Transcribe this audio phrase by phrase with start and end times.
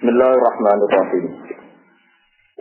[0.00, 1.24] بسم الله الرحمن الرحيم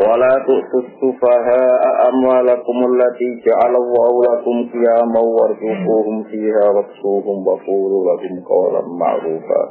[0.01, 8.81] ولا تؤتوا السفهاء أموالكم التي جعل الله لكم قياما وارزقوهم فيها واكسوهم وقولوا لهم قولا
[8.99, 9.61] معروفا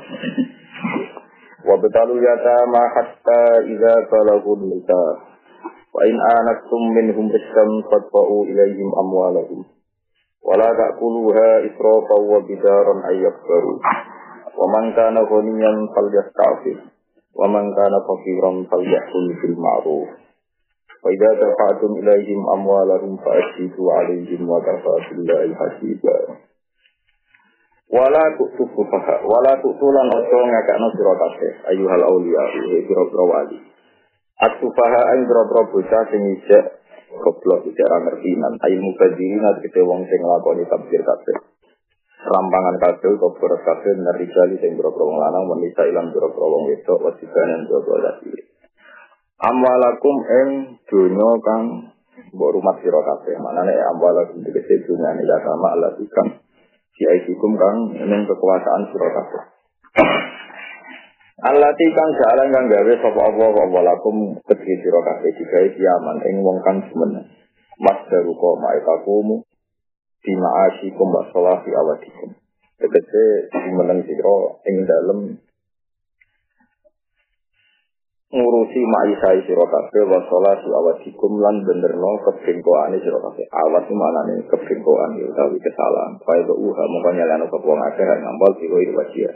[1.68, 3.42] وابتلوا اليتامى حتى
[3.72, 5.14] إذا بلغوا النساء
[5.94, 9.64] وإن آنستم منهم رشدا فادفعوا إليهم أموالهم
[10.44, 13.78] ولا تأكلوها إسرافا وبدارا أن يكفروا
[14.58, 16.97] ومن كان غنيا فليستعفف
[17.38, 20.10] Wa man kana faqiran falyakul bil ma'ruf.
[20.98, 26.16] Wa idza dafa'tum ilaihim amwalahum fa'ashidu 'alaihim wa kafa billahi hasiba.
[27.88, 32.42] Wala tu'tu sufaha, wala tu'tulan ojo ngakakno sira kabeh ayyuhal auliya
[32.84, 33.58] pira-pira wali.
[34.42, 36.64] At-sufaha aing pira-pira bocah sing isek
[37.16, 41.36] goblok isek ra ngerti nan ayu mubadirin tegese wong sing nglakoni tabdir kabeh
[42.28, 46.62] rampangan kabel kok beres kabel nari jali sing boro wong lanang wanita ilang boro wong
[46.68, 48.30] wedok wasibanan boro laki
[49.38, 50.48] amwalakum ing
[50.90, 51.94] dunya kang
[52.34, 53.34] mbok rumah sira kabeh.
[53.38, 56.42] Manane amwalakum tegese dunya ya sama Allah ikam.
[56.98, 59.42] Siaisikum kang ning kekuasaan sira kabeh.
[61.38, 66.36] Allati kang jalan kang gawe sapa Allah wa lakum kedhi sira kabeh digawe kiaman ing
[66.42, 67.30] wong kang semen
[67.78, 69.46] Mas daruko maikakumu
[70.28, 72.36] di ma'asyikum wa sholati awadikum.
[72.76, 75.20] Tegese dimeneng sira ing dalem
[78.28, 83.48] ngurusi ma'isai sira kabeh wa sholati awadikum lan benerno kebengkoane sira kabeh.
[83.48, 86.20] Awat manane kebengkoan ya utawi kesalahan.
[86.20, 89.32] Fa itu uha mongko nyalano ke wong akeh ngambal sira iki wajib.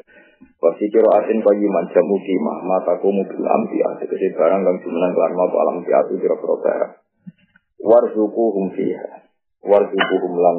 [0.60, 5.32] Wasi kira asin kaya iman jamu kima mataku mobil ambiya tegese barang kang jumeneng kelan
[5.40, 6.92] mau alam piatu kira-kira barang.
[7.82, 9.22] Warzuku hum fiha
[9.62, 10.56] warzukuhum lan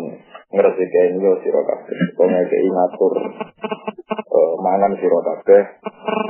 [0.53, 1.97] ngresiki yo sira kabeh.
[2.15, 3.13] Utawa ngekeki ngatur
[4.31, 5.61] uh, mangan sira kabeh.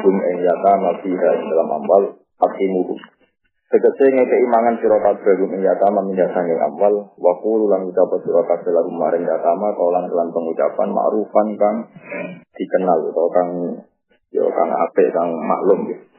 [0.03, 2.03] Kum ing yatama fiha dalam ambal
[2.41, 2.95] akimuhu.
[3.69, 8.11] Tegese ngekeki mangan sira kabeh kum ing yatama minyak sanging ambal wa qulu lan ucap
[8.25, 11.75] sira kabeh lalu maring yatama kaulan kelan pengucapan ma'rufan kang
[12.53, 13.49] dikenal utawa kang
[14.33, 16.12] yo kang apik kang maklum gitu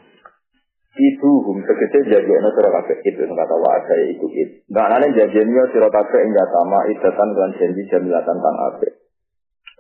[0.95, 4.63] itu hum tegese jadiane sira kabeh itu kata wa ada iku it.
[4.71, 8.95] Nah nane jadiane sira kabeh ing yatama idatan lan janji jamilatan kang apik.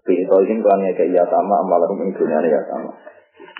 [0.03, 2.91] Fi tolin kan ya ke yatama amalarum ing dunyane yatama.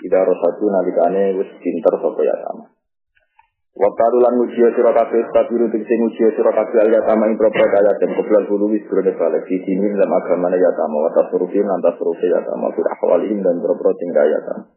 [0.03, 2.75] Ida rosatu nalikane wis pinter sapa yatama.
[3.75, 7.63] Wa qalu lan ujiya sira kabeh tabiru tegese ujiya sira kabeh al yatama ing propro
[7.71, 11.79] kaya dan koblan bulu wis durene balik di dini dalam agama yatama wa tasrufin lan
[11.79, 14.75] tasrufi yatama fi ahwalihim dan propro tinggal yatama.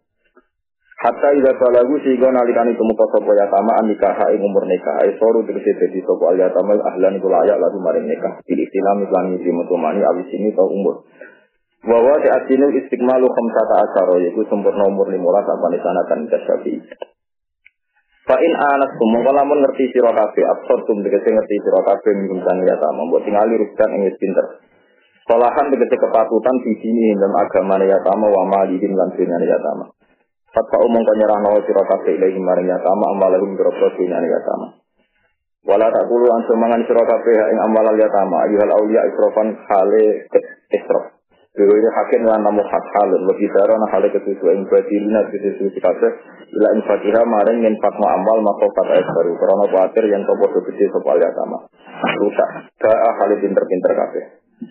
[0.98, 6.03] Hatta ida balagu sehingga nalikani kemuka sopo yatama nikah ing umur nikah soru tegese dadi
[6.03, 8.42] sopo al yatama ahlan iku layak lalu maring nikah.
[8.42, 11.06] Pilih islam lan ngisi mutumani awis ini tau umur.
[11.87, 16.75] Wawa te asinu istiqmalu khamsata asaro yaitu sempurna umur 15 apa sanatan kasyafi
[18.26, 22.58] Fa in anas mongko lamun ngerti sira kabeh absortum tegese ngerti sira kabeh minum sang
[22.66, 24.66] yatama mbok tingali rukan ing pinter.
[25.31, 29.94] Salahan tegese kepatutan di sini dalam agama yatama wa malihim lan dunyane yatama
[30.48, 34.81] Fatwa umum kau nyerah nawa sira kabeh ilahi maring yatama amalahum berapa dunyane yatama.
[35.69, 40.25] Wala tak kulu an semangan sira kabeh ing amalal yatama ayuhal auliya isrofan hale
[40.72, 41.19] isrof.
[41.53, 46.12] Dewe hakim lan namu hak halun lebih darah hale kesusu ing badilina kesusu kabeh
[46.56, 50.88] ila ing fatihah maring yen fatma amal maka fat baru karena khawatir yang topo gede
[50.88, 51.58] sapa yatama.
[52.25, 52.48] Rusak.
[52.81, 54.25] Ka hale pinter-pinter kabeh.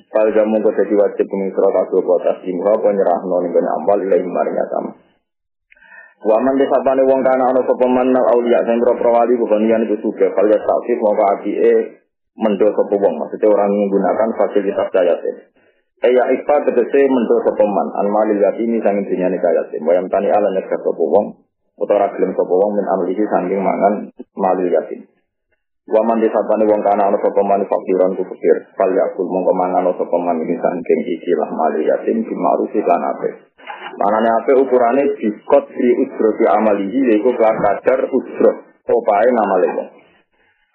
[0.09, 4.57] Fal jamu kau jadi wajib pengisra kabeh kota simha penyerah non ing amal ilahi maring
[4.57, 4.91] yatama.
[6.17, 10.33] Waman desapane wong kana ana sapa man auliya sing pro wali bukan yan itu suka
[10.33, 11.73] kalau ya sakit mau apike
[12.33, 15.35] mendo sapa wong maksudnya orang menggunakan fasilitas yayasin.
[16.01, 19.85] Kaya ifa tegese mendo sapa man an malil yatimi sanging dunyane yayasin.
[19.85, 21.45] Wayam tani ala nek sapa wong
[21.77, 23.93] utawa gelem sapa wong min amlihi sanging mangan
[24.33, 25.05] malil yatim.
[25.87, 28.57] Waman desapane wong kana ana sapa man fakiran ku fakir.
[28.75, 33.47] Fal yakul mongko mangan sapa man iki sanging ikilah malil yatim bimarufi lan apik.
[33.95, 38.51] Manane ape ukurane dikot di ujro di amalihi yaiku kelas kadar ujro
[38.83, 39.89] opae ngamale wong.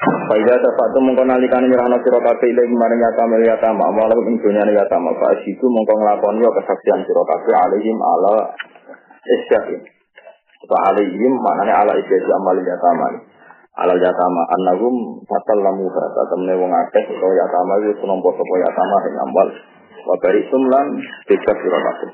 [0.03, 5.13] Faida tafatu mongko nalikane nyerahno sira kabeh ile maring yatama yatama malah ing dunyane yatama
[5.21, 8.57] fa situ mongko nglakoni kesaksian sira kabeh alaihim ala
[9.29, 9.81] isyakin.
[10.73, 13.09] Wa alaihim manane ala isyakin amal yatama.
[13.73, 19.17] Ala yatama annahum fatallamu fa temne wong akeh utawa yatama iku nampa sapa yatama ing
[19.25, 19.49] amal
[20.03, 20.87] wa baritum lan
[21.25, 22.11] bebas sira kabeh.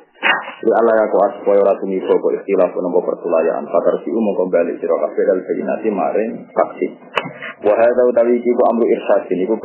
[0.58, 3.66] Di Allah ya kuas koyo ratu nipo kok istilah nopo pertulayaan.
[3.75, 6.87] Fatar si umum kembali sira kabeh dal bayinati maring saksi.
[7.66, 9.58] Wa hadza utawi amru irsyad ini ku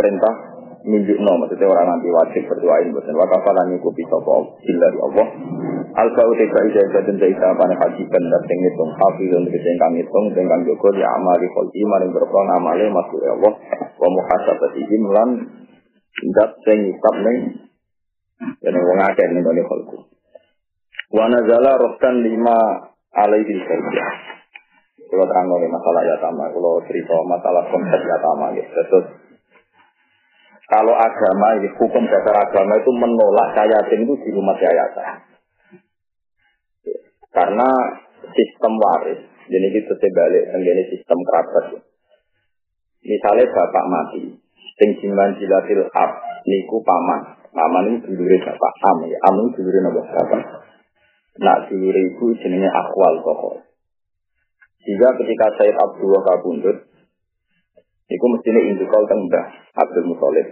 [0.83, 4.35] perintah nunjukno maksudnya orang nanti wajib berdoain boten wa kafalan iku bisa apa
[4.67, 5.27] illa Allah
[5.93, 9.75] Alfa uti ka ija ija dan jaita pane haji dan sing ngitung hafi dan sing
[9.79, 13.53] kang ngitung sing kang joko ya amali kholki maring amale masuk Allah
[13.95, 15.29] wa muhasabatihim lan
[16.33, 17.37] dat sing ngisap ning
[18.59, 19.97] yen wong akeh ning kene kholku.
[21.13, 24.05] Wa nazala rohkan lima alaihi saja.
[25.13, 28.65] Kalau terang oleh masalah yatama, kalau cerita masalah konsep yatama gitu.
[28.73, 29.22] Terus
[30.73, 35.21] kalau agama, hukum dasar agama itu menolak yatim itu di rumah yayasan.
[37.29, 37.69] Karena
[38.33, 39.21] sistem waris,
[39.53, 41.77] jadi itu sebalik menjadi sistem kerabat.
[43.05, 44.33] Misalnya bapak mati,
[44.81, 46.11] sing jiman jilatil ab,
[46.49, 47.37] niku paman.
[47.53, 50.41] Paman ini dulure bapak am ya, am ini dulure nopo bapak.
[51.37, 53.61] Nak dulure ibu jenenge akwal toko.
[54.81, 56.93] Jika ketika Said Abdullah kabundut,
[58.13, 59.45] Iku mestinya indukal tengah
[59.79, 60.47] Abdul Muthalib.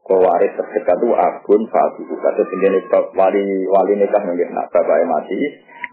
[0.00, 2.02] Kau waris terdekat itu abun fatu.
[2.08, 2.80] Kata tinggal
[3.14, 5.36] wali wali nikah mungkin nak bapak mati,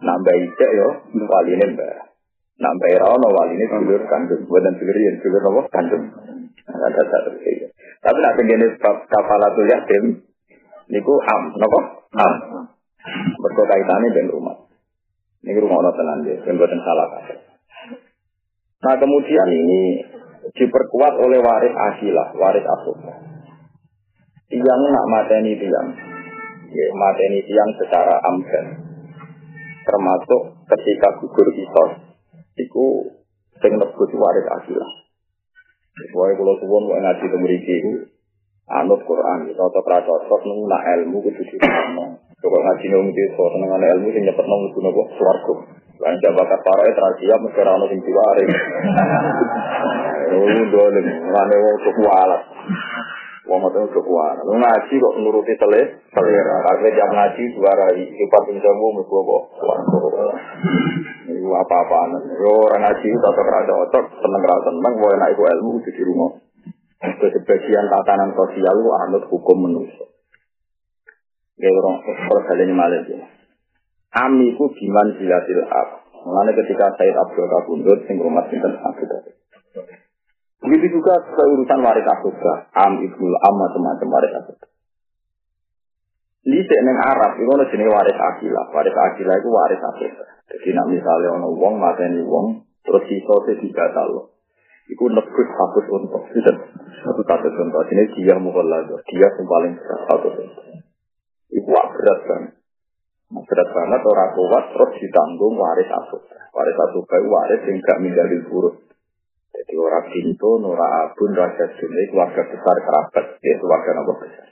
[0.01, 0.88] nambah ijek yo
[1.27, 1.95] wali ini mbak.
[2.57, 4.48] Nambah rano wali ini dulur kandung.
[4.48, 6.04] Buatan dulur yang dulur nopo kandung.
[6.68, 7.31] Ada satu
[7.98, 8.63] Tapi nak tinggal
[9.07, 10.04] kafalatul yatim,
[10.88, 11.80] niku am nopo
[12.15, 12.33] am.
[13.39, 14.57] Berkaitannya dengan rumah.
[15.48, 17.24] Ini rumah ono tenan dia, yang buatan salah
[18.77, 20.03] Nah kemudian ini
[20.51, 23.26] diperkuat oleh waris asilah, waris asukah.
[24.47, 25.88] Tiang nak mateni tiang,
[26.71, 28.65] ya, mateni tiang secara amdan,
[29.83, 31.91] termasuk ketika gugur kisos,
[32.55, 32.85] itu
[33.59, 34.91] sing nebut waris asilah.
[35.97, 37.94] Pokoknya kalau suwon mau ngaji temeriki itu,
[38.71, 42.23] anut Quran, cocok cocok nunggu ilmu kudu dikono.
[42.39, 45.55] Coba ngaji nunggu itu, seneng ilmu sing nyepet nunggu nunggu suarga.
[45.97, 48.45] Lan jabakat para itu siap mesti ora ono sing diwari.
[50.27, 52.41] Oh, dolen, ngene wong kuwalat.
[53.47, 54.44] Wong ngoten kuwalat.
[54.44, 56.55] Lu ngaji kok nuruti tele, selera.
[56.67, 59.44] Karena jam ngaji diwarai, sifat pinjamu mesti kok
[61.31, 62.11] Iku apa-apaan.
[62.44, 66.31] Yo orang ngaji tetap rada otot, seneng ra seneng, mau enak iku ilmu di rumah.
[66.99, 70.11] Sebagian tatanan sosial lu anut hukum manusia.
[71.55, 73.01] Ya orang kalau kalian malah
[74.11, 76.03] Amiku biman jilatil ab.
[76.25, 79.37] Mengenai ketika Said Abdul Kabundut, sing rumah sinten Abdul
[80.57, 84.68] Begitu juga keurusan waris asuka, am ibnul am macam-macam waris asuka.
[86.48, 88.65] Di neng Arab itu ada jenis waris akilah.
[88.71, 90.25] Waris akilah itu waris asuka.
[90.48, 94.31] Jadi nak misalnya ono wong mateni wong terus sisa tiga talo.
[94.88, 99.74] Iku nebus satu untuk satu satu untuk ini dia lagi dia yang paling
[100.07, 100.63] satu untuk.
[101.51, 102.44] Iku berat kan.
[103.27, 106.48] Berat banget orang kuat terus ditanggung waris asuka.
[106.56, 108.87] Waris asuka itu waris yang gak menjadi buruk.
[109.57, 114.48] Jadi orang pintu, Nora Abun, Raja Dunia, keluarga besar kerabat, ya keluarga nomor besar.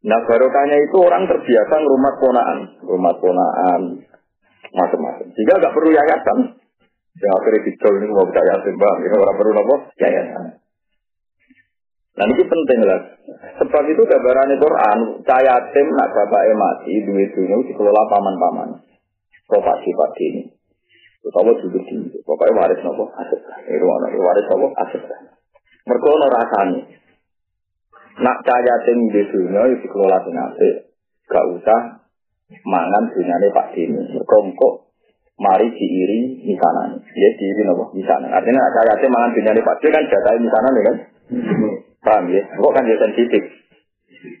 [0.00, 4.00] Nah barokahnya itu orang terbiasa rumah ponaan, rumah ponaan,
[4.72, 5.26] macam-macam.
[5.36, 6.38] Jika nggak perlu yayasan,
[7.20, 10.44] ya akhirnya dicol ini mau bisa yayasan bang, ini orang perlu nopo yayasan.
[12.16, 13.00] Nah ini penting lah.
[13.60, 14.98] Sebab itu gambaran Quran,
[15.28, 18.80] saya tim nak bapak mati, duit dunia dikelola paman-paman.
[19.44, 20.42] Propak-sifat ini.
[21.20, 23.40] Utawa duduk di pokoknya waris nopo aset.
[23.68, 23.84] Ini
[24.16, 25.04] waris nopo aset.
[25.84, 26.80] Mereka ono rasanya.
[28.20, 30.52] Nak caya tim di dunia itu dikelola dengan
[31.30, 31.80] Gak usah
[32.66, 34.00] mangan dunyane Pak Dini.
[34.16, 34.74] Mereka kok
[35.36, 37.04] mari diiri misanan.
[37.12, 38.32] Ya diiri nopo misanan.
[38.32, 40.96] Artinya nak tim mangan dunyane Pak Dini kan jatai misanan ya kan.
[42.00, 42.42] Paham ya?
[42.56, 43.44] Kok kan dia sensitif.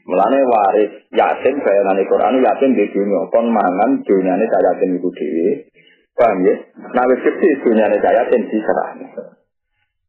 [0.08, 5.69] Mulane waris yatim bayangane Quran yatim di dunia kon mangan dunyane caya tim iku dhewe
[6.18, 6.54] Paham ya?
[6.90, 8.90] Nah, wis gede dunyane kaya ten diserah.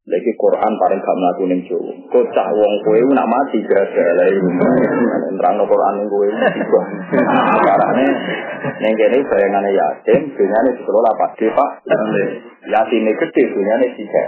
[0.01, 1.93] Lagi Quran paling gak mlaku ning Jawa.
[2.10, 4.25] Kocak wong kowe nak mati gara-gara lha
[5.29, 6.27] nerangno Quran ning kowe.
[7.70, 8.08] Karane
[8.81, 11.72] ning kene bayangane yatim, dunyane dikelola Pak De, Pak.
[12.65, 14.24] Yatime gede dunyane tiga.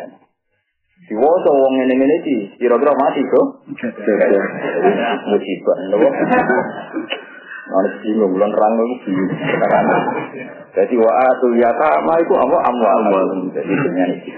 [1.10, 3.48] Diwoso wong ngene ngene iki, kira-kira mati kok.
[5.26, 6.10] Musibah, lho.
[7.64, 9.30] Ana bingung, bulan terang itu bingung.
[10.76, 13.28] Jadi atul yatama itu apa amwal.
[13.56, 14.32] Jadi dunia ini.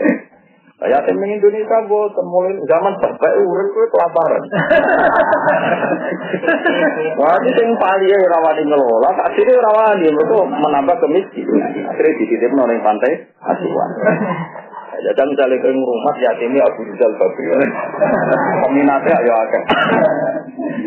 [0.76, 4.44] Saya tim Indonesia gue mulai zaman sampai urut gue kelaparan.
[7.16, 11.72] Wah itu yang paling ya rawani ngelola, akhirnya rawani itu menambah kemiskinan.
[11.96, 13.90] Akhirnya dititip noleng pantai asuhan.
[14.96, 17.44] Jadi misalnya ke rumah yatimnya Abu Rizal Babi.
[18.68, 19.64] Peminatnya ya akan.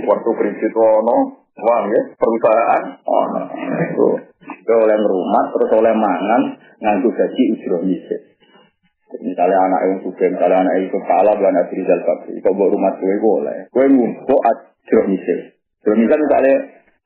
[0.04, 3.26] Waktu prinsip wono, wah ya perusahaan, oh,
[4.48, 6.42] itu oleh rumah terus oleh mangan
[6.78, 8.20] nganggu gaji ujroh misir.
[9.08, 12.44] Misalnya anak yang suka, misalnya anak yang kepala, bukan Abu Rizal Babi.
[12.44, 13.58] Kau buat rumah gue boleh.
[13.72, 15.56] Gue ngumpul ujroh misir.
[15.80, 16.54] Ujroh misir misalnya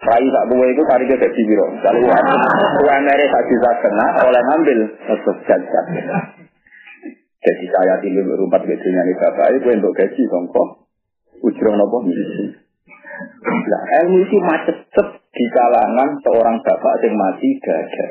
[0.02, 1.66] Rai tak buah itu kari ke gaji biro.
[1.78, 5.86] Kalau UMR tak bisa kena oleh ngambil tetap jajan.
[7.38, 10.90] Jadi saya tinggal berumpat gajinya nih bapak itu untuk gaji kongko.
[11.46, 12.61] Ujung nopo misi.
[13.42, 14.78] Nah, ilmu itu macet
[15.32, 18.06] di kalangan seorang bapak yang mati gada.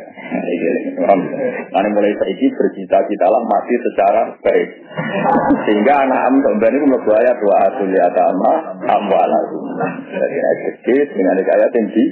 [1.69, 4.69] Mana mulai saiki bercita-cita lah mati secara baik.
[5.69, 8.51] Sehingga anak am sampean itu mlebu ayat wa atul yatama
[8.89, 9.63] amwalakum.
[10.09, 12.05] Jadi ayat dengan ayat yang di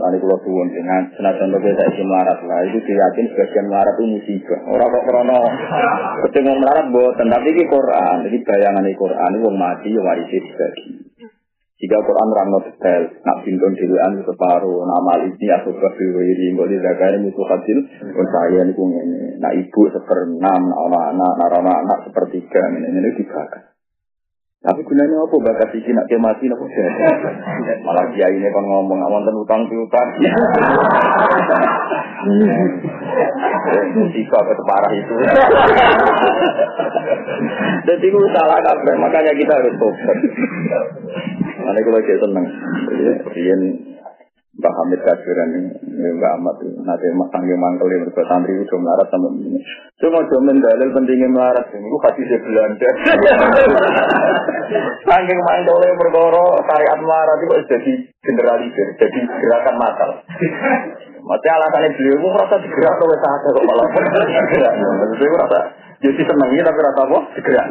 [0.00, 4.04] Lalu kalau suwun dengan senajan lebih saya isi melarat lah, itu diyakin sebagian melarat itu
[4.08, 4.60] musibah.
[4.72, 5.40] Orang kok krono,
[6.24, 10.88] ketika melarat buatan, tapi ini Quran, jadi bayangan ini Quran, itu mati, ya warisi dibagi.
[11.80, 17.46] Jika Quran rangno detail, nak bintun diluan separuh, nama ini aku nggak dijaga ini musuh
[17.48, 23.69] hasil, pun saya ini pun ini, nak ibu seperenam, anak-anak, anak-anak sepertiga, ini ini dibakar.
[24.60, 26.68] Tapi gunanya apa bakat iki nak mati nopo
[27.88, 30.08] Malah dia ini kan ngomong wonten utang piutang.
[33.96, 34.36] Musika
[34.68, 35.16] parah itu.
[37.88, 40.18] Jadi itu salah kabeh, makanya kita harus tobat.
[41.64, 42.44] Mana kalau kita seneng,
[43.32, 43.60] Rian
[44.50, 45.70] Mbak Hamid Kasiran ini,
[46.18, 49.62] Mbak Ahmad nanti sanggih mangkel yang berbuat santri itu melarat sama ini.
[50.02, 52.88] Cuma cuma dalil pentingnya melarat ini, itu kasih saya Belanda.
[55.06, 57.92] Sanggih mangkel yang berkoro syariat melarat itu jadi
[58.26, 60.10] generalisir, jadi gerakan massal.
[61.22, 63.86] Maksudnya alasannya beliau itu merasa digerak oleh saat kok malah
[64.50, 64.72] digerak.
[64.74, 65.58] Maksudnya merasa
[66.02, 67.18] jadi senangnya tapi rasa apa?
[67.38, 67.66] Digerak.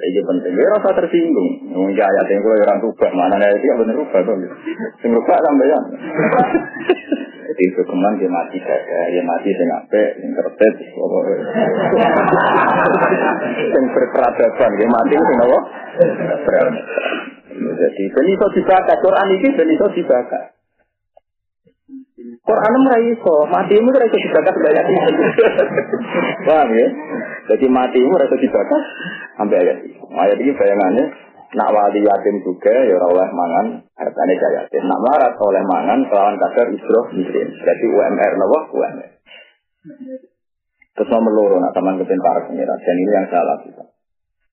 [0.00, 1.50] Ini penting, ya rasa tersinggung.
[1.76, 4.36] Mungkin ayat yang kalau orang rubah, mana itu yang benar rubah tuh.
[5.04, 5.78] Sing rubah sampai ya.
[7.50, 10.74] Jadi itu keman dia mati gada, dia mati sing ape, sing kertet,
[13.74, 15.58] sing berperadaban, dia mati sing apa?
[17.50, 20.40] Jadi ben iso dibaca, Quran ini ben iso dibaca.
[22.40, 25.22] Quran ora iso, matimu ora iso dibaca banyak itu.
[26.46, 26.88] Paham ya?
[27.50, 28.76] Jadi matimu ora iso dibaca
[29.40, 29.96] sampai ayat ini.
[30.12, 31.04] Ayat ini bayangannya
[31.56, 33.66] nak wali yatim juga ya oleh mangan
[33.96, 34.84] hartanya jaya yatim.
[34.84, 37.48] Nak marat oleh mangan kelawan kadar isroh miskin.
[37.48, 39.10] Jadi UMR nopo UMR.
[40.92, 42.76] Terus nomor loro nak teman kepintar pengira.
[42.84, 43.84] Dan ini yang salah kita.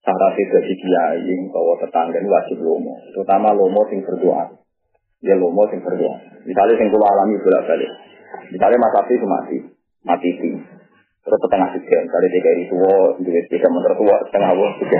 [0.07, 2.95] Syarat itu dari kiai bahwa tetangga ini wajib lomo.
[3.11, 4.55] Terutama lomo sing berdoa.
[5.19, 6.15] Dia lomo sing berdoa.
[6.47, 7.91] Misalnya sing kula alami bolak balik.
[8.47, 9.57] Misalnya Mas itu mati,
[10.07, 10.29] mati.
[11.27, 14.99] Terus setengah tiga, dari tiga ini tua, duit tiga motor tua, setengah tiga.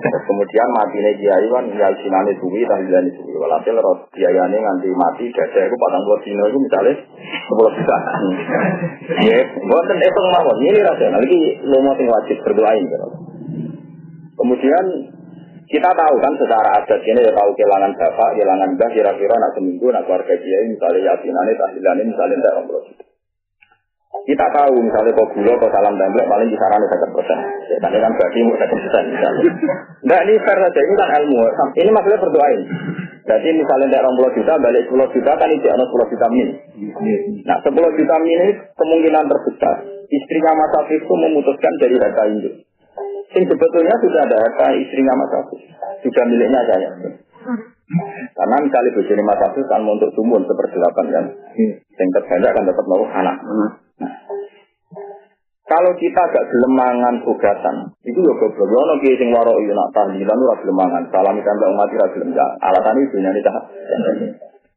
[0.00, 3.36] Terus kemudian mati nih dia kan, ya sinane suwi, tahlilan suwi.
[3.36, 6.96] Walhasil roh biayanya nganti mati, gada itu patang dua dino itu misalnya
[7.44, 7.98] sepuluh juta.
[9.20, 10.56] Ya, buatan itu mawon.
[10.64, 12.88] Ini rasional, ini lo mau tinggal wajib berdoain.
[12.88, 13.08] Gitu.
[14.32, 14.84] Kemudian
[15.68, 19.92] kita tahu kan secara adat ini ya tahu kehilangan bapak, kehilangan mbah, kira-kira nak seminggu,
[19.92, 23.11] nak keluarga dia misalnya yasinane, tahlilannya misalnya tidak orang
[24.22, 27.38] kita tahu misalnya kok gula, kok salam template paling kisaran satu persen.
[27.66, 29.42] Ya, tadi kan berarti mau satu persen misalnya.
[30.06, 31.38] Nah ini fair saja, ini kan ilmu.
[31.74, 32.60] Ini maksudnya berdoain.
[33.22, 36.48] Jadi misalnya tidak orang puluh juta, balik sepuluh juta kan itu ada sepuluh juta min.
[37.46, 39.76] Nah sepuluh juta min ini kemungkinan terbesar.
[40.12, 42.54] Istrinya Mas Afif itu memutuskan dari harta induk.
[43.32, 45.60] Yang sebetulnya sudah ada harta istrinya Mas Afif.
[46.06, 46.88] Sudah miliknya saya.
[48.38, 51.24] Karena misalnya bojone Mas Afif kan untuk sumun seperti-delapan kan.
[51.98, 53.36] Yang terbanyak kan dapat mau anak.
[55.62, 58.68] Kalau kita agak gelemangan bugatan, itu ya goblok.
[58.68, 61.02] Ya ono kiye sing waro iya nak tahlilan ora gelemangan.
[61.08, 62.46] Salam mbak umat ora gelem ya.
[62.60, 63.64] Alasan itu nyari tahap.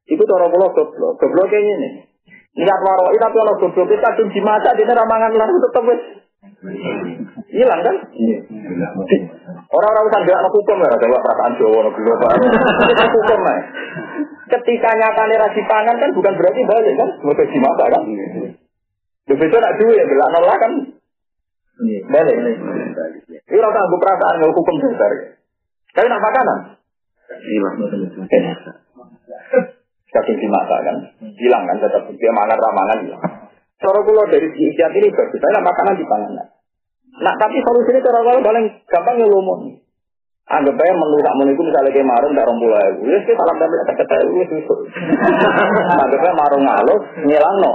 [0.08, 1.20] Itu cara kula goblok.
[1.20, 1.90] Goblok kayak ini.
[2.56, 6.02] Niat waro itu tapi ono goblok kita tuh di mata di mangan lan tetep wis
[7.52, 7.96] hilang kan?
[9.68, 11.90] Orang-orang usah gerak hukum ya, ada perasaan Jawa no
[13.20, 13.56] hukum ya.
[14.46, 18.04] Ketika nyatane rasi pangan kan bukan berarti balik kan, mau di mata kan?
[19.26, 20.72] Lu besok nak duit ya, gelak nolak kan?
[21.82, 22.00] Iya.
[22.08, 22.36] Balik.
[23.46, 25.12] Ini rasa aku perasaan nggak hukum besar.
[25.96, 26.58] Tapi nak makanan?
[27.26, 27.76] Hilang.
[30.14, 33.24] Saking di mata kan, hilang kan tetap dia mangan ramangan hilang.
[33.76, 36.32] Cara kula dari ikhtiar ini bagus, saya makanan di pangan.
[37.20, 39.28] Nah tapi solusinya cara kula paling gampang ya.
[40.46, 43.02] Anggap aja menu tak menu itu misalnya kayak marung tak rompul aja.
[43.02, 44.80] Ya sih salam damai kata kata itu susuk.
[46.06, 47.72] Anggap aja marung ngalus ngilang no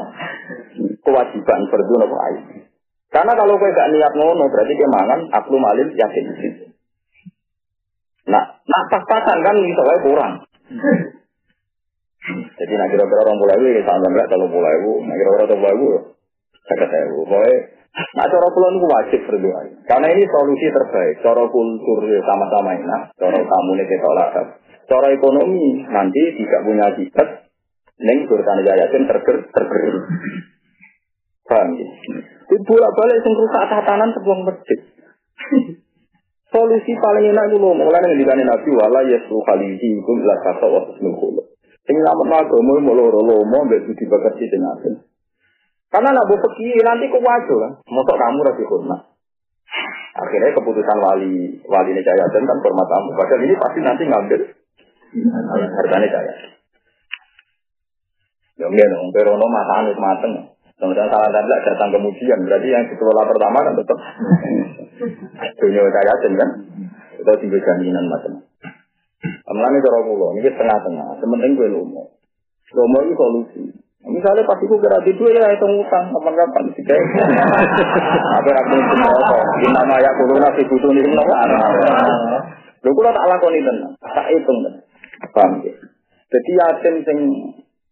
[1.02, 2.70] kewajiban berdua nopo air.
[3.10, 6.24] Karena kalau gue gak niat ngono berarti dia mangan aku malin yakin.
[8.30, 10.32] Nah, nah pas-pasan kan misalnya kurang.
[12.30, 15.74] Jadi nak kira-kira orang mulai ini sama enggak kalau mulai bu, nak kira-kira orang mulai
[15.74, 15.88] bu,
[16.68, 16.96] saya kata
[18.00, 19.62] Nah, cara pulau itu wajib berdoa.
[19.86, 21.22] Karena ini solusi terbaik.
[21.22, 23.02] Cara kultur ya sama-sama enak.
[23.16, 24.42] Cara kamu nih kita olahraga.
[24.90, 27.28] Cara ekonomi nanti tidak punya akibat.
[28.00, 29.94] Neng urusan yayasan terger terger.
[31.46, 31.88] Paham ya?
[32.66, 34.78] Bolak balik sing rusak tatanan sebuah masjid.
[36.50, 40.66] Solusi paling enak itu loh, mulai dengan dikani Nabi wala yaslu khalihi itu lah kata
[40.66, 41.46] waktu seminggu.
[41.86, 44.74] Sing ngamet agama mau loro lomo mbek budi bakat dengan
[45.90, 49.00] Karena nak pergi nanti kok wajo kan, motok kamu rapi hormat.
[50.10, 53.08] Akhirnya keputusan wali wali ini jaya dan hormat kamu.
[53.18, 54.40] Padahal ini pasti nanti ngambil
[55.50, 56.34] hartanya jaya.
[58.60, 60.34] Ya enggak dong, perono mata anus mateng.
[60.80, 63.98] Kemudian salah dan datang kemudian, berarti yang dikelola pertama kan tetap
[65.60, 66.50] dunia jaya kan.
[67.20, 68.32] Itu tinggal jaminan macam.
[69.20, 71.20] Amalnya cara pulau, ini tengah-tengah.
[71.20, 72.16] Sementing gue lomo.
[72.72, 73.62] Lomo itu solusi.
[74.00, 77.04] Misalnya pas itu kira di dua ya itu ngutang kapan-kapan sih kayak
[78.32, 81.36] apa aku itu apa di nama ya kulo nasi butuh nih nama
[82.80, 84.80] lu kulo tak lakoni tenan tak hitung tenan
[85.36, 85.76] paham ya
[86.30, 87.18] jadi yatim sing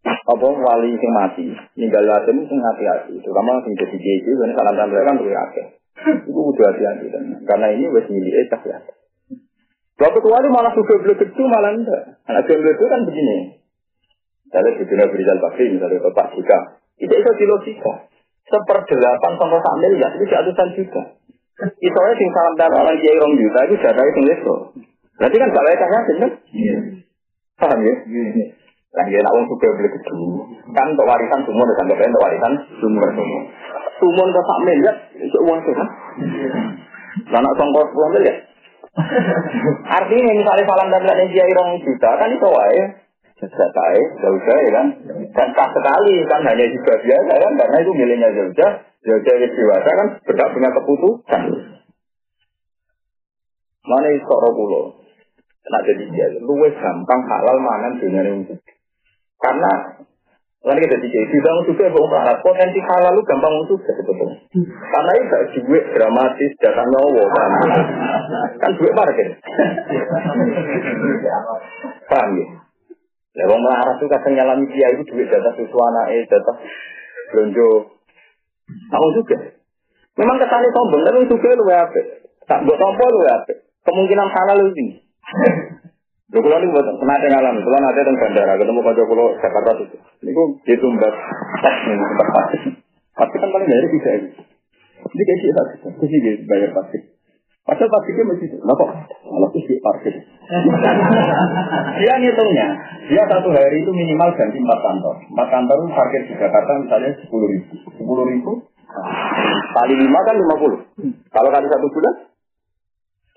[0.07, 3.19] apa wali sing mati ninggal yatim sing hati-hati.
[3.19, 5.67] Terutama sing jadi jadi dan salam salam kan tuh akeh.
[6.25, 8.79] Itu udah hati-hati tenan karena ini wes milik cah ya
[9.99, 12.23] Waktu keluar malah suka beli kecil malah enggak.
[12.31, 13.58] Anak beli itu kan begini.
[14.49, 16.59] Misalnya di dunia Berizal Bakri, misalnya Bapak Jika,
[16.97, 18.09] itu itu di logika.
[18.49, 21.03] Seperdelapan sama sak miliar, itu ratusan juta.
[21.85, 24.55] Itu aja sing salam dan orang kiai rong juta, itu jatah itu leso.
[25.21, 26.33] Berarti kan gak layak yakin kan?
[26.49, 26.77] Iya.
[27.61, 27.95] Paham ya?
[28.09, 28.45] Iya.
[28.97, 30.43] Lah ya nak wong beli kedua.
[30.73, 33.41] Kan untuk warisan semua dan anggap untuk warisan sumur semua.
[34.01, 35.89] Sumur ke sak miliar, itu uang sih kan?
[37.37, 38.37] Lah nak songkos 10 miliar.
[40.01, 42.83] Artinya misalnya salam dan yang kiai rong juta, kan itu wae
[43.39, 44.87] Zakai, Zauja ya kan.
[45.31, 47.53] Dan tak sekali kan hanya juga biasa kan.
[47.55, 48.69] Karena itu miliknya Zauja.
[48.99, 51.43] Zauja yang dewasa kan berhak punya keputusan.
[53.87, 54.85] Mana itu soro pulau.
[55.69, 58.59] Nah jadi dia luwes gampang halal mangan dunia ini.
[59.39, 59.71] Karena
[60.59, 64.43] Kan kita bidang juga bohong melarat potensi halal lu gampang untuk sebetulnya.
[64.67, 67.51] Karena itu gak dramatis datang nyawa kan.
[68.59, 69.39] Kan duit market.
[72.11, 72.68] Paham ya?
[73.47, 75.79] Wong melarat tuh kadang nyalami dia itu duit jatah susu
[76.11, 76.57] eh jatah
[77.31, 77.71] belanja.
[78.69, 79.37] Tahu juga.
[80.19, 82.01] Memang kesannya sombong, tapi juga lu apa?
[82.51, 83.53] Tak buat tompo lu apa?
[83.87, 84.99] Kemungkinan salah lu ini.
[86.29, 89.97] Lho kula niku mboten pernah ngalam, kula nate teng bandara ketemu kanca kula Jakarta itu.
[90.69, 91.15] Ditumbat
[91.65, 92.59] tas ning tempat pasti.
[93.17, 94.29] Pasti kan paling dari bisa ini.
[95.09, 95.67] Ini kayak sih tak,
[96.05, 96.99] sih bayar pasti.
[97.65, 98.57] Padahal pabriknya masih itu.
[98.61, 98.91] Nah kok
[99.25, 100.15] malah itu parkir.
[102.01, 102.69] dia ngitungnya,
[103.05, 105.15] dia satu hari itu minimal ganti empat kantor.
[105.29, 107.73] Empat kantor parkir di Jakarta misalnya sepuluh ribu.
[107.93, 108.53] Sepuluh ribu
[109.77, 110.81] kali lima kan lima puluh.
[111.29, 112.15] Kalau kali satu bulan,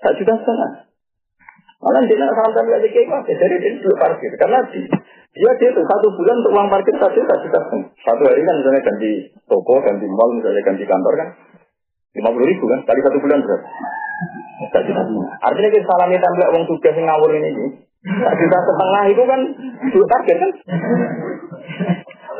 [0.00, 0.70] satu juta setengah.
[1.82, 3.28] Malah dia nak sampai lagi kayak apa?
[3.28, 7.36] Jadi dia dulu parkir karena dia dia itu satu bulan untuk uang parkir satu juta
[7.44, 7.92] setengah.
[8.00, 9.10] Satu hari kan misalnya ganti
[9.44, 11.28] toko, ganti mall, misalnya ganti kantor kan
[12.16, 13.68] lima puluh ribu kan kali satu bulan berapa?
[15.42, 17.50] Artinya kita salami template uang tugas yang ngawur ini.
[18.02, 19.40] Tak juta setengah itu kan
[19.94, 20.50] dua target kan?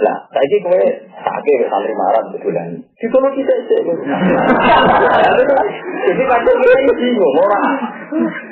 [0.02, 0.82] Lah, saya kowe
[1.22, 2.74] sakit santri marah betulan.
[2.98, 3.54] Di kono kita.
[6.02, 7.78] Jadi kadang kita ini bingung orang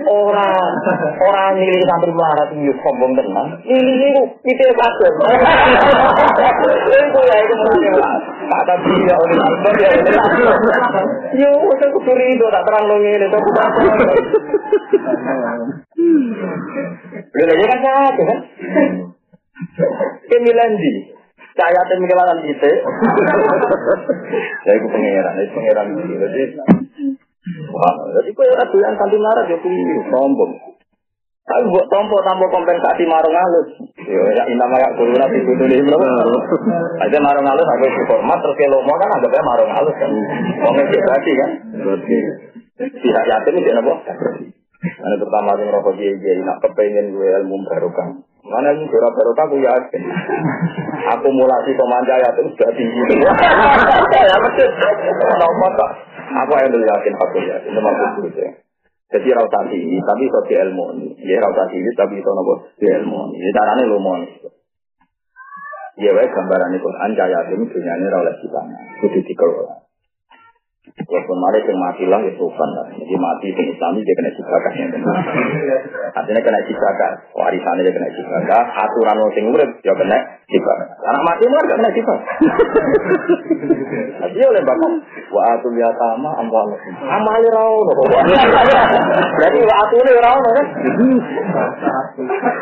[0.07, 0.71] orang
[1.19, 3.59] orang milih santri marah itu sombong tenang.
[3.67, 5.11] Ini ini kita kasih.
[6.87, 7.95] Itu ya itu mungkin
[8.51, 9.91] kata dia oleh Akbar ya.
[11.39, 13.69] Yo, saya kecuri itu tak terang dong ini tapi tak
[17.31, 18.39] Udah kan sakit kan?
[20.27, 20.93] Kemilan di
[21.61, 22.71] tim kelangan kita.
[24.65, 25.87] Ya itu pangeran, itu pangeran.
[25.93, 26.43] Jadi,
[27.73, 29.57] wah, jadi kau ada yang kanti marah ya
[30.09, 30.70] sombong.
[31.51, 33.69] Tapi buat tompo tanpa kompensasi marung halus.
[34.07, 35.99] Yo ya inama ya kulo nabi kudu nih bro.
[37.03, 40.11] Aja marung halus aku hormat terus kalau mau kan anggapnya marung halus kan.
[40.63, 41.51] Berarti kan.
[41.75, 42.17] Berarti.
[42.79, 43.95] Tidak yakin itu apa?
[44.81, 48.23] Ini pertama yang rokok dia jadi nak kepengen gue ilmu baru kan.
[48.47, 50.03] Mana ini surat baru aku yakin.
[51.19, 53.03] Akumulasi pemanja ya itu sudah tinggi.
[54.31, 54.71] Ya betul.
[54.71, 55.91] Kenapa tak?
[56.47, 57.71] Aku yang dulu yakin aku yakin.
[57.75, 58.70] Itu maksud itu.
[59.11, 61.09] Jadi rauta ini, tapi itu di ilmu ini.
[61.27, 63.51] Ya rauta ini, tapi itu nopo di ilmu ini.
[63.51, 64.21] Caranya lumon.
[65.99, 68.61] Ya wae gambaran itu anja yakin dunia ini rawleh kita.
[69.03, 69.90] Kudu dikelola.
[70.81, 72.89] Walaupun mari yang mati lah ya sopan lah.
[72.89, 75.17] Jadi mati yang Islam dia kena ciprakas yang benar.
[76.17, 77.15] Artinya kena ciprakas.
[77.37, 78.65] Warisannya dia kena ciprakas.
[78.81, 80.19] Aturan orang sing urip ya kena
[80.51, 80.79] Sifat.
[81.07, 82.19] Anak mati kan gak kena sifat.
[84.35, 84.93] Dia oleh bapak.
[85.31, 86.75] Wa atul yatama amwal.
[87.07, 87.87] Amali rau.
[89.37, 90.67] Berarti wa atul rau kan?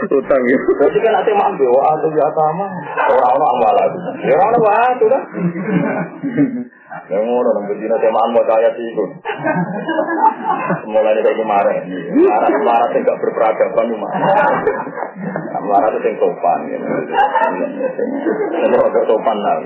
[0.04, 0.58] Utang ya.
[0.76, 1.64] Berarti kan nanti mampu.
[1.64, 2.66] Wa atul yatama.
[3.08, 3.76] Orang amwal.
[4.26, 5.22] Ya orang wa atul kan?
[7.06, 9.04] Yang ngono nang bedina temaan mau kaya sih itu.
[10.90, 11.82] Mulai dari kemarin.
[12.18, 14.08] Marah marah tidak berperadaban cuma.
[15.58, 16.86] Marah itu yang sopan gitu.
[18.66, 19.56] Yang agak sopan lah.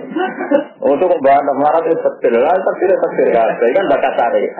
[0.84, 4.50] Untuk membahas marah itu terkir lah, terkir terkir kabeh kan bakat tarik.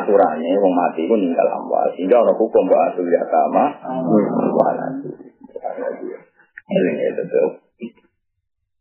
[0.00, 1.86] Aturannya wong mati pun ninggal amwal.
[1.94, 3.64] Sehingga orang hukum bahwa asul ya sama.
[4.56, 4.72] Wah,
[6.66, 7.22] ini itu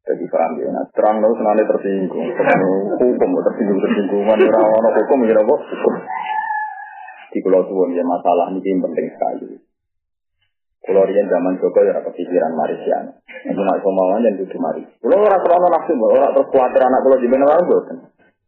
[0.06, 2.30] jadi paham ya, nah, terang terus nanti tersinggung,
[3.02, 5.56] hukum tersinggung tersinggungan, orang orang hukum ya apa?
[7.34, 9.60] Di pulau tuan ya masalah ini penting sekali.
[10.86, 13.18] Pulau Rian zaman Joko ya kepikiran Marisian.
[13.50, 14.86] Itu nak kemauan dan duduk mari.
[15.02, 17.98] Pulau orang terlalu nafsu, orang terus khawatir anak pulau di mana orang bosan.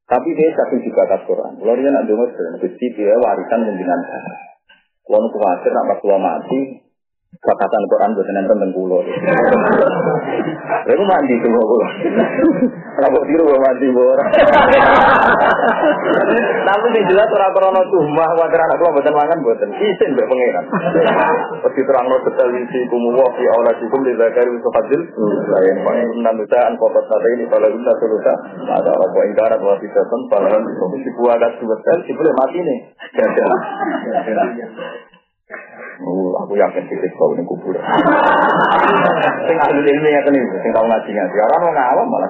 [0.08, 1.58] Tapi dia satu juga atas Quran.
[1.58, 2.30] Pulau Rian nak dengar
[2.62, 4.00] gusti dia warisan pimpinan.
[5.04, 6.87] Pulau khawatir nak pulau mati,
[7.38, 9.02] Fakatan Quran buat nonton tentang pulau.
[10.90, 11.90] Lalu mandi semua pulau.
[12.98, 14.18] Rabok tiru gue mandi bor.
[16.68, 20.26] Tapi di jelas orang krono tuh mah wajar anak gue buatan mangan buatan isin be
[20.26, 20.66] pangeran.
[21.62, 25.02] Pasti terang lo betul isi kumuwa fi aula sikum di zakari hadil.
[25.48, 28.34] Lain paling enam juta an kotor tadi ini kalau kita sulusa
[28.66, 30.66] ada apa ingkarat wa bisa ten paling
[31.06, 32.80] si buah gas sebesar si boleh mati nih.
[35.98, 37.74] Oh, aku yakin titik kau ini kubur.
[39.48, 41.36] Sing ahli ilmu ya kene, sing tau ngaji ngaji.
[41.42, 42.30] Orang mau ngawam malah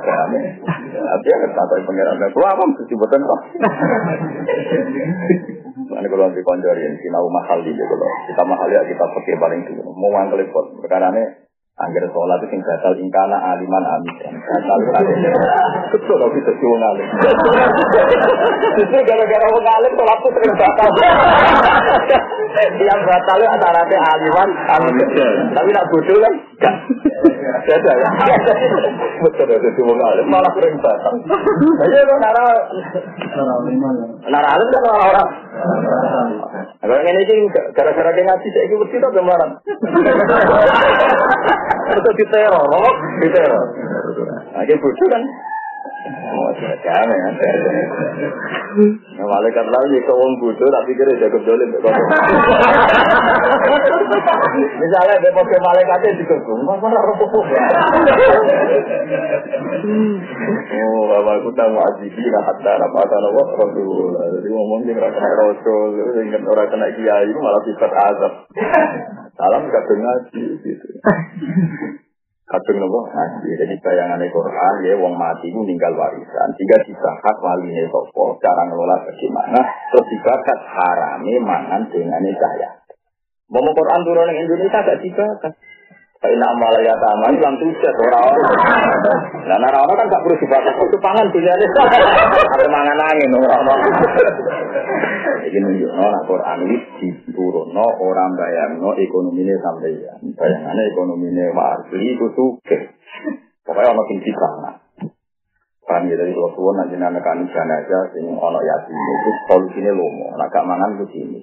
[1.28, 3.42] ya kata pengiran dan keluar apa mesti buatan kok.
[5.98, 9.62] Ini kalau nanti konjori yang sinau mahal di kalau kita mahal ya kita pakai paling
[9.66, 9.82] dulu.
[9.98, 10.78] Mau ngangkel pot.
[10.84, 11.47] Perkara ini
[11.78, 14.34] Angger sholat itu sing batal ingkana aliman amidan.
[14.34, 14.78] Batal
[15.94, 17.08] Betul kalau kita cuma ngalim.
[18.82, 20.90] Justru gara-gara wong ngalim sholat itu sering batal.
[22.82, 25.36] Yang batal itu antara aliman amidan.
[25.54, 26.76] Tapi nak bodoh kan enggak.
[27.68, 28.10] Beda ya.
[29.22, 31.14] Betul itu cuma ngalim malah sering batal.
[31.86, 32.46] Jadi kalau nara
[34.30, 35.30] nara alim kan orang-orang.
[36.82, 37.38] Kalau ini sih
[37.74, 39.50] gara-gara dia ngaji saya ikut kita kemarin.
[41.88, 42.92] Itu di teror, loh,
[43.24, 43.66] di teror.
[44.58, 45.24] Aja bodoh kan.
[46.08, 47.00] Ya.
[49.18, 51.70] Nah, malaikat lain ya wong bodoh tapi kira jago dolim
[54.78, 56.22] Misalnya dia pakai malaikatnya
[56.88, 57.46] rokok
[60.68, 64.14] Oh, bapak aku tahu azizi lah hatta apa tanah wah rasul.
[64.38, 65.90] Jadi ngomong dia nggak rasul,
[66.22, 68.34] ingat orang kena kiai malah sifat azab.
[69.38, 70.88] Salam kadang ngaji gitu.
[72.48, 73.60] Kadang nopo ngaji.
[73.60, 76.50] Jadi bayangan Quran ya wong mati itu meninggal warisan.
[76.56, 79.60] Jika dibakat wali ini sopo cara ngelola bagaimana.
[79.92, 82.70] Terus dibakat harami mangan dengan cahaya.
[83.52, 85.54] Mau Quran turun Indonesia gak dibakat.
[86.18, 88.34] Tapi nak malah ya taman hilang tujuh orang.
[89.46, 90.74] Nah, orang kan gak perlu dibakat.
[90.74, 91.68] Itu pangan pilihannya.
[92.58, 93.62] Ada mangan angin orang.
[95.48, 100.14] Jadi nunjuk no, nak Quran ini diturun no, orang bayang no, ekonominya sampai ya.
[100.20, 102.78] Bayangannya ekonominya warga itu suke.
[103.64, 104.72] Pokoknya orang tinggi sana.
[105.88, 110.36] Kan ya dari tua tua nanti anak kan aja, sing ono yatim itu solusinya lomo.
[110.36, 111.40] Nak gak mangan ke sini.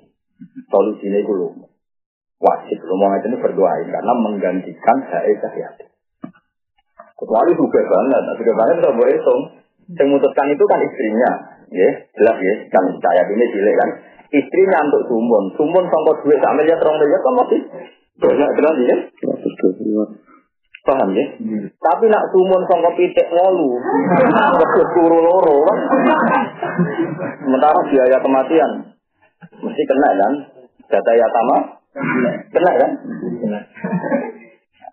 [0.68, 1.73] Solusinya itu lomo.
[2.44, 5.88] Wajib lomo itu ini berdoain karena menggantikan saya yatim.
[7.16, 9.42] Kecuali juga banget, juga banget kita boleh hitung.
[9.84, 11.30] Yang memutuskan itu kan istrinya,
[11.72, 13.90] ya jelas ya kan saya ini cilik kan.
[14.32, 17.60] Istrinya untuk sumbon sumbon sampai duit sak miliar terong miliar kan masih
[18.20, 18.96] banyak jelas ya.
[20.84, 21.24] Paham ya?
[21.40, 21.64] Hmm.
[21.80, 23.80] tapi nak sumbon sampai pitik wolu
[24.60, 25.78] terus turu loro kan?
[27.40, 28.70] Sementara biaya kematian
[29.64, 30.32] mesti kena kan?
[30.92, 32.90] Data yatama kena kan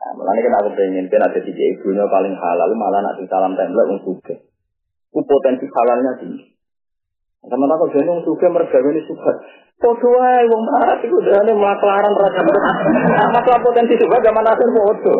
[0.01, 4.01] Nah, malah ini kenapa pengen kan ada tiga ibunya paling halal malah nak salam template
[4.01, 4.17] untuk
[5.11, 6.57] itu potensi halalnya tinggi.
[7.41, 9.31] Sama tak kau jenung suka mergawe suka.
[9.81, 12.29] Podo wae wong marah iku dene maklaran ra
[13.33, 15.15] Masalah potensi suka zaman akhir podo.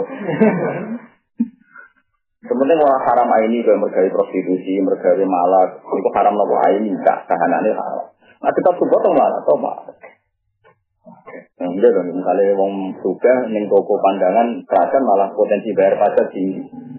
[2.42, 7.70] Sementing orang haram ini ke mergawe prostitusi, mergawe malak, itu haram nopo ini enggak kahanane
[7.74, 8.06] haram.
[8.42, 9.86] Nah kita coba tuh malah, tuh malah.
[11.32, 16.34] Nah, iya dong, misalnya wong suka neng toko pandangan kerajaan malah potensi bayar pajak.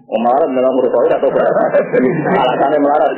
[0.07, 1.61] Wong melarat dalam urut atau berapa?
[2.41, 3.11] Alasannya melarat.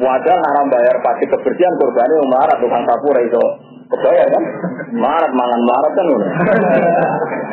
[0.00, 3.44] Wadah haram bayar pajak kebersihan korbannya melarat tukang sapu itu.
[3.90, 4.44] Kebayar kan?
[4.94, 6.06] Marat mangan marat kan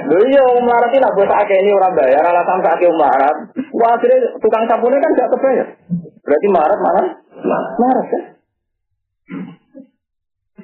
[0.08, 3.36] Lho iya ini nak buat ini orang bayar alasan sakit melarat.
[3.74, 5.68] Wah akhirnya tukang sabunnya kan gak kebayar.
[6.24, 7.04] Berarti marat mana?
[7.82, 8.24] Marat kan?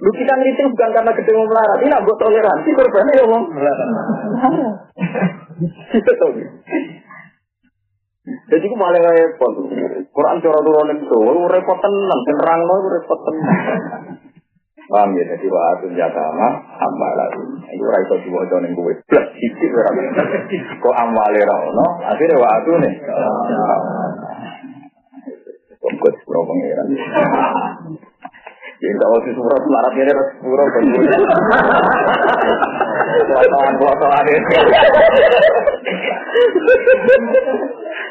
[0.04, 1.80] Lu kita ngeriting bukan karena gede mau melarat.
[1.80, 3.44] Ini buat toleransi korbannya ya ngomong.
[3.56, 3.90] Melarat.
[5.94, 6.28] Gitu
[8.24, 9.52] Jadi aku malah repot.
[10.12, 13.60] Quran cara turun itu, repot tenang, terang lo repot tenang.
[14.84, 17.40] Paham ya, jadi wa atun jatama ambalahu.
[17.72, 18.92] Itu ora iso diwaca ning kowe.
[19.08, 19.90] Blas sithik ora.
[20.84, 22.92] Kok amwale ra ono, akhire wa atune.
[25.80, 25.94] Kok
[26.28, 26.88] pro pangeran.
[26.92, 28.13] Jadi
[28.84, 30.66] kalau si surat melarat ini harus pura
[33.14, 34.56] Potongan potongan ini.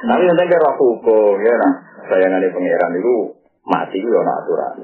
[0.02, 1.72] Tapi nanti kira hukum ya nah.
[2.08, 3.16] Sayangan pangeran itu
[3.62, 4.74] mati itu ana aturan.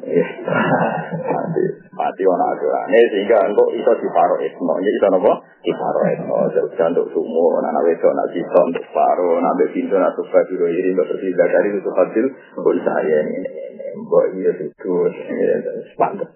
[1.26, 2.86] mati mati ana aturan.
[2.92, 4.78] sehingga engko iso diparo ismo.
[4.84, 5.32] Ya iso napa?
[5.64, 6.36] Diparo ismo.
[6.78, 10.94] Jangan untuk sumur, anak wedok, anak sisa untuk paro, anak pintu, anak suka biro iri,
[10.94, 12.26] untuk bersih dari itu hasil.
[12.86, 13.38] Saya ini,
[13.98, 14.94] mbok iya itu,
[15.94, 16.30] sepantas.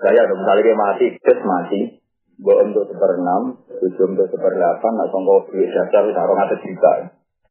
[0.00, 1.80] Saya udah misalnya mati, terus mati.
[2.40, 6.92] Mbok untuk seperenam, tujuh untuk seperdelapan, nak songkok duit dasar, taruh ngatas juta.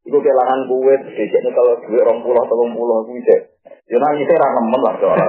[0.02, 3.41] Iku kelangan kue, biasanya kalau duit orang pulau atau orang pulau kue cek.
[3.89, 5.28] Ya nanti saya rana nemen lah soalnya.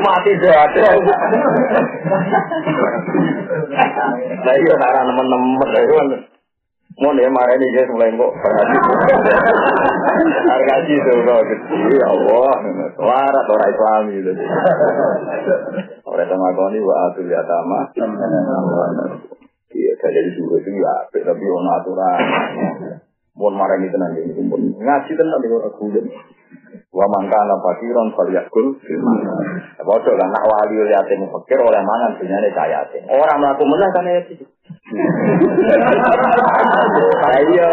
[0.00, 0.72] Mati jahat.
[4.44, 6.37] Nah iya rana nemen-nemen.
[6.98, 8.32] Mau nih marah ini guys mulai kok
[10.50, 12.52] harga itu kok kecil ya Allah
[12.98, 14.32] suara orang Islam gitu
[16.10, 17.94] orang sama kau ini wa atul yatama
[19.68, 22.18] Iya, dari dulu itu ya, tapi ono aturan.
[23.36, 26.08] Mohon marah ini tenang ini, pun ngaji tenang di orang kulit.
[26.88, 28.80] Wa mangkana fakiron falyakul
[29.84, 33.06] Bodoh lah, nak wali yatim fakir oleh mangan dunia ini kaya yatim.
[33.12, 34.48] Orang melaku menang kan yatim.
[37.28, 37.68] Ayo,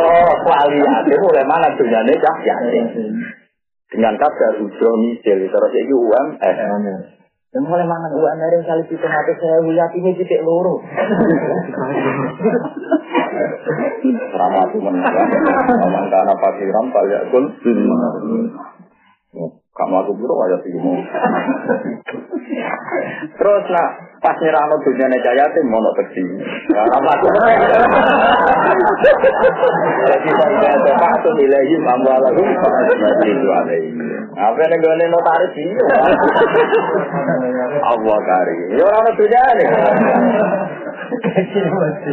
[0.84, 3.16] yatim oleh mana dunia ini cah yatim.
[3.88, 6.58] Dengan kadar ujo misil, terus itu UMS.
[7.56, 10.84] Dan mulai mangan uang dari kali itu mati saya lihat ini titik loro.
[14.36, 15.16] Ramah itu menang.
[15.72, 17.48] Memang karena pasiran balik kul.
[19.76, 20.72] Kamu aku buru aja sih
[23.36, 23.90] Terus nak
[24.24, 26.24] pas nyerang dunia jaya tim mau teksi.
[26.72, 27.28] Karena aku
[30.08, 34.08] Jadi saya coba tuh nilai ambil lagu itu ada ini.
[34.40, 35.76] Apa yang gue notaris ini?
[37.84, 38.80] Allah kari.
[38.80, 39.68] Ya orang dunia nih.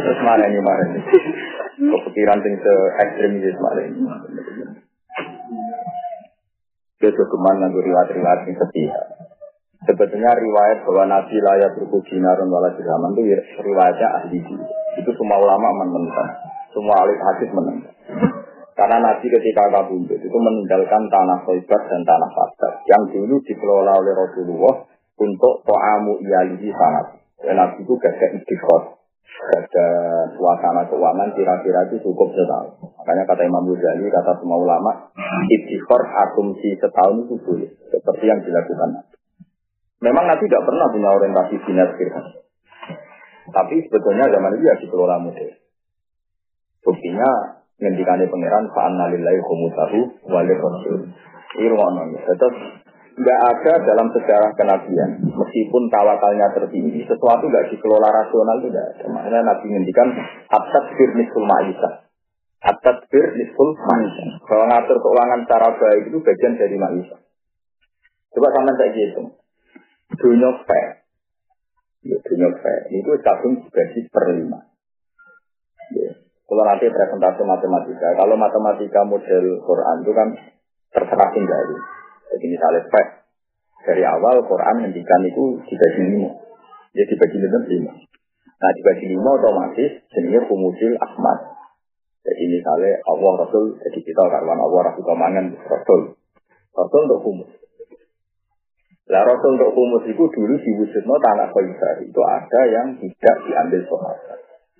[0.03, 0.99] Terus mana ini mana ini?
[1.79, 2.73] Kepikiran tinggi se
[3.07, 3.99] ekstrim gitu mana ini.
[7.03, 8.95] Itu ke mana nganggo riwayat-riwayat yang setia.
[9.83, 14.39] Sebetulnya riwayat bahwa Nabi layak berkuji narun wala dirhaman itu riwayatnya ahli
[14.95, 16.31] Itu semua ulama menentang.
[16.71, 17.95] Semua ahli hadis menentang.
[18.73, 24.13] Karena Nabi ketika kabundut itu meninggalkan tanah Khoibar dan tanah Fatar yang dulu dikelola oleh
[24.15, 24.75] Rasulullah
[25.19, 27.19] untuk to'amu iyalihi sangat.
[27.43, 29.02] Dan Nabi itu gak istiqor
[29.33, 29.87] ada
[30.37, 32.79] suasana keuangan kira-kira itu cukup setahun.
[33.01, 35.11] Makanya kata Imam Ghazali, kata semua ulama,
[35.49, 37.69] istighfar asumsi setahun itu boleh.
[37.91, 39.09] Seperti yang dilakukan
[40.03, 42.25] Memang Nabi tidak pernah punya orientasi dinas firman.
[43.55, 45.49] Tapi sebetulnya zaman itu ya dikelola model.
[46.83, 47.29] Buktinya
[47.79, 50.59] ngendikannya pangeran fa'anna lillahi khumutahu walil.
[51.55, 52.51] Ini rumah Tetap
[53.13, 57.05] nggak ada dalam sejarah kenabian meskipun tawakalnya tertinggi.
[57.05, 59.05] Sesuatu nggak dikelola rasional itu tidak ada.
[59.13, 60.07] Makanya nabi ngendikan
[60.49, 61.93] atat bir nisul ma'isah.
[62.63, 64.41] Atat bir nisul ma'isah.
[64.49, 67.19] Kalau ngatur keuangan secara baik itu bagian dari ma'isah.
[68.33, 69.43] Coba sama saya gitu
[70.17, 70.89] dunia fair.
[72.03, 72.81] Ya, dunia fair.
[72.91, 74.59] Itu tabung dibagi per lima.
[75.93, 76.11] Ya.
[76.43, 78.13] kalau nanti presentasi matematika.
[78.13, 80.29] Kalau matematika model Quran itu kan
[80.93, 81.61] terserah tinggal
[82.33, 83.07] jadi misalnya spek
[83.85, 86.33] dari awal Quran mendikan itu dibagi lima.
[86.97, 87.93] Jadi dibagi lima lima.
[88.57, 91.39] Nah dibagi lima otomatis jenisnya kumusil ahmad.
[92.23, 96.01] Jadi misalnya Allah Rasul, jadi kita karwan Allah Rasul kemangan Rasul.
[96.73, 97.51] Rasul untuk kumus.
[99.11, 104.39] Lah Rasul untuk kumus itu dulu diwujudnya tanah Khaibar itu ada yang tidak diambil sahabat.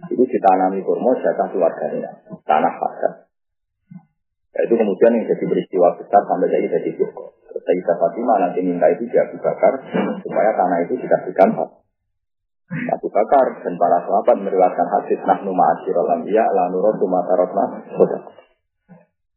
[0.10, 3.13] Itu ditanami kurma jatah keluarganya, tanah Khaibar.
[4.54, 7.33] Nah, itu kemudian yang jadi peristiwa besar sampai jadi jadi cukup.
[7.63, 9.80] Sayyidah Fatimah nanti minta itu dia Abu Bakar
[10.19, 11.56] supaya tanah itu dikasihkan
[12.73, 18.34] Abu Bakar dan para sahabat meriwayatkan hadis nahnu ma'asyiral anbiya la nuratu matarotna saudara.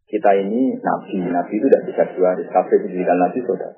[0.06, 3.76] Kita ini nabi, nabi itu tidak bisa dua hari kafe pendidikan nabi saudara.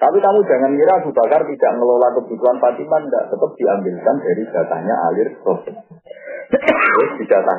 [0.00, 3.24] Tapi kamu jangan kira Abu Bakar tidak mengelola kebutuhan Fatimah, tidak.
[3.28, 5.76] Tetap diambilkan dari datanya alir proses.
[6.48, 7.10] Terus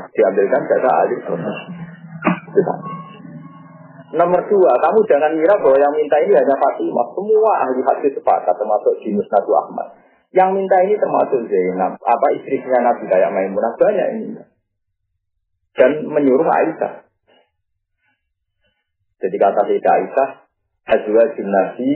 [0.09, 1.57] diambilkan data alir proses.
[4.11, 7.07] Nomor dua, kamu jangan kira bahwa yang minta ini hanya Fatimah.
[7.15, 9.87] Semua ahli hadis sepakat, termasuk Jinus Nabi Ahmad.
[10.35, 14.43] Yang minta ini termasuk Zainab, apa istrinya Nabi kayak Maimunah banyak ini.
[15.71, 17.07] Dan menyuruh Aisyah.
[19.23, 20.29] Jadi kata Sayyidah Aisyah,
[20.91, 21.91] Hazwa Nabi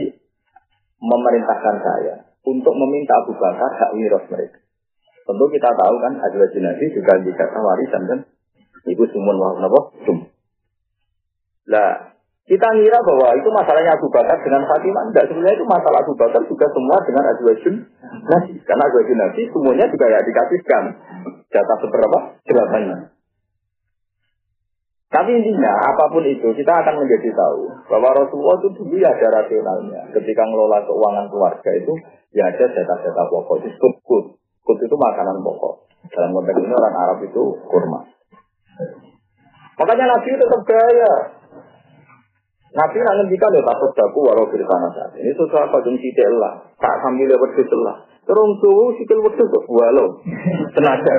[0.96, 2.14] memerintahkan saya
[2.48, 4.64] untuk meminta Abu Bakar hak miras mereka.
[5.26, 8.20] Tentu kita tahu kan Hazwa Nabi juga dikata warisan kan.
[8.86, 9.74] Ibu Sumun Wahab
[10.06, 10.35] Sum.
[11.66, 15.10] Lah, kita ngira bahwa itu masalahnya Abu Bakar dengan Fatimah.
[15.10, 17.74] Enggak, sebenarnya itu masalah Abu Bakar juga semua dengan Azwajun
[18.22, 18.52] Nabi.
[18.62, 20.84] Karena Azwajun Nabi semuanya juga ya dikasihkan.
[21.50, 22.18] Data seberapa?
[22.46, 22.98] Jelasannya.
[25.06, 29.42] Tapi intinya, apa pun itu, kita akan menjadi tahu bahwa Rasulullah itu dulu ya ada
[29.42, 30.14] rasionalnya.
[30.14, 31.94] Ketika ngelola keuangan keluarga itu,
[32.30, 33.66] ya ada data-data pokok.
[33.66, 34.38] Disebut kut.
[34.62, 35.82] Kut itu makanan pokok.
[36.14, 38.06] Dalam konteks ini orang Arab itu kurma.
[39.82, 41.35] Makanya Nabi itu tetap.
[42.76, 44.20] Nabi nak ngendikan ya takut daku
[44.52, 48.04] di tanah saat ini sesuatu yang tidak lah, tak sambil lewat itu lah.
[48.28, 50.20] Terus tuh sikil wedus kok walau
[50.76, 51.12] tenaga.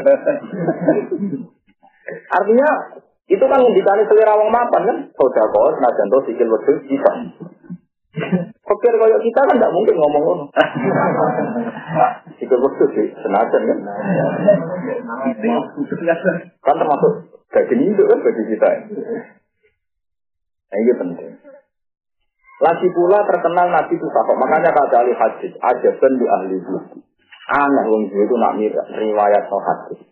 [2.38, 2.70] Artinya
[3.26, 7.12] itu kan ngendikan selera wong mapan kan, sodako, senajan tuh sikil wedus bisa.
[8.68, 10.46] Pikir kayak kita kan tidak mungkin ngomong ngono.
[12.38, 13.80] Sikil wedus sih, senajan kan.
[16.62, 17.12] Kan termasuk
[17.50, 18.70] daging itu kan bagi kita.
[20.68, 21.32] Nah, ini penting.
[22.58, 24.08] Lagi pula terkenal Nabi itu.
[24.10, 27.00] Makanya kata ahli hadis, aja di ahli buku.
[27.48, 28.60] Aneh wong itu nak
[28.98, 30.04] riwayat no hadis.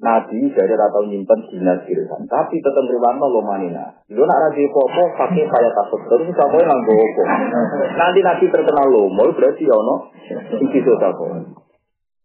[0.00, 4.00] Nabi dari atau nyimpen dinas kirisan, tapi tetap riwayat lo manina.
[4.08, 6.96] Lu nak raji popo pakai kayak takut terus kamu yang nganggo
[8.00, 10.08] Nanti Nabi terkenal lo, mau berarti ya no,
[10.48, 11.52] so takut.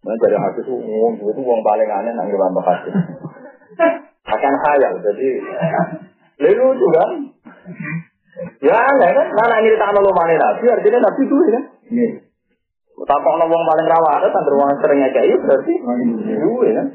[0.07, 2.95] Nah dari hadis itu wong itu wong paling aneh nang riwayat hadis.
[4.23, 5.29] Akan khayal, jadi
[6.47, 7.03] lalu juga
[8.59, 11.63] Ya aneh kan, mana ini tak lo mana nabi, artinya nabi itu kan.
[12.95, 15.73] Tak kok wong paling rawa ada kan ruang sering kayak berarti
[16.39, 16.87] duwe kan.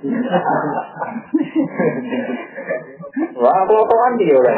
[3.36, 4.56] Wah, aku kan dia orang.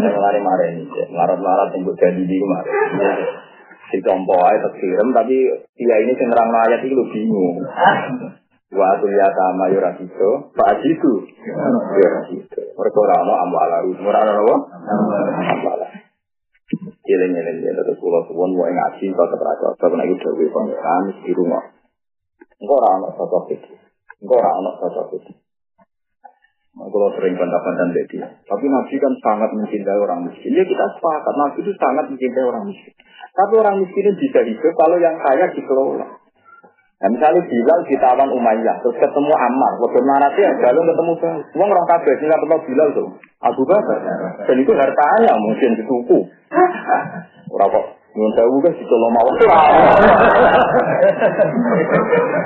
[0.00, 2.72] Lari mare ini, larat-larat yang jadi di kemarin.
[3.92, 5.36] Si tompo aja terkirim, tapi
[5.76, 7.60] dia ini cenderang ayat itu bingung.
[8.70, 11.12] Wa ya sama yura itu, pak itu,
[11.98, 12.60] yura itu.
[12.70, 14.58] Mereka orang mau ambala, mereka orang mau
[15.58, 15.86] ambala.
[17.02, 21.02] Iling iling ya, terus pulau suwon mau ngaji, kau terpercaya, kau kena itu dewi pangeran
[21.26, 21.64] di rumah.
[22.62, 23.50] Engkau orang anak sosok
[25.18, 25.32] itu.
[26.80, 30.54] Kalau sering bantah-bantah dia, tapi Nabi kan sangat mencintai orang miskin.
[30.54, 32.94] Ya kita sepakat, Nabi itu sangat mencintai orang miskin.
[33.34, 36.19] Tapi orang miskin bisa hidup kalau yang kaya dikelola.
[37.00, 41.12] Nah, misalnya Bilal ditawan Umayyah, terus ketemu Ammar, waktu narasi ya, lalu ketemu
[41.56, 43.08] Uang orang kabeh sih nggak kenal Bilal tuh,
[43.40, 43.98] Abu Bakar.
[44.44, 46.28] Dan itu hartanya mungkin dituku.
[47.56, 49.22] Orang kok Nyun sewu kan situ lo mau.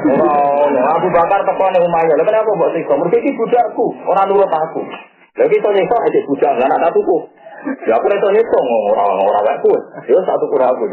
[0.05, 2.15] Orang Abu Bakar tekone Umayyah.
[2.21, 2.93] Lha kenapa mbok siksa?
[3.01, 4.85] Mergo iki budakku, ora nurut aku.
[5.35, 7.17] To nyiksa aja budak, anak tak tuku.
[7.89, 8.59] Ya aku reto nyiksa
[8.93, 9.81] orang orang wae kuwi.
[10.13, 10.85] Ya satu kurang aku.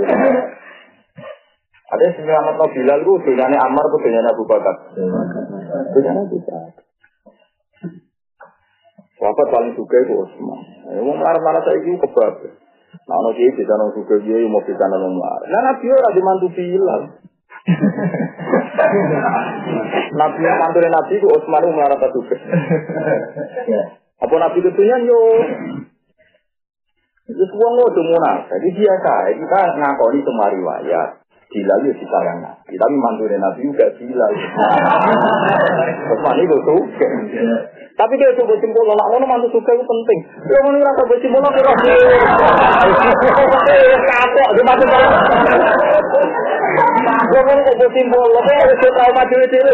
[1.91, 4.75] Ada yang selamat no Bilal itu dunyanya Ammar itu dunyanya Abu Bakar.
[5.91, 6.88] Dunyanya Abu Bakar.
[9.21, 10.60] Wafat paling suka itu Osman.
[10.88, 12.41] Ya, mau marah-marah saya itu kebab.
[13.06, 15.47] Nah, no dia bisa no suka dia mau bisa no marah.
[15.51, 17.01] Nah, Nabi orang dimantu Bilal.
[20.17, 22.36] Nabi yang mantunya Nabi itu Osman itu marah tak suka.
[24.25, 25.21] Apa Nabi itu yo?
[27.30, 28.58] Itu semua ngodo munafik.
[28.58, 31.20] Jadi biasa, kita ngakoni semua riwayat.
[31.51, 34.31] Bilal ya disayang Nabi, tapi mantunya Nabi juga Bilal.
[35.99, 37.07] Terus mani itu suka.
[37.91, 40.19] Tapi dia coba simpul, nak ngono mantu suka itu penting.
[40.47, 41.91] Dia mau ngerasa coba simpul, aku rasa.
[43.99, 45.11] Kapok, dia mantu kalau.
[47.35, 49.71] Dia mau coba simpul, tapi dia trauma dewe-dewe.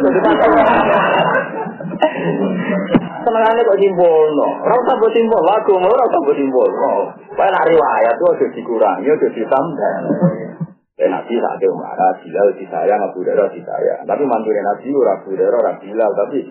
[3.22, 4.48] Senengannya kok simpul, no.
[4.66, 6.70] Rasa buat simpul, lagu rasa buat simpul.
[7.38, 9.94] Kayak nak riwayat tuh ada dikurangi, ada ditambah.
[10.98, 14.02] Dan Nabi tak ada marah, Bilal disayang, Abu Dara disayang.
[14.02, 16.42] Tapi mantunya Nabi, Abu Dara, orang Bilal, tapi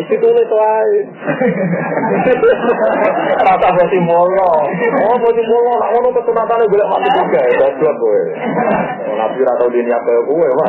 [0.00, 0.96] isi tulis wae.
[3.44, 4.48] Rata boti molo.
[5.04, 8.22] Oh, boti molo, nak ngono kesunatane boleh mati juga ya, goblok kowe.
[9.12, 10.68] Nabi ora tau dini apa kowe, Pak.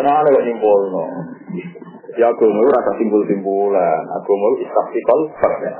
[0.00, 1.04] Kenapa kok nyimpulno?
[2.16, 5.20] Ya agama ora simpul-simpulan, agama istiqlal
[5.60, 5.72] Ya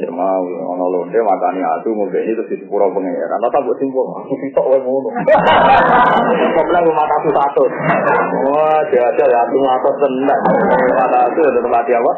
[0.00, 3.36] Irma ana londe makani atu mung ben itu sisi pura pengeran.
[3.36, 5.08] Lah tak mbok timpuk, sitok wae ngono.
[6.56, 7.64] Kok bilang rumah satu satu.
[8.48, 10.40] Wah, jaja ya atu ngapa tenan.
[10.96, 12.12] Mata atu ada tempat dia apa?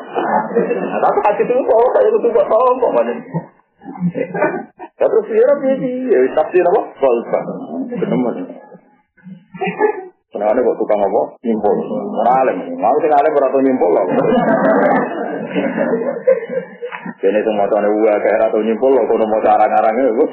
[1.01, 3.15] Ada apa sih itu kok saya itu kok kok mana?
[4.95, 6.81] Ya terus dia rapi sih, tapi dia apa?
[7.03, 7.41] Kolpa.
[7.91, 8.37] Benar.
[10.33, 11.23] Kenapa kok tukang apa?
[11.45, 11.77] Nyimpul.
[12.25, 12.57] Alim.
[12.81, 14.07] Mau sing alim ora nyimpul loh.
[17.21, 20.25] Kene itu mau tanya gua kayak atau nyimpul loh, kalau mau arang-arang itu.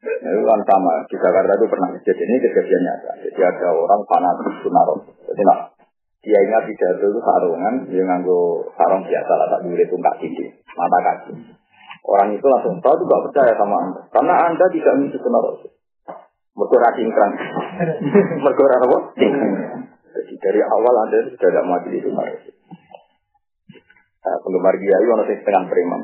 [0.00, 3.10] Itu kan sama di Jakarta itu pernah kejadian ini kejadian nyata.
[3.20, 4.94] Jadi ada orang fanatik sunaro.
[5.28, 5.76] Jadi nak
[6.20, 10.98] dia ingat pidato itu sarungan, dia nganggo sarung biasa lah, tak dulu tungkak gigi, mata
[11.00, 11.32] kaki.
[12.04, 14.94] Orang itu langsung tahu juga percaya sama anda, karena anda tidak
[16.60, 16.84] mengisi sunaro.
[16.84, 17.32] Mergora cingkrang.
[18.44, 18.98] Mergora apa?
[20.10, 22.36] Jadi dari awal anda sudah tidak mati di sunaro.
[24.20, 26.00] Nah, penggemar dia itu orang setengah preman.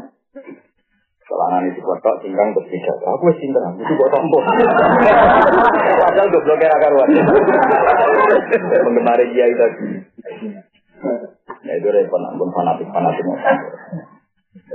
[1.26, 2.92] Selangan itu buat tak tinggal berbeda.
[3.02, 4.40] Aku wis tinggal, itu buat tombol.
[6.00, 7.10] Padahal gue blokir akar karuan.
[8.86, 9.66] Penggemar dia itu.
[11.66, 13.26] Ya itu repot, pun fanatik fanatik.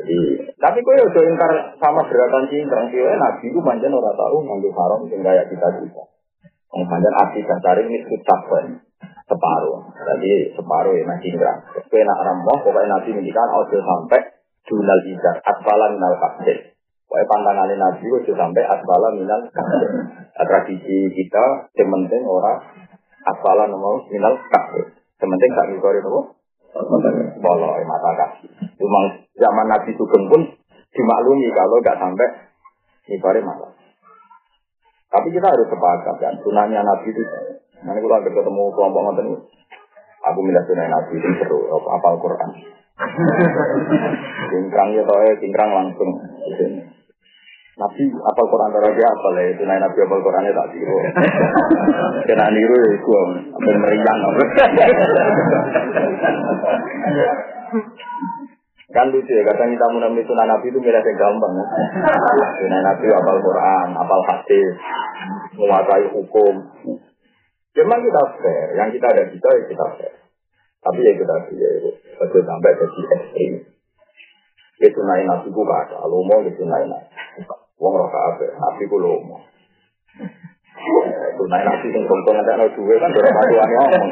[0.02, 0.18] Jadi,
[0.58, 5.00] tapi kok ya ingkar sama gerakan cingkrang sih, nabi itu panjang orang tahu ngambil haram
[5.06, 6.04] sehingga kayak kita juga.
[6.74, 8.66] Yang panjang api cari ini kan
[9.30, 9.78] separuh.
[9.94, 11.60] Jadi separuh ya masih cingkrang.
[11.86, 16.58] Kue nak ramoh, pokoknya nabi mendikan, ojo sampai dunal izar, asfala minal kabel.
[17.06, 19.90] Pokoknya pantangannya nabi itu sampai asfala minal kabel.
[20.10, 22.58] Nah, tradisi kita, sementing orang
[23.22, 24.98] asfala nomor minal kabel.
[25.22, 26.41] Sementing tak ngikori nopo.
[27.42, 28.48] Bolong mata kaki.
[28.80, 29.06] Memang
[29.36, 30.42] zaman Nabi Sugeng pun
[30.92, 32.28] dimaklumi kalau nggak sampai
[33.12, 33.68] ngikori mata.
[35.12, 37.24] Tapi kita harus sepakat kan, sunahnya Nabi itu.
[37.84, 39.38] Nanti kalau ada ketemu kelompok nonton ini,
[40.24, 42.50] aku milih sunah Nabi itu seru, apa Al-Quran.
[44.52, 46.10] Cingkrang ya toh, cingkrang langsung.
[47.82, 50.98] Nabi apal Quran darah dia apal ya itu nabi apal Qurannya tak tiru.
[52.30, 53.10] Kena niru ya itu
[53.58, 54.20] apa meriang.
[58.92, 61.52] Kan lucu ya, kadang kita menamai sunnah Nabi itu milih yang gampang.
[61.56, 61.64] Ya.
[62.60, 64.76] Sunnah Nabi apal Quran, apal hadis,
[65.56, 66.56] menguasai hukum.
[67.72, 70.14] Cuman kita fair, yang kita ada kita ya kita fair.
[70.84, 73.54] Tapi ya kita ya itu, sampai jadi ekstrim.
[74.84, 77.08] Itu naik Nabi ku kata, lu mau itu naik Nabi.
[77.82, 79.42] Wong roh kafe, nabi ku lomo.
[81.34, 84.06] Itu naik nasi sing kontong ada no duwe kan dorong paduannya ngomong.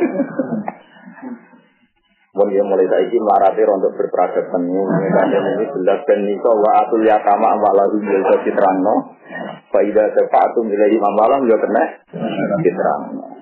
[2.29, 7.89] Mun dia mulai saiki melarati untuk berperadaban ini jelas dan niko wa atul yakama amala
[7.93, 9.17] hujul citerangno.
[9.69, 11.83] Faidah sepatu nilai imam malam juga kena
[12.65, 13.38] citerangno.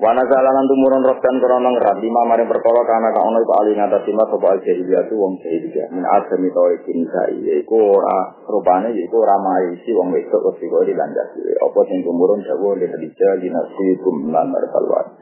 [0.00, 2.00] Wana zalanan tumurun rosdan krono ngerat.
[2.00, 5.36] Lima maring perkara kana ka ono iku ali ngata sima sapa al jahiliyah tu wong
[5.44, 5.92] jahiliyah.
[5.92, 11.52] Min asmi tauhidin sai iku ora rupane iku ora maisi wong wedok wis kok dilandasi
[11.52, 15.20] apa sing tumurun dawa le hadija dinasi kumlan markalwat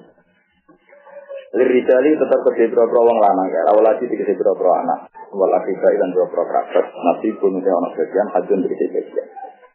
[1.58, 5.10] Lirijali tetap ke biro wong lanang ya awalati tiga biro anak.
[5.34, 6.86] Walaki bayi dan biro kerabat.
[6.86, 9.26] Nasi pun dia ono bagian hajun tiga bagian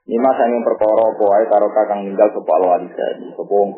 [0.07, 3.71] Lima sanging perkara apa wae karo kakang ninggal alwalida sapa wong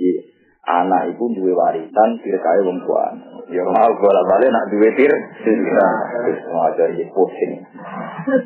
[0.00, 3.12] dadi anak iku duwe warisan sirkae wong tua.
[3.50, 5.12] Ya mau bola bali nak duwe tir.
[6.54, 7.52] Wah, jadi pusing.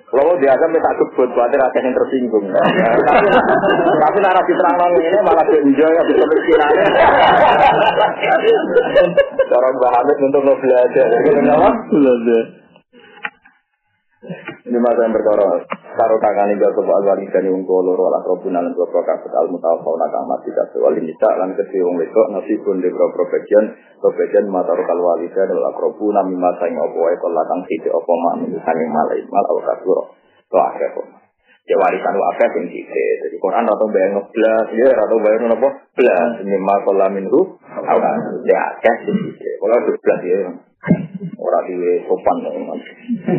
[0.08, 2.46] Kalau dia akan tak sebut buat rakyat yang tersinggung.
[4.02, 6.74] Tapi nara di terang nong ini malah ke enjoy habis kemiskinan.
[9.52, 11.08] Orang bahamit untuk belajar.
[11.92, 12.44] Belajar.
[14.64, 15.60] Ini masa yang berkorol.
[15.68, 19.52] Taruh tangan ini gak sebuah alwani dan yung kolo rola krobuna lan dua prokafet al
[19.52, 24.48] mutawafau nak amat tidak sewali nisa lan kesi wong wedok nasibun di bro profesion profesion
[24.48, 29.20] mata rokal walida adalah krobuna mima saing opo wae kolakang sidi opo ma minu malai
[29.28, 30.16] mal al kasuro
[30.48, 31.06] to akhir kok
[31.68, 36.32] ya warisan wakaf yang sidi jadi Quran atau bayang ngeblas ya atau bayang nopo blas
[36.40, 40.40] mima kolamin ru awan ya akhir sidi kalau belas ya
[41.40, 42.44] Ora diwe sopan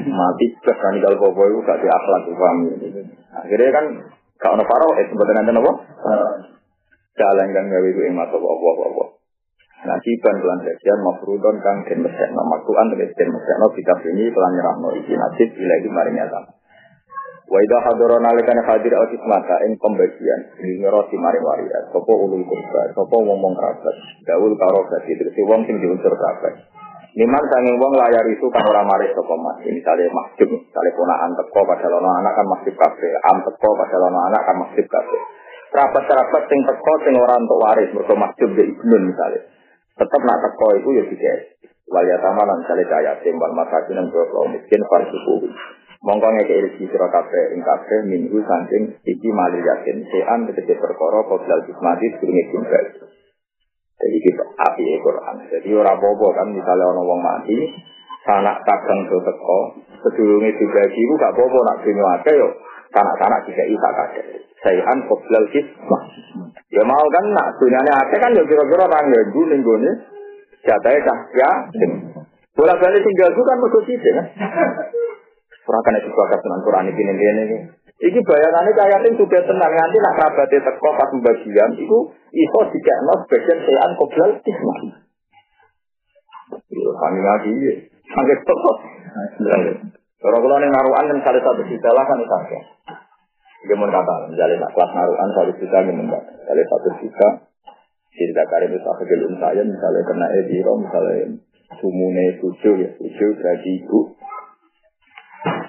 [0.09, 2.57] mati cek kan kalau bobo itu gak di akhlak paham.
[3.37, 3.85] Akhirnya kan
[4.41, 4.63] gak ono
[4.97, 5.71] eh sebetulnya nanti apa?
[7.15, 9.03] Jalan kan gawe itu emas apa apa apa.
[9.85, 14.89] Kiban pelan sekian mafrudon kang den mesekno maktuan tegas den mesekno kitab ini pelan nyerahno
[14.97, 16.39] iki nasib ilahi maring nyata.
[17.45, 22.41] Wa idha hadara nalikane hadir al kismata ing pembagian ngero si maring waria sapa ulul
[22.41, 23.53] kurba sapa wong-wong
[24.25, 26.84] gaul karo dadi terus wong sing diunsur kabeh
[27.15, 29.63] Liman sanging wong layar itu kan orang maris toko mas.
[29.63, 34.19] Misalnya masjid, misalnya ponaan teko pada lono anak kan masjid kafe, am teko pada lono
[34.27, 35.19] anak kan masjid kafe.
[35.71, 39.47] Rapat-rapat sing teko sing orang untuk waris mereka masjid di ibnun misalnya.
[39.95, 41.33] Tetap nak teko itu ya tiga.
[41.87, 45.55] Wal yatama lan sale kaya tim wal masakin lan kula miskin farsuku.
[46.03, 51.23] Mongko ngeke rezeki sira kabeh ing kabeh minggu saking iki mali yakin sean tegese perkara
[51.31, 52.85] qoblal kismati durunge timbal.
[53.95, 55.35] Jadi kita api Quran.
[55.47, 57.57] Jadi ora apa kan misalnya orang wong mati,
[58.27, 59.59] sanak kadang do teko,
[60.03, 62.49] sedurunge dibagi iku gak apa-apa nak dunya akeh yo
[62.91, 64.25] sanak-sanak dikei sak kabeh.
[64.63, 66.03] Sayan qoblal kismah.
[66.71, 69.91] Ya mau kan nak dunyane akeh kan yo kira-kira orang ning gone
[70.65, 71.51] jatahe cah ya.
[72.55, 74.27] Bola-balik tinggal kan mesti sithik kan.
[75.65, 77.59] Ora kena sebakat dengan Quran iki ngene iki.
[77.95, 81.97] Iki bayangannya kayak ini juga tenang nanti nak kerabatnya teko pas pembagian itu
[82.35, 84.79] iso dikekno sebagian sean koblal kismah.
[86.75, 87.73] Yo kami lagi ya.
[88.11, 88.71] Sampai toko.
[90.19, 92.59] Kalau kalau nih naruhan kan salah satu juta lah kan itu aja.
[93.65, 96.19] Dia mau kata, misalnya nak kelas naruhan satu juta gimana?
[96.21, 97.27] Misalnya satu juta,
[98.13, 101.41] cerita karim itu belum saya, misalnya kena ediro, misalnya
[101.81, 103.99] sumune tujuh ya, tujuh berarti ibu,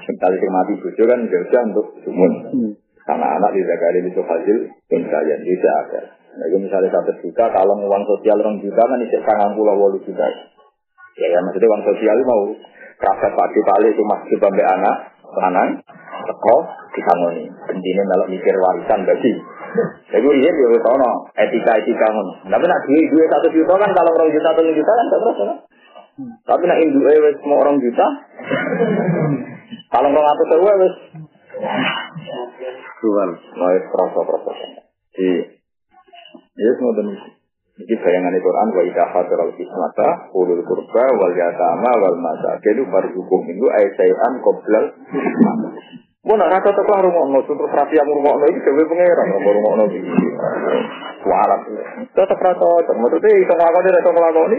[0.07, 2.33] Misalnya yang mati bojo kan jauh untuk sumun.
[3.07, 4.57] Karena anak di Zakari itu hasil
[4.91, 6.01] yang saya tidak ada.
[6.37, 9.99] Nah, itu misalnya satu juta, kalau uang sosial orang juta kan itu sangat pulau walu
[10.03, 10.27] juta.
[11.17, 12.51] Ya, ya maksudnya uang sosial mau
[12.99, 14.97] kerabat pagi balik itu masih sampai anak,
[15.49, 15.81] anak,
[16.29, 16.57] teko,
[16.93, 17.47] ditangani.
[17.47, 19.33] Intinya melok mikir warisan bagi.
[20.13, 20.97] Jadi iya dia tahu
[21.37, 22.33] etika-etika ngono.
[22.49, 25.59] Tapi nak duit duit satu juta kan kalau orang juta atau juta kan terasa kan.
[26.49, 28.07] Tapi nak induk eh semua orang juta.
[29.97, 30.95] Kalau nggak ngatur sewa wes.
[33.01, 34.53] Tuhan, itu terasa terasa.
[35.17, 35.29] Di,
[36.53, 37.17] ya semua demi.
[37.81, 43.69] Jadi bayangan Quran wa idha hadiral kismata ulul kurba wal yatama wal masakin farzukum minggu
[43.73, 44.01] ayat
[44.45, 44.85] qoblal
[46.27, 49.53] Mau nak rata telah rumah no, terus rapi yang rumah no itu dewi pangeran rumah
[49.55, 50.11] rumah no ini.
[51.23, 51.61] Warat,
[52.11, 54.59] tetap rata, maksudnya itu ngelakoni, itu ngelakoni.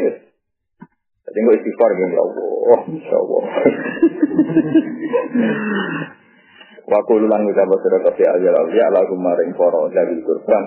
[1.27, 3.43] Jadi gue istighfar gitu, ya Allah, Insya Allah.
[6.87, 10.63] Wa kululan kita berserah kafi ajar awliya ala kumaring poro dari kurban.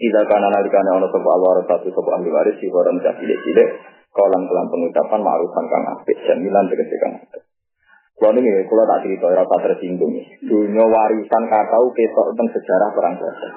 [0.00, 3.68] Ida kana nalikane ono sapa alwar satu sapa ahli waris si koran cilik cilik
[4.14, 7.42] kolan kelan pengucapan ma'rufan kang apik jamilan tegese kang apik.
[8.20, 10.12] Kalau ini kalau tak cerita rasa tersinggung.
[10.44, 13.52] Dunia warisan katau ketok tentang sejarah perang Badar.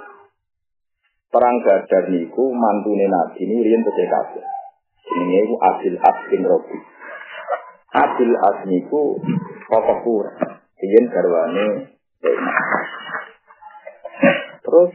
[1.30, 4.46] Perang Badar niku mantune Nabi ini riyen tegese kabeh.
[5.04, 6.80] Itu Abil As bin Robi.
[7.94, 9.22] Abil As niku
[9.70, 10.34] tokoh pura.
[10.82, 11.66] Riyen garwane
[12.18, 12.58] Zainab.
[14.66, 14.92] Terus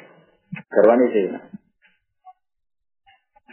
[0.67, 1.45] garwane Zainab.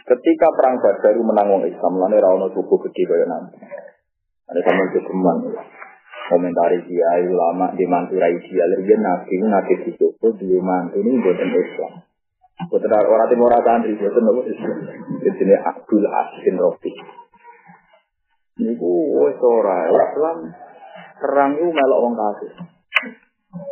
[0.06, 3.58] Ketika perang Badar menang wong Islam, lane ra ono suku gede kaya nanti.
[4.46, 5.36] Ada sama kegeman.
[6.26, 11.22] Komentari dia ulama di mantu rai dia dia nabi nabi di Joko di mantu ini
[11.22, 11.92] buatan Islam.
[12.70, 14.76] Buatan orang timur santri buatan apa Islam.
[15.74, 16.90] Abdul Asin Rofi.
[18.56, 18.72] Ini
[19.20, 20.48] wes ora Islam
[21.20, 22.52] perang itu melok wong kafir.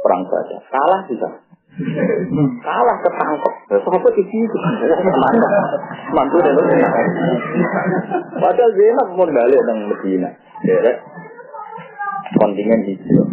[0.04, 1.28] Perang saja kalah bisa.
[2.60, 3.54] Kalah ketangkep.
[3.80, 4.58] Sopo di situ.
[6.12, 6.52] Mantu deh.
[8.36, 10.30] Padahal Zainab mau balik nang Medina.
[10.68, 10.92] Ya,
[12.36, 13.24] kontingen hijau.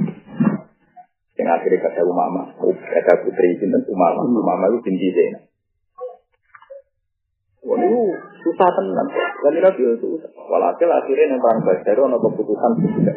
[1.36, 5.43] Yang akhirnya kata Umama, kata putri itu Umama, Umama itu binti Zainab.
[7.62, 8.02] Itu
[8.42, 9.08] susah tenan.
[9.14, 10.32] Dan Nabi itu susah.
[10.50, 13.14] Walhasil akhirnya yang perang Badar ada keputusan juga.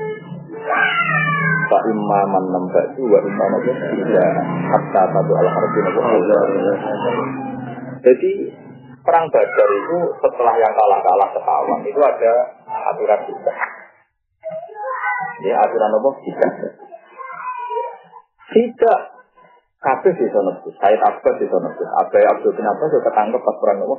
[1.65, 4.31] Pak Imaman nambah itu, wa Imam itu tidak
[4.69, 5.81] hatta satu al harbi
[8.05, 8.33] Jadi
[9.01, 12.33] perang Badar itu setelah yang kalah-kalah ketahuan itu ada
[12.93, 13.53] aturan juga.
[15.45, 16.11] Ya aturan apa?
[16.21, 16.53] Tidak.
[18.55, 19.01] Tidak.
[19.85, 20.53] Kabeh di sana.
[20.81, 21.69] Saya Abbas di sana.
[22.01, 23.97] Abai Abdul Abbas juga ketangkep pas perang apa?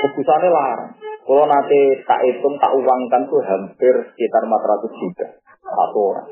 [0.00, 0.16] Tidak.
[0.16, 0.96] Keputusannya larang.
[1.28, 5.26] Kalau nanti tak hitung, tak uangkan tuh hampir sekitar 400 juta.
[5.60, 6.28] Satu orang.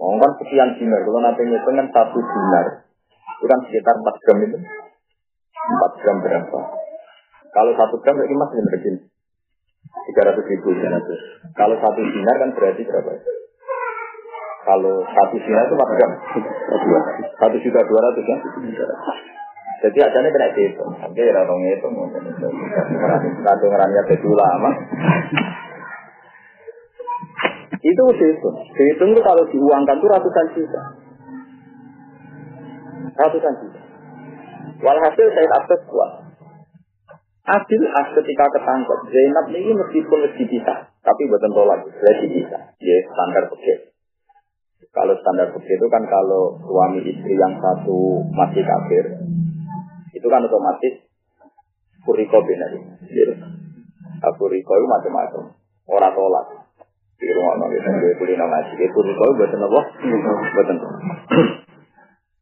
[0.00, 1.04] Mau kan sekian dinar.
[1.04, 2.66] Kalau nanti ngitung kan satu dinar.
[3.12, 4.58] Itu kan sekitar 4 gram itu.
[4.58, 6.60] 4 gram berapa?
[7.52, 9.00] Kalau satu gram berarti mas bener gini.
[10.16, 11.52] 300 ribu, 300.
[11.52, 13.12] Kalau satu dinar kan berarti berapa?
[14.62, 16.12] Kalau satu dinar itu 4 gram.
[17.36, 18.38] Satu juta dua ratus ya.
[19.82, 20.94] Jadi acaranya kena dihitung.
[20.94, 21.94] Oke, ya orang ngitung.
[23.42, 24.70] Satu ngerangnya jadi ulama.
[27.82, 28.56] Itu dihitung.
[28.78, 30.82] Dihitung itu kalau diuangkan itu ratusan juta.
[33.18, 33.80] Ratusan juta.
[34.86, 36.12] Walhasil saya Abbas kuat.
[37.42, 38.98] Adil as ketika ketangkep.
[39.10, 42.70] Zainab ini meskipun lebih bisa, tapi buatan tolak, lebih bisa.
[42.78, 43.90] Ya standar begitu.
[44.94, 49.04] Kalau standar begitu itu kan kalau suami istri yang satu masih kafir,
[50.12, 51.12] itu kan otomatis
[52.02, 52.70] Furiko benar.
[54.22, 55.42] Abu Riko itu macam-macam.
[55.86, 56.46] Orang tolak.
[57.18, 58.74] Di rumah nong itu gue kulino ngaji.
[58.78, 59.80] Itu Riko itu buatan apa?
[60.54, 60.76] Buatan.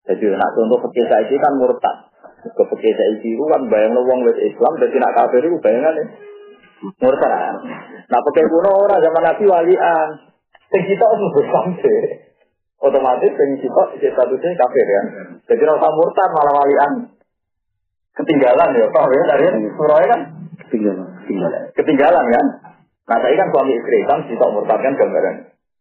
[0.09, 1.97] Jadi nak contoh fakir saya kan murtad.
[2.41, 4.73] Ke fakir saya itu kan bayang lo wong Islam.
[4.81, 6.05] Jadi nak kafir itu bayangan ya.
[7.05, 7.33] Murtad.
[8.09, 10.09] Nah pakai kuno orang zaman Nabi walian.
[10.73, 11.33] Sing kita harus.
[12.81, 15.03] Otomatis sing kita statusnya kafir ya.
[15.53, 17.20] Jadi rasa murtad malah walian.
[18.11, 20.21] Ketinggalan ya, Pak ya dari surah kan?
[20.67, 21.09] Ketinggalan.
[21.25, 21.63] Ketinggalan.
[21.75, 22.47] Ketinggalan kan?
[23.11, 25.37] Nah saya kan suami istri kan kita murtad kan gambaran.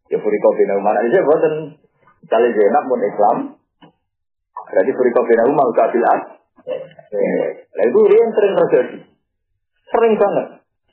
[0.09, 1.77] Ya furiko bina umar aja boten.
[2.25, 3.37] Kali Zainab pun Islam.
[4.69, 6.23] Berarti furiko bina umar kabil as.
[7.69, 8.97] Nah itu yang sering terjadi.
[9.93, 10.47] Sering banget.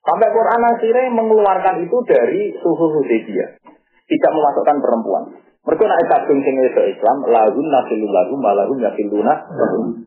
[0.05, 3.59] Sampai Quran akhirnya mengeluarkan itu dari suhu Hudaybiyah.
[4.07, 5.25] Tidak memasukkan perempuan.
[5.67, 10.07] Mereka nak kadung sing Islam, nafilu lahum, malahum nafiluna lahum.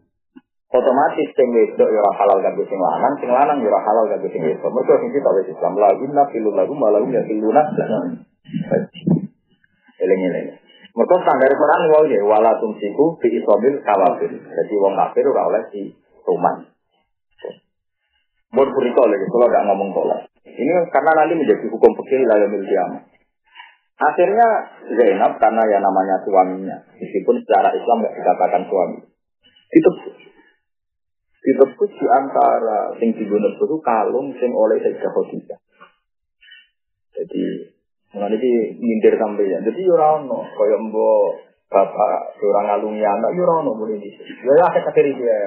[0.69, 4.29] Otomatis sing wedok ya ora halal kanggo sing lanang, sing lanang ya ora halal kanggo
[4.29, 4.69] sing wedok.
[4.69, 8.21] Mereka sing kita wis Islam, lahun nafilu lahum, malahum nafiluna lahum.
[9.97, 10.47] Eling-eling.
[10.93, 14.29] Mereka standar Quran wau ya wala tumsiku fi isobil kawafir.
[14.29, 15.89] Jadi wong kafir ora oleh di
[16.21, 16.61] rumah.
[18.49, 20.21] Buat berita lagi, kalau nggak ngomong tolak.
[20.41, 23.05] Ini karena nanti menjadi hukum fikih lalu kiamat.
[23.99, 24.47] Akhirnya
[24.95, 28.97] Zainab karena ya namanya suaminya, meskipun secara Islam nggak dikatakan suami,
[29.75, 30.08] ditebus.
[31.49, 35.59] Ditebus di antara sing digunakan itu kalung sing oleh Sayyidah Khadijah.
[37.17, 37.43] Jadi
[38.13, 39.57] mengenai ini mindir sampai ya.
[39.65, 44.45] Jadi yurano, kaya mbok bapak orang ngalungi anak yurano boleh di sini.
[44.45, 45.37] Ya ya akhir dia.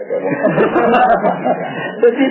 [2.03, 2.27] Jadi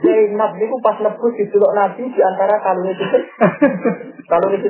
[0.00, 3.04] Zainab itu pas nebus di suluk Nabi di antara kalung itu
[4.30, 4.68] kalung itu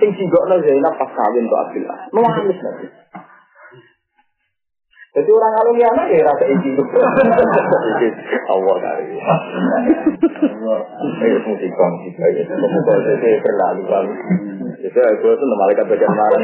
[0.00, 1.98] sing singgokno Zainab pas kawin tuh Abdullah.
[2.16, 2.86] Nuangis Nabi.
[5.18, 6.78] Jadi orang kalau anak ya rasa izin.
[8.54, 9.18] Allah dari.
[11.18, 12.42] Eh musik musik aja.
[12.46, 14.12] Semoga saya berlalu lalu.
[14.78, 16.38] Jadi aku itu malaikat bagian marah.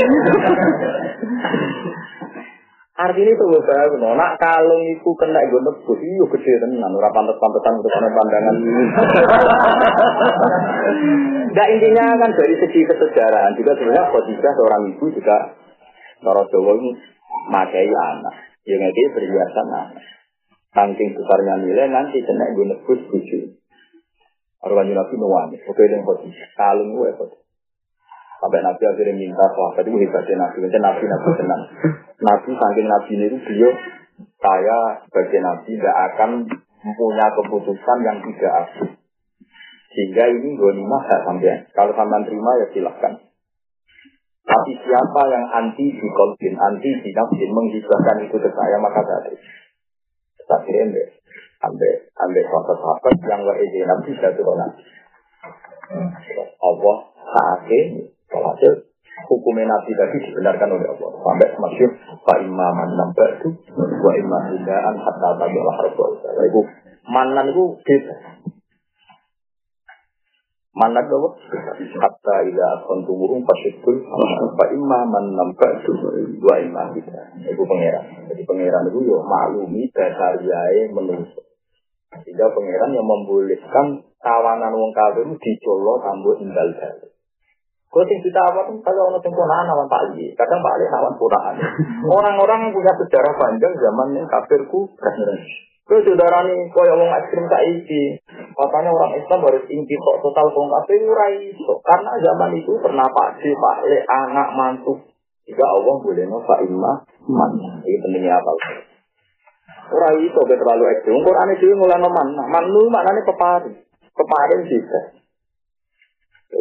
[2.95, 7.83] Artinya itu gue tahu, nak kalung itu kena gue nebus, iyo gede tenan, ora pantas-pantasan
[7.83, 8.55] untuk pandangan.
[11.59, 15.59] Nah intinya kan dari segi kesejarahan juga sebenarnya Khadijah seorang ibu juga
[16.23, 16.91] Cara Jawa ini
[17.51, 20.05] makai anak, yang dia perhiasan anak.
[20.75, 23.39] Saking besarnya nilai nanti kena gue nebus buju.
[24.65, 27.45] Orang Nabi nuwani, oke dengan Khadijah, kalung gue Khadijah.
[28.45, 30.57] Sampai Nabi akhirnya minta sahabat itu hebatnya Nabi.
[30.65, 31.63] Nanti Nabi Nabi tenang.
[32.21, 33.73] Nabi saking Nabi itu beliau
[34.37, 36.31] saya sebagai Nabi tidak akan
[36.85, 38.85] mempunyai keputusan yang tidak aku.
[39.95, 41.57] Sehingga ini gonimah gak sampai.
[41.73, 43.13] Kalau sampean terima ya silahkan.
[44.45, 49.41] Tapi siapa yang anti di konfin, anti di nafsin, menghibahkan itu ke saya, maka dari.
[50.45, 51.07] Tapi ambil,
[51.65, 54.61] ambil, ambil sahabat-sahabat yang wa Nabi tidak turun.
[56.61, 58.73] Allah saat ini Walhasil
[59.31, 61.11] hukumnya Nabi tadi dibenarkan oleh Allah.
[61.23, 61.91] Sampai masyur,
[62.27, 66.11] Pak Imaman nambah itu, Wa Imam Hidaan hatta tabi Allah harbol.
[66.21, 66.61] Itu
[67.09, 68.15] manan itu beda.
[70.75, 71.17] Manan itu
[72.03, 73.95] hatta ila akon tumuhum pasyukul
[74.59, 75.93] Pak Imaman nambah itu,
[76.43, 77.47] Wa Imam Hidaan.
[77.47, 78.27] Itu pangeran.
[78.35, 81.47] Jadi pangeran itu ya maklumi dasariae menungso.
[82.27, 87.11] Sehingga pangeran yang membolehkan kawanan wong kafir dicolok tambah tinggal dalil.
[87.95, 91.15] Kau sing kita apa tuh kalau orang sempurna awan Pak Ali, kadang Pak Ali awan
[91.15, 91.55] puraan.
[92.19, 94.91] Orang-orang yang punya sejarah panjang zaman yang kafirku
[95.85, 98.17] Kau saudara nih, kau yang ekstrim tak isi.
[98.57, 101.53] Katanya orang Islam harus inti kok total kau kafir urai.
[101.85, 104.97] Karena zaman itu pernah Pak Si, Pak Le, anak mantu.
[105.45, 107.53] Jika Allah boleh no Pak Imah, man.
[107.85, 108.53] Ini pentingnya apa?
[109.93, 111.21] Urai itu terlalu ekstrim.
[111.21, 112.33] Quran itu mulai no man.
[112.33, 113.77] Man lu maknanya pepari.
[114.09, 114.81] Pepari sih.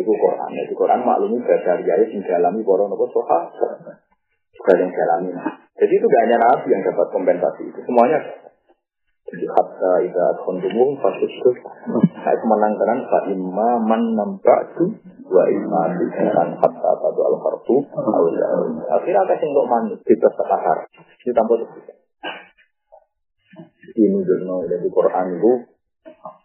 [0.04, 0.52] Itu Quran.
[0.68, 3.40] Itu Quran maklumi dari ayat yang dialami para nopo soha.
[4.52, 5.32] Juga yang dialami.
[5.80, 7.80] Jadi itu gak hanya Nabi yang dapat kompensasi itu.
[7.88, 8.20] Semuanya
[9.24, 11.58] jadi hatta ida kontumum fasuskus.
[11.90, 14.94] Nah itu menangkan fa imma man nambatu
[15.32, 17.88] wa imma bisaran hatta tadu al harfu.
[18.92, 20.86] Akhirnya ada yang untuk manut kita sekahar.
[21.24, 21.96] Ini tanpa sebutnya.
[23.94, 25.52] Ini dulu dari Quran itu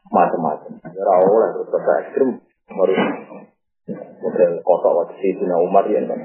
[0.09, 0.73] macam-macam.
[0.79, 2.31] Ya oleh terus ekstrim
[2.69, 3.01] harus
[4.23, 6.21] model kotok waktu Sayyidina Umar ya kan.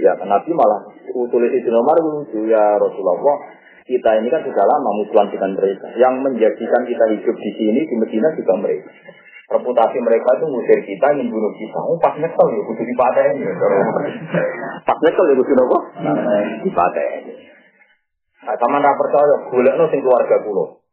[0.00, 3.38] Ya Nabi malah usul Sayyidina Umar lucu ya Rasulullah.
[3.88, 5.88] Kita ini kan sudah lama musuhan dengan mereka.
[5.96, 8.92] Yang menjadikan kita hidup di sini di Medina juga mereka.
[9.48, 11.78] Reputasi mereka itu ngusir kita, ingin bunuh kita.
[11.80, 13.52] Oh, pas nyesel ya, kudu dipatahin ya.
[14.84, 15.78] Pas nyesel ya, kudu apa?
[16.68, 17.24] Dipatahin.
[18.44, 20.84] Nah, sama nggak percaya, boleh no sing keluarga pulau.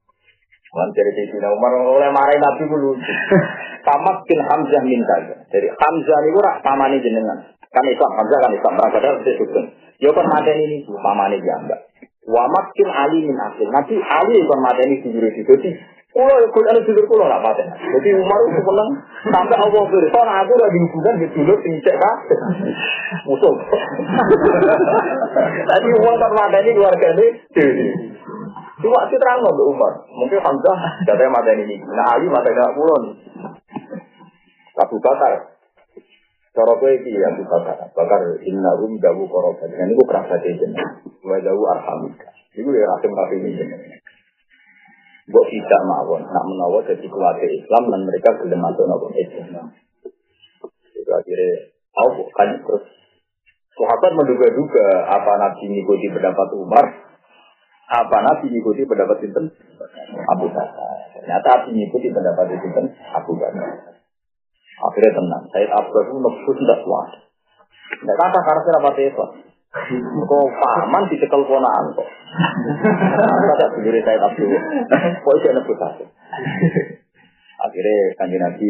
[0.75, 3.11] Man dari Sayyidina Umar oleh marahin Nabi ku lucu.
[3.87, 5.35] Tamat bin Hamzah min kaza.
[5.47, 7.47] Jadi Hamzah ini rak pamani jenengan.
[7.71, 8.73] Kan Islam Hamzah kan Islam.
[8.75, 9.67] Mereka ada itu sugeng.
[10.03, 11.79] Ya kan mateni ini pamani jamba.
[12.25, 13.67] Wa makin Ali min akhir.
[13.69, 15.69] Nanti Ali kan mateni dulu di Jadi
[16.15, 17.67] Kulo ya kulo ada dulur kulo lah paten.
[17.75, 18.89] Jadi Umar itu seneng
[19.35, 22.39] sampai Allah berfirman, "Soalnya aku lagi hubungan di dulur sing cek kabeh."
[23.27, 23.55] Musuh.
[25.67, 27.27] Tadi Umar kan mateni keluarga ini.
[28.79, 30.07] Cuma sih terang loh Umar.
[30.07, 31.83] Mungkin Hamzah katanya mateni ini.
[31.83, 33.15] Nah Ali mateni aku kulo nih.
[34.79, 34.95] Abu.
[36.55, 37.43] Cara kowe iki ya Abu
[37.91, 38.21] Bakar.
[38.47, 39.67] Inna rum dawu korobat.
[39.67, 41.03] Ini ku kerabat jenengan.
[41.19, 42.31] Wa dawu arhamika.
[42.55, 43.99] Iku ya rasim ini jenengan.
[45.25, 49.73] Mbok tidak mawon, nak menawa jadi keluarga Islam dan mereka gelem masuk nopo Islam.
[50.93, 52.85] Itu akhirnya, aku kan terus
[53.73, 56.85] sahabat menduga-duga apa Nabi mengikuti pendapat Umar,
[57.89, 59.49] apa Nabi mengikuti pendapat Sinten
[60.29, 60.93] Abu Bakar.
[61.17, 62.85] Ternyata Nabi mengikuti pendapat Sinten
[63.17, 63.94] Abu Bakar.
[64.75, 67.09] Akhirnya tenang, Said Abbas itu nafsu tidak kuat.
[67.95, 69.31] Tidak kata karena apa Islam.
[70.25, 72.09] Kok paman dicekel ponaan kok.
[73.23, 74.55] Kata sendiri saya tak dulu.
[75.23, 76.05] Kok itu nebut satu.
[77.55, 78.69] Akhirnya kanji Nabi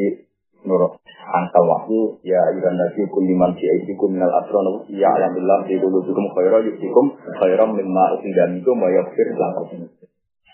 [0.66, 6.02] nurut angka waktu ya iran nabi kuliman si aidikum minal asron ya alhamdulillah di dulu
[6.02, 9.86] hukum khairah yusikum khairah mimma usidamikum wa yakfir lakum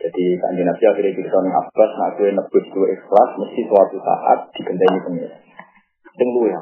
[0.02, 5.00] jadi kanji nabi akhirnya kita Abbas nak gue nebus gue ikhlas mesti suatu saat dikendali
[5.06, 5.38] pengira
[6.18, 6.62] sing ya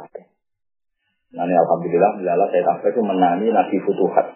[1.30, 4.34] Nanti alhamdulillah, misalnya saya tak itu menangi Nabi Futuhat.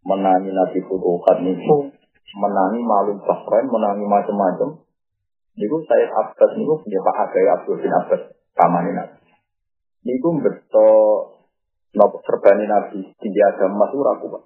[0.00, 1.92] Menangi Nabi Futuhat niku,
[2.40, 4.80] menangi malum bahkan, menangi macam-macam.
[5.60, 9.28] Niku saya Abbas niku punya Pak Agai Abdul bin Abbas pamane Nabi.
[10.08, 11.36] Niku betul
[11.92, 14.44] nopo serbani Nabi tinggi agama itu ragu pak.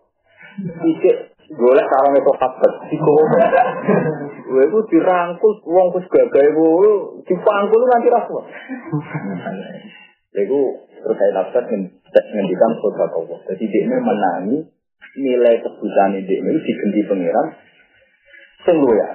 [1.51, 3.15] Golek sarang itu Abbas iku.
[4.51, 6.91] Kowe iku dirangkul wong wis gagahe kowe
[7.27, 8.35] dipangkul nanti ragu.
[10.31, 10.61] Iku
[11.01, 13.39] terus saya dapat ngendikan surga Allah.
[13.51, 14.59] Jadi dia menangi
[15.19, 17.47] nilai kebutuhan dia itu diganti pangeran
[18.63, 19.09] sungguh ya.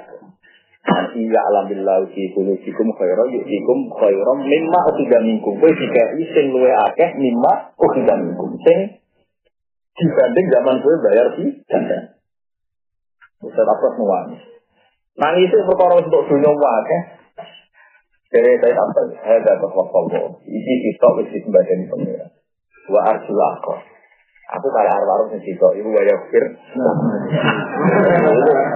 [1.16, 5.56] Iya alhamdulillah fi kulubikum khairan yu'tikum khairan mimma ukhidha minkum.
[5.60, 8.60] Kowe dikai sing luwe akeh mimma ukhidha minkum.
[8.64, 9.00] Sing
[9.96, 12.15] dibanding zaman kowe bayar di ganda.
[13.44, 14.20] Ustaz apa semua.
[15.16, 17.02] Nangis itu perkara untuk dunia akeh.
[18.36, 22.28] Dari saya sampai saya dapat wakil Ini kita mesti sebagian pengira.
[22.92, 23.95] Wa arjulah kok.
[24.46, 26.44] Aku kayak arwah yang situ, ibu gaya pikir.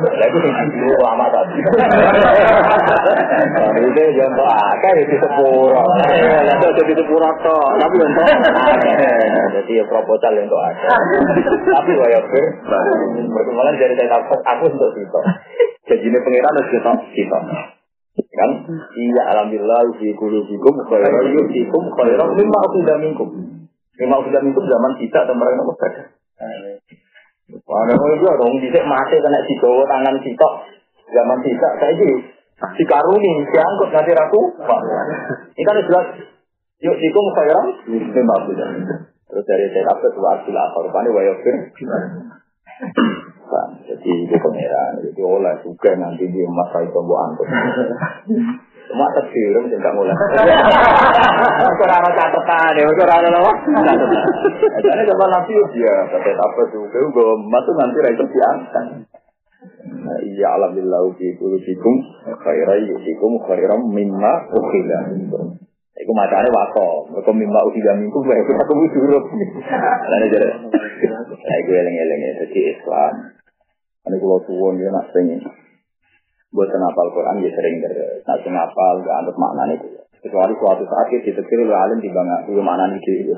[0.01, 1.61] Lalu yang itu lama tadi.
[3.77, 5.85] Itu yang tuh akeh di sepuro.
[5.85, 8.25] Lalu jadi sepuro toh, tapi yang tuh
[9.61, 10.89] Jadi ya proposal yang akeh.
[11.69, 11.91] Tapi
[12.25, 12.45] pikir.
[13.29, 15.19] Perkembangan dari saya aku untuk situ.
[15.85, 17.39] Jadi ini pengiran harus kita situ
[18.29, 18.51] kan
[18.99, 23.58] iya alhamdulillah fi qulubikum khairan yusikum khairan mimma ukhidha minkum
[23.99, 26.03] mimma ukhidha minkum zaman kita dan mereka nopo saja
[27.49, 30.53] Ada orang juga dong, bisa mati kena dibawa tangan sitok.
[31.09, 32.09] Zaman kita saya jadi
[32.77, 34.41] si karuni diangkut nanti ratu.
[35.57, 36.07] Ini kan jelas
[36.79, 38.67] yuk sikum khairan mimma ukhidha
[39.29, 41.55] terus dari saya dapat dua asil akar pani wayofir
[43.83, 47.49] jadi itu pangeran, jadi oleh juga nanti di masa itu buat angkut.
[48.89, 50.17] Cuma tersirum tidak mulai.
[51.77, 53.51] Kurang ada catatan ya, kurang ada apa?
[54.81, 58.85] Jadi coba nanti ya, kata apa juga, gue masuk nanti rakyat diangkat.
[59.89, 61.93] Nah, iya alhamdulillah fi kulubikum
[62.25, 64.99] khairai yusikum khairam mimma ukhila.
[65.99, 69.25] Iku macane wako, mergo mimma ukhila minkum wa iku aku duruk.
[69.29, 70.49] Jadi.
[71.45, 73.13] Lah iku eling-eling ya dadi Islam.
[74.07, 75.27] Ini kalau suwon dia nak sing
[76.49, 77.93] buat ngapal Quran dia sering ter
[78.25, 79.87] nak sing ngapal gak anut makna itu.
[80.19, 83.33] Kecuali suatu saat kita ditetir oleh alim di bangga itu makna itu.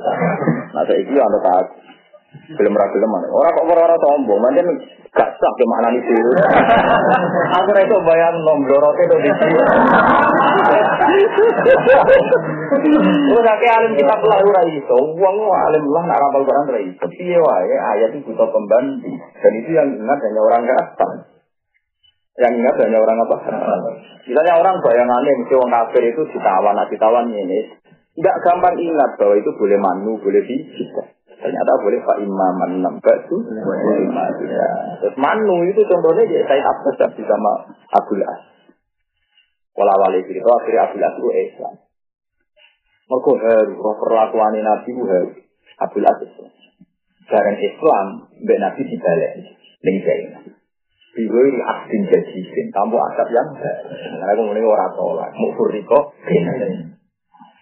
[0.74, 1.66] Nah saya itu anut tak
[2.32, 3.28] belum ragu mana.
[3.28, 4.72] Orang kok orang sombong, macam
[5.12, 6.16] gak sah ke makna itu.
[7.60, 9.60] Aku itu bayang nomor itu di sini.
[13.36, 14.98] Udah kayak alim kita pelah ora iso.
[15.20, 17.06] Wong alim lah nak rapal Quran ora iso.
[17.12, 19.20] Piye wae ayat itu butuh pembanding.
[19.44, 21.41] Dan itu yang ingat hanya orang kafir.
[22.42, 23.38] Yang ingat hanya orang apa?
[24.26, 27.78] Misalnya orang bayangannya mesti orang kafir itu ditawan, nah ditawan ini.
[28.18, 31.04] Tidak gampang ingat bahwa itu boleh manu, boleh bisa.
[31.38, 33.38] Ternyata boleh Pak Imam nampak itu.
[35.02, 37.54] Terus manu itu contohnya ya saya Abbas sama
[37.94, 38.42] Abdul As.
[39.78, 41.74] Walau wali itu akhirnya Abdul As itu Islam.
[43.12, 45.34] Mereka harus perlakuan Nabi itu harus
[45.82, 46.32] Abdul Aziz.
[47.26, 48.06] Barang Islam,
[48.44, 49.34] Mbak Nabi dibalik.
[49.82, 50.61] Zainab.
[51.12, 52.66] Biwa ini abdin jadisin.
[52.72, 55.30] Kamu adab yang Karena aku mending orang tolak.
[55.36, 56.16] Mau furiko.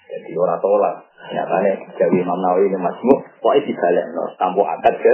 [0.10, 0.96] Jadi orang tolak.
[1.30, 3.16] Nyatanya Jawa Imam Nawawi ini masmu.
[3.42, 4.06] Pokoknya dibalik.
[4.14, 4.24] No.
[4.38, 5.14] Kamu adab ke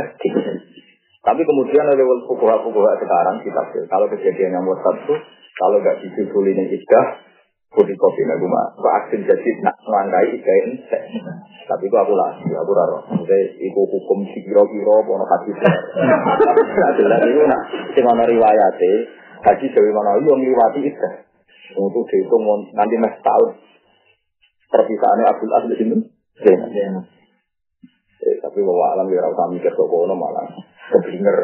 [1.26, 5.16] Tapi kemudian ada fukuha-fukuha sekarang kita kalau kejadian yang mursad itu
[5.58, 6.70] kalau nggak disusul ini
[7.76, 10.80] Kudi kopi nabi mah, vaksin jadi nak melangkai ikain
[11.68, 13.04] Tapi itu aku lah, aku raro.
[13.12, 15.60] Maksudnya, itu hukum si kiro-kiro, pono hadis.
[15.60, 17.62] Nah, jelas itu nak,
[17.92, 18.94] sing ana riwayate,
[19.44, 21.10] haji dewi mana yo ngliwati itu.
[21.76, 23.60] Untuk dihitung nanti mas tahun.
[24.72, 25.98] Perpisahannya Abdul Aziz ini.
[28.26, 30.48] Eh, tapi bawa alam ya rasa mikir kok kono malah
[30.96, 31.38] keblinger.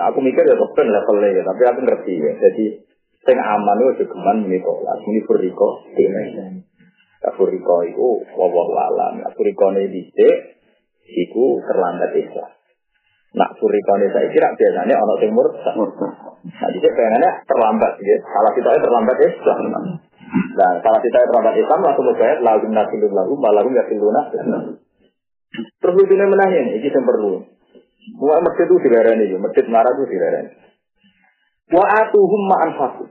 [0.00, 2.32] Nah, aku mikir ya kepen levelnya, tapi aku ngerti ya.
[2.40, 2.64] Jadi
[3.24, 5.00] Sing aman itu geman ini tolak.
[5.00, 5.68] Ini furiko.
[7.24, 9.24] Ya furiko itu wawah alam.
[9.24, 10.60] Ya furiko ini dicek.
[11.04, 12.52] Iku terlambat Islam.
[13.32, 15.46] Nak furiko ini saya kira biasanya orang timur.
[15.56, 17.96] Nah dicek pengennya terlambat.
[18.04, 18.16] Ya.
[18.28, 19.58] Salah kita terlambat Islam.
[19.72, 22.44] Nah salah kita terlambat Islam langsung berbayar.
[22.44, 23.32] Lagu nasilun lagu.
[23.40, 24.22] Malagu yasiluna.
[25.80, 26.76] Terus lucunya menanya ini.
[26.76, 27.40] Ini yang perlu.
[28.20, 29.32] Mau masjid itu dilarani.
[29.40, 30.73] Masjid marah itu dilarani.
[31.72, 33.04] Wa atuhum ma'an faku.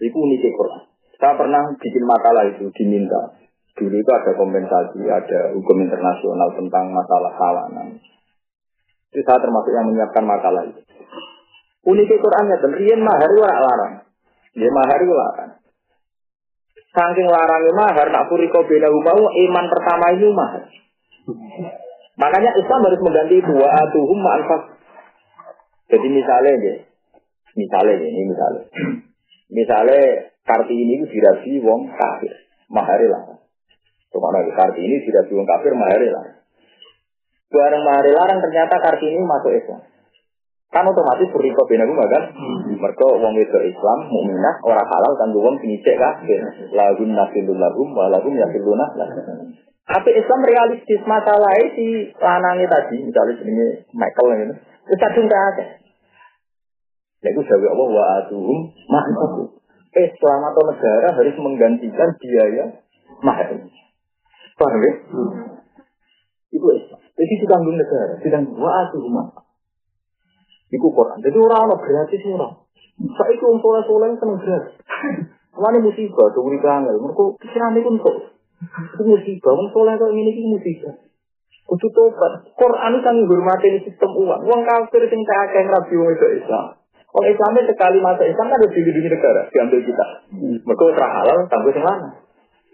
[0.00, 0.82] Itu unik Quran.
[1.16, 3.36] Saya pernah bikin makalah itu diminta.
[3.76, 8.00] Dulu itu ada kompensasi, ada hukum internasional tentang masalah kawanan.
[9.12, 10.80] Itu saya termasuk yang menyiapkan makalah itu.
[11.86, 13.94] Unik Qurannya dan rian mahar itu larang.
[14.56, 15.52] Dia mahar itu larang.
[16.96, 20.64] Saking larangnya mahar, nak kau bela mau iman pertama itu mahar.
[22.16, 24.62] Makanya Islam harus mengganti wa atuhum ma'anfas.
[25.92, 26.74] Jadi misalnya ya,
[27.56, 28.64] misalnya ini misalnya.
[29.46, 32.34] Misalnya Kartini itu dirasi wong kafir,
[32.70, 33.34] mahari lah.
[34.10, 36.44] Ke mana Kartini dirasi wong kafir, mahari lah.
[37.50, 39.82] Barang mahari larang ternyata Kartini masuk Islam.
[40.70, 42.34] Kan otomatis beriko bina guma kan?
[42.34, 42.74] Hmm.
[42.74, 46.42] Mereka wong itu Islam, mukminah, orang halal kan wong sini cek kafir.
[46.74, 48.86] Lagun nasilun lagum, walagum yasiluna
[49.86, 55.85] Tapi Islam realistis masalahnya si lanangnya tadi, misalnya ini Michael ini, itu kadung ada.
[57.26, 59.50] Yaitu jawab Allah wa atuhum ma'nahu.
[59.96, 62.64] Islam atau negara harus menggantikan biaya
[63.26, 63.50] mahar.
[64.54, 64.92] Paham ya?
[66.54, 67.00] Itu Islam.
[67.02, 69.42] Jadi ditanggung negara, ditanggung wa atuhum ma'nahu.
[70.70, 71.18] Iku Quran.
[71.22, 72.54] Jadi orang-orang gratis orang.
[72.96, 74.74] Saya itu untuk soleh yang seneng gratis.
[75.56, 76.94] Mana musibah, tuh beri kangen.
[77.00, 78.16] Mereka pikiran itu untuk.
[78.92, 80.94] Itu musibah, orang soleh kalau ini itu musibah.
[81.66, 82.46] Kudu tobat.
[82.54, 84.40] Quran itu menghormati sistem uang.
[84.46, 86.66] Uang kafir yang tak akan rabi itu Islam.
[87.16, 90.06] Orang Islamnya sekali masa Islam kan harus dilindungi negara, diambil kita.
[90.36, 90.60] Hmm.
[90.60, 92.08] Mereka terah halal, tangguh yang mana?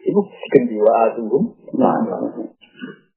[0.03, 0.19] Itu
[0.51, 1.55] gendiwa atuhum.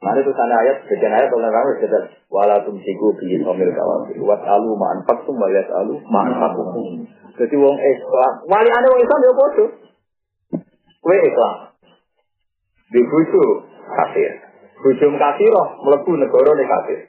[0.05, 4.05] Mana itu sana ayat, sekian ayat kalau kamu sudah walatum siku bikin omil kawal.
[4.05, 7.09] Wat alu ma'an faktum waliat alu ma'an faktum.
[7.41, 9.69] Jadi wong Islam, wali anda wong Islam ya bodoh.
[11.01, 11.55] Kue Islam.
[12.93, 13.43] Di bucu
[13.97, 14.32] kafir.
[14.78, 16.99] Bucu kafir roh, melebu negara nih kafir.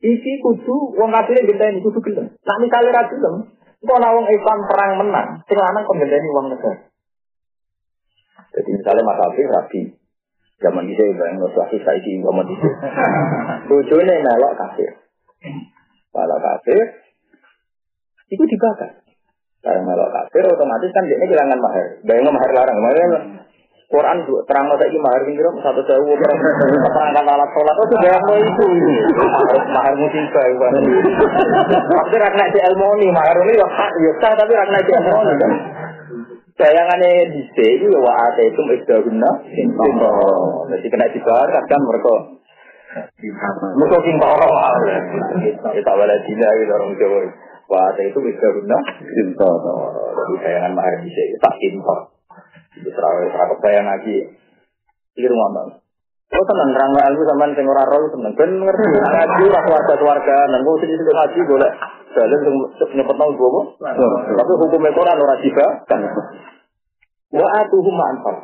[0.00, 2.32] Iki kudu wong kafir ini kudu gelem.
[2.32, 3.52] Nak misale ra gelem,
[3.84, 6.88] kok ana wong Islam perang menang, sing lanang kok gendeni wong negara.
[8.50, 9.80] Jadi misalnya Mas Abi rabi,
[10.58, 12.68] zaman itu yang nuswasi saiki zaman itu.
[13.68, 14.90] Bojone melok kafir.
[16.10, 16.84] Kalau kafir,
[18.32, 19.04] itu dibakar.
[19.60, 21.86] Kalau melok kafir otomatis kan dia kehilangan mahar.
[22.08, 22.96] Bayangnya mahar larang, mahar
[23.90, 28.38] Quran terang masa ini mahar pinggir satu sewu perangkat alat sholat oh, itu sudah mau
[28.38, 28.66] itu
[29.26, 30.46] mahar mahar musibah
[31.98, 35.52] tapi rakna di elmoni mahar ini ya hak ya sah tapi rakna di elmoni kan
[36.54, 39.30] bayangannya di sini ya wa ate itu guna
[40.70, 42.14] jadi kena dibayar kan mereka
[43.74, 44.54] mereka sing orang
[45.66, 47.18] kita wala dina gitu orang Jawa
[47.66, 52.19] wa ate itu guna jadi bayangan mahar di sini tak impor
[52.74, 54.16] terawih terawih bayang lagi.
[55.18, 55.68] Iki rumah bang.
[56.30, 58.32] Oh tenang, terang ilmu sama sing ora roh tenang.
[58.38, 61.70] Ben ngerti ngaji ora keluarga keluarga dan kok sing sing ngaji boleh
[62.14, 62.54] jalan sing
[62.94, 63.62] nyepet nang gua
[64.38, 66.00] Tapi hukum Quran ora juga kan.
[67.34, 68.36] Wa atuhum ma'anfar.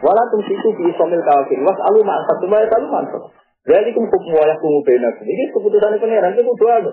[0.00, 1.60] Wala tumsiku bi somil kafir.
[1.60, 2.36] Was alu ma'anfar.
[2.40, 3.22] Cuma ya alu ma'anfar.
[3.68, 5.20] Jadi hukum wayah kumu benak.
[5.20, 6.92] Ini keputusan pangeran itu kudu ada.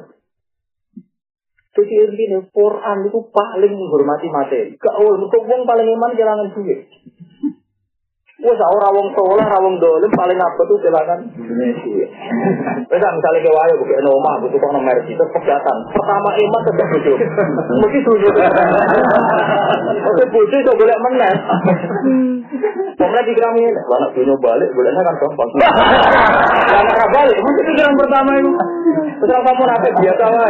[1.75, 4.79] Jadi ini Quran itu paling menghormati materi.
[4.79, 6.87] Kau untuk wong paling iman kehilangan duit.
[8.45, 11.75] Wes ora wong soleh, ora wong dolim paling apa tuh kehilangan duit.
[12.87, 15.77] Wes misalnya ke wayo bukan noma, butuh kok nomor itu pegatan.
[15.91, 17.13] Pertama iman tetap bojo.
[17.83, 18.29] Mesti bojo.
[20.15, 21.37] Oke bojo itu boleh menang.
[22.95, 25.49] Pemenang pikiran ini, anak dunia balik, bolehnya kan gampang.
[26.71, 28.51] Anak balik, mesti pikiran pertama itu.
[29.19, 30.47] Setelah kamu nanti biasa lah.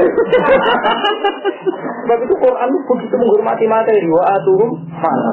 [2.06, 5.32] Sebab itu Quran begitu menghormati materi, wa aturum mana.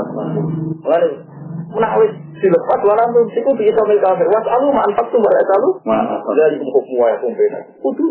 [0.82, 1.08] Lalu,
[1.72, 4.26] menawis dilepas walam tuh siku bisa mil kafir.
[4.28, 5.70] Was alu mantap tuh barat alu.
[6.36, 7.60] Dari hukum wa ya kumpena.
[7.80, 8.06] Kudu.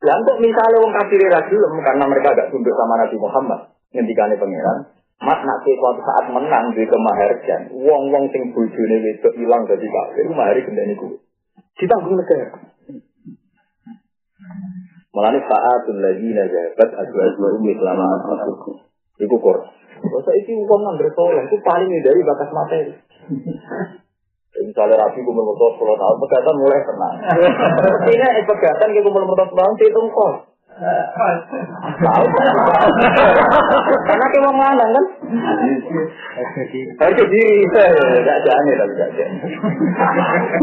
[0.00, 3.60] Lah kok misalnya wong kafir ra karena mereka agak tunduk sama Nabi Muhammad
[3.90, 4.78] ngendikane pangeran,
[5.20, 10.64] mat nak suatu saat menang di kemaharjan, wong-wong sing bojone wedok ilang dadi kafir, mahari
[10.64, 11.16] gendane kuwi.
[11.76, 12.56] Ditanggung negara.
[15.10, 18.88] Mulane sa'atul ladina jabat azwaju umi selama masuk.
[19.20, 19.58] Iku kor.
[20.00, 22.94] Masa iki wong nang soleh itu paling dari bakas materi.
[24.60, 27.16] Misalnya rapi kumpul mertua sepuluh tahun, pegatan mulai tenang.
[28.12, 30.36] Ini pegatan kumpul mertua sepuluh tahun, hitung kos.
[34.00, 35.04] Karena kita mau lanang kan?
[37.20, 37.68] Diri,
[38.24, 39.10] gak jane tapi gak.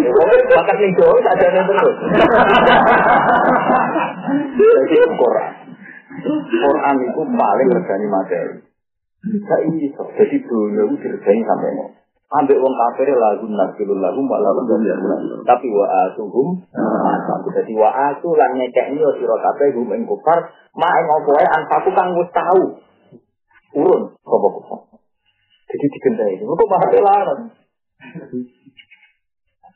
[0.09, 1.95] Pokoknya bakat jauh, gak jane terus.
[4.57, 5.53] Jadi Quran.
[6.49, 8.57] Quran itu paling regani materi.
[9.21, 10.03] Gak iso.
[10.17, 11.93] Jadi dulu itu diregani sampai mau.
[12.27, 14.51] Ambek wong kafir lagu nasilul lagu malah
[15.47, 16.59] tapi wa atuhum
[17.55, 20.51] jadi wa atu lan nyekekni yo sira kabeh hum ing kufar.
[20.75, 22.83] Ma ing wae anfaku kang wis tau.
[23.79, 24.87] Urun apa kok
[25.67, 27.41] jadi digendai ini kok maha larang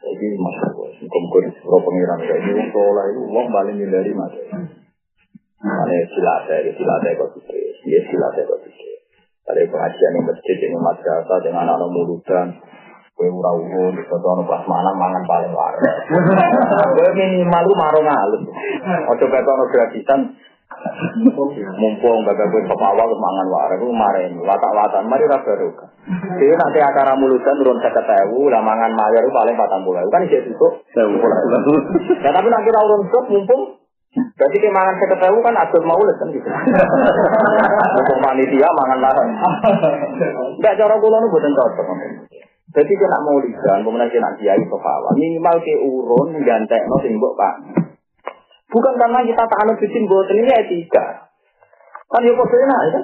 [0.02, 4.34] jadi masalah kumpul pro pengiran kayak wong soleh itu wong paling dari mas
[5.62, 8.91] Mana silatnya, silatnya kok sih, ya silatnya kok sih.
[9.42, 12.62] Dari pengajian yang masjid ini madrasah dengan anak murudan,
[13.18, 13.52] kue ura
[13.89, 15.82] di foto pas mana mangan paling waras.
[16.94, 18.44] Kue minimal lu marung halus.
[19.12, 20.20] Ojo kata ono gratisan,
[21.74, 25.89] mumpung gak gue awal mangan waras, lu marahin, watak-watan, mari rasa ruka.
[26.38, 30.38] Jadi nanti acara mulutan turun seket ewu, lah mangan mayar paling patang bulan, kan isi
[30.38, 30.68] itu.
[32.22, 33.80] Ya tapi nanti urun mumpung
[34.12, 36.49] Berarti kayak mangan saya ketemu kan atur maulid kan gitu.
[37.95, 39.30] Untuk panitia mangan larang.
[40.59, 41.88] Enggak cara kula nu boten cocok.
[42.72, 45.16] Jadi kena maulidan, kemudian kena kiai sofawa.
[45.16, 47.55] Minimal ke urun gantek no simbok pak.
[48.72, 51.32] Bukan karena kita tak anut bikin boten ini etika.
[52.12, 53.01] Kan ya kok enak ya.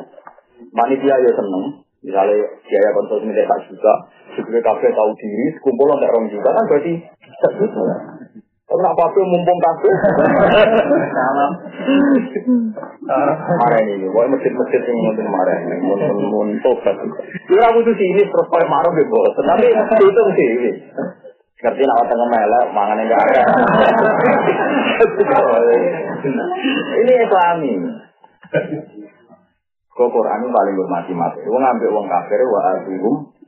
[0.75, 1.87] Panitia ya seneng.
[2.03, 3.93] Misalnya biaya konsumsi tak juga,
[4.37, 6.93] juga kafe tahu diri, kumpul untuk orang juga kan berarti
[7.41, 7.51] tak
[8.67, 9.89] tapi nak apa mumpung kafe.
[13.47, 16.99] Marah ini, boleh masjid-masjid yang mau marah ini, mau tobat.
[17.47, 20.51] Kira butuh sini terus pakai marah gitu, tapi itu sih.
[21.57, 23.41] Ngerti nak tengah melek, mangan enggak ada.
[27.01, 27.73] Ini Islami.
[29.95, 31.41] Kok Quran paling hormati mati.
[31.49, 32.77] Wong ngambil wong kafir wa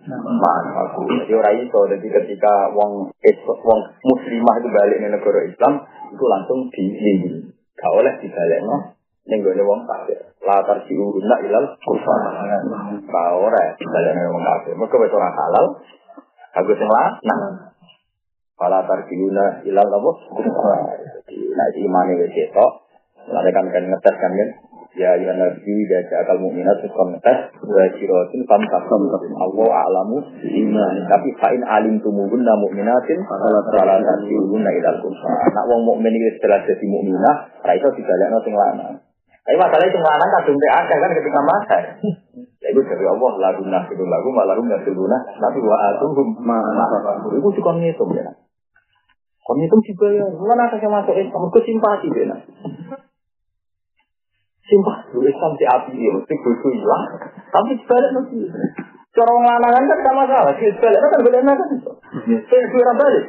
[0.10, 0.99] azihum aku.
[1.05, 3.14] Jadi orang itu, jadi ketika wong
[3.66, 5.74] wong muslimah itu balik ke negara Islam,
[6.10, 7.53] itu langsung dilindungi.
[7.80, 8.78] Gak oleh dibalik no.
[9.30, 10.20] Yang gue wong kafir.
[10.43, 12.20] Latar si uruna ilal kufar.
[13.07, 14.74] Gak oleh dibalik wong kafir.
[14.76, 15.66] Mereka betul orang halal.
[16.60, 17.41] Aku sing nah.
[18.60, 20.12] Fala tarjiuna ilal apa?
[20.28, 20.80] Kufar.
[21.30, 22.72] Nah, itu wis ketok.
[23.30, 24.49] Lalu kan kan ngetes kan kan.
[24.98, 29.06] Ya ya nabi ya akal mukminat sekon tes wa sirotin fam takum
[29.38, 35.70] Allah a'lamu iman tapi fa'in alim tumuhun na mukminatin salah tasihun na ilal kumsa nak
[35.70, 38.98] wong mukmin iki setelah jadi mukminah ra iso dibalekno sing lanang.
[39.46, 41.78] Tapi masalahnya sing lanang kadung akeh kan ketika masa
[42.58, 46.58] ya itu dari Allah lagu nasiru lagu malarum nasiruna tapi wa atuhum ma
[47.30, 48.26] itu sih kon ngitung ya
[49.46, 50.34] kon ngitung dibayar?
[50.34, 52.42] Mana kasih masuk Islam ke simpati ya
[54.70, 57.03] Sumpah, lu Islam si api ya, mesti bodoh hilang.
[57.49, 58.38] Tapi sebalik mesti.
[59.17, 61.57] Cara lanangan kan sama salah, si sebalik kan beda kan.
[62.30, 63.26] Saya kira balik.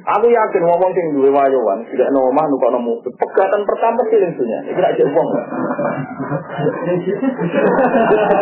[0.00, 2.96] Aku yakin ngomong sing duwe wayowan, tidak no omah nuka no.
[3.04, 5.28] Pegatan pertama sih lensunya, itu aja uang.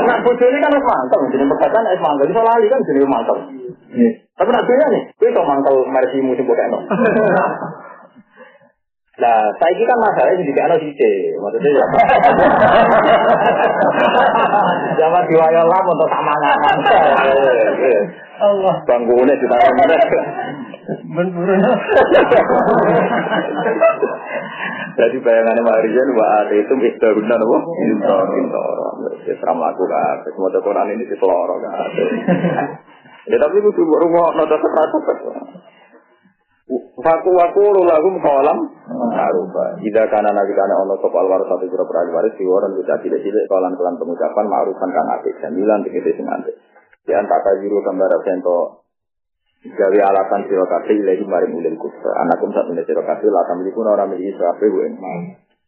[0.06, 2.24] Nah, bodoh ini kan harus mantap, jadi pegatan harus mantap.
[2.30, 3.38] Bisa lali kan jadi mantap.
[4.38, 6.80] Tapi nak nih, itu mantap mersi musim bodoh.
[9.18, 10.94] Nah, saya ini kan masalahnya juga anak sih,
[11.42, 11.86] maksudnya ya.
[14.98, 16.78] Jangan diwayol lah untuk sama ngaman.
[18.38, 18.74] Allah.
[18.86, 19.98] Bangunnya juga mana?
[21.02, 21.54] Berburu.
[24.98, 27.74] Jadi bayangannya Marian wah ada itu bisa guna nopo.
[27.74, 29.02] Intor, intor.
[29.26, 30.22] Ya seram laku kan.
[30.30, 31.90] Semua Quran ini diteloro kan.
[33.28, 34.96] Ya tapi itu rumah nota seperti
[36.98, 39.80] Faku waku lagum kolam ma'rufa.
[39.80, 43.48] Jika karena nabi karena ono sop alwar satu jura perali waris siwaran bisa tidak tidak
[43.48, 46.56] kolam kelan pengucapan ma'rufan kan apik sembilan tiga sing antik.
[47.08, 48.84] Di antara jiru gambar sento
[49.64, 52.12] gawe alasan sira kabeh ilahi maring ulil kufra.
[52.20, 54.88] Anakum sak menawa sira kabeh la tamliku ora miliki kabeh wae.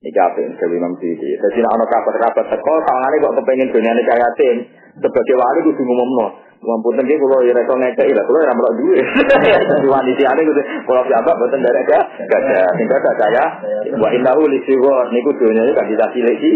[0.05, 1.40] Iki apik gawe Imam Syafi'i.
[1.40, 4.57] Dadi nek ana kabar-kabar teko tangane kok kepengin dunyane kaya tim
[5.01, 6.49] sebagai wali kudu ngumumno.
[6.61, 9.00] Mampun tengi kalau ya reso ngekei lah, kalau ya melok duit.
[9.96, 11.98] Wanita ini gitu, kalau siapa buatan dari ada,
[12.28, 13.44] gak ada, tinggal gak saya.
[13.96, 16.52] Wa indahu lisiwa, niku dunia kan tidak sileki.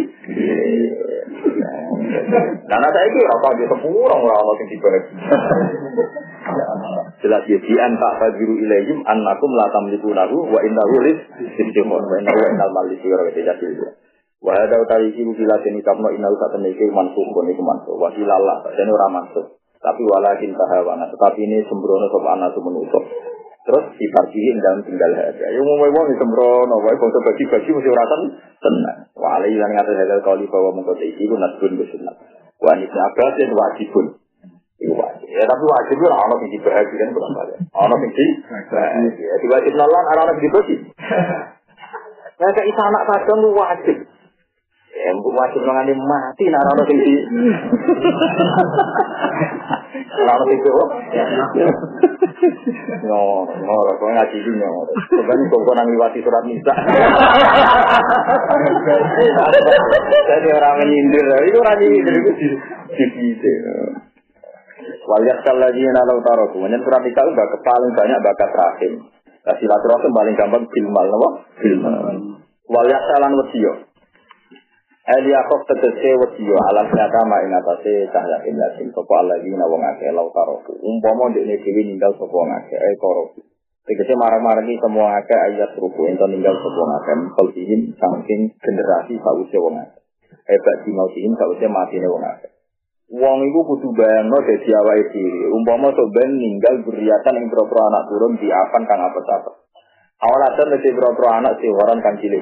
[2.69, 5.05] Karena saya ini rokok di sepuluh orang orang yang dibalik.
[7.25, 11.17] Jelas ya, di anta fajiru ilayhim annakum la tamliku lahu wa indahu lis
[11.57, 13.89] sistimon wa indahu wa indal mali sira wa tidak itu.
[14.45, 18.13] Wa ada utawi iki bila sini kapno inau sak temeke mansuh kon iku mansuh wa
[18.13, 19.64] hilallah dan ora mansuh.
[19.85, 23.05] Tapi walakin tahawana, tetapi ini sembrono sapa anak menutup.
[23.65, 25.45] Terus dipartihin dalam tinggal harga.
[25.45, 28.21] Ya mau mau sembrono, wae bangsa bagi-bagi mesti urasan
[28.65, 28.99] tenang.
[29.13, 32.17] Wala yang ngatur halal kali bahwa mengkota iki ku nasbun bersunat.
[32.61, 34.07] Wa ini abbas itu wajibun.
[35.25, 37.57] Ya tapi wajib itu orang yang dibahagiakan kurang balik.
[37.73, 39.01] Orang yang dibahagiakan.
[39.21, 40.77] Ya diwajib nolan, orang yang dibagi.
[42.35, 43.97] Ya kayak anak kadang wajib.
[45.05, 47.15] Ya, wajib mengani mati nah orang yang di
[50.15, 50.75] Lalu itu,
[53.05, 54.89] no, no, kau ngaji ini no.
[55.13, 56.73] Sebenarnya kau kau nangiwati surat nisa.
[60.25, 63.53] Jadi orang menyindir, itu orang menyindir itu di di
[65.05, 68.93] Waliat lagi nalau taruh, kemudian surat nisa itu paling banyak bakat rahim.
[69.45, 71.29] Silaturahim paling gampang filmal, apa?
[71.61, 72.17] Filmal.
[72.65, 73.93] Waliat salan wasiyo.
[75.05, 80.81] Eliakov tegese wediyo alam nyata ing atase cahya ilasin sapa alladzina wong akeh lau taroku
[80.81, 83.45] umpama ndekne dhewe ninggal sapa wong akeh e koroku
[83.85, 87.17] tegese marang-marangi semua akeh ayat ruku ento ninggal sapa wong akeh
[88.01, 89.77] saking generasi sause wong
[90.49, 92.49] hebat di mautihin sause matine wong akeh.
[93.13, 95.53] Wong iku kudu bayangno dadi awake dhewe.
[95.53, 99.53] Umpama sok ben ninggal beriatan ing pro anak turun di apan kang apa-apa
[100.25, 102.41] awal ada mesti pro anak sih orang kang cilik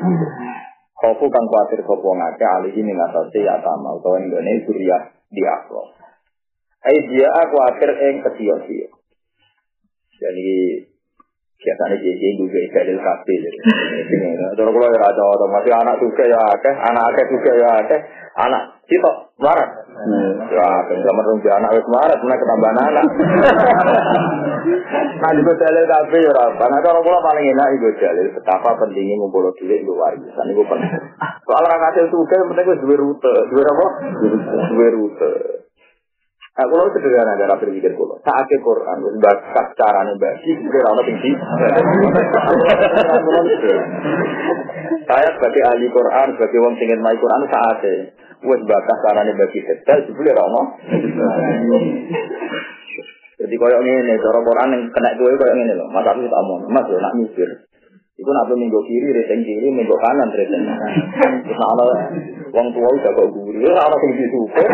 [1.02, 5.98] Kofu kang kuatir sopo ngake alih ini ngatasi ya sama utawa ini surya di akhlak.
[6.78, 8.86] Hai dia aku akhir eng kecil sih.
[10.22, 10.50] Jadi
[11.58, 13.34] biasanya dia dia juga dalil kafe.
[14.54, 17.70] Terus kalau ya ada orang masih anak juga ya akeh, anak akeh juga ya
[18.46, 19.81] anak cito marah.
[20.52, 23.04] Ya, zaman rumpi anak wis marah, mana ketambahan anak.
[25.22, 26.64] Nah juga dalil kafe ya apa?
[26.66, 31.02] Nah kalau kalau paling enak itu dalil betapa pentingnya ngumpul duit itu warisan itu penting.
[31.46, 33.86] Soal orang hasil juga yang penting itu dua rute, dua apa?
[34.70, 35.32] Dua rute.
[36.52, 41.32] Nah, kalau sederhana cara berpikir kalau saat ke Quran, bakat caranya bagi, kira orang tinggi.
[45.08, 48.12] Saya sebagai ahli Quran, sebagai orang ingin main Quran saatnya,
[48.44, 50.66] wes bakat caranya bagi detail, sebelum orang
[53.40, 55.88] Jadi koyo ngene, cara Quran yang kena kowe koyo ngene lho.
[55.88, 57.48] Mas aku tak mau, Mas nak mikir.
[58.12, 60.92] Iku nak minggu kiri, reseng kiri, minggu kanan, reseng kanan.
[61.48, 61.84] Terus ana
[62.52, 64.68] wong tua udah kok guri, ora ana sing disuper.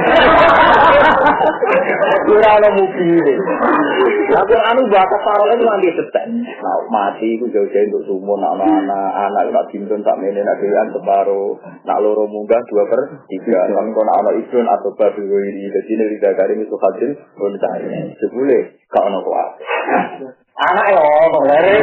[2.34, 3.34] Ora ana mukire.
[4.28, 6.24] Tapi anu bakat parole itu nanti setek.
[6.34, 10.90] Nah, mati iku jauh-jauh untuk sumur, nak anak, anak nak dintun tak mene nak dewan
[10.90, 13.70] separo, nak loro munggah dua per tiga.
[13.70, 18.02] Kan kono ana ibun atau babi wiri, dadi nek didagari itu hasil, pun saya.
[18.18, 19.50] Sebule, kau ana kuat.
[20.58, 21.74] anak yo ngomong lere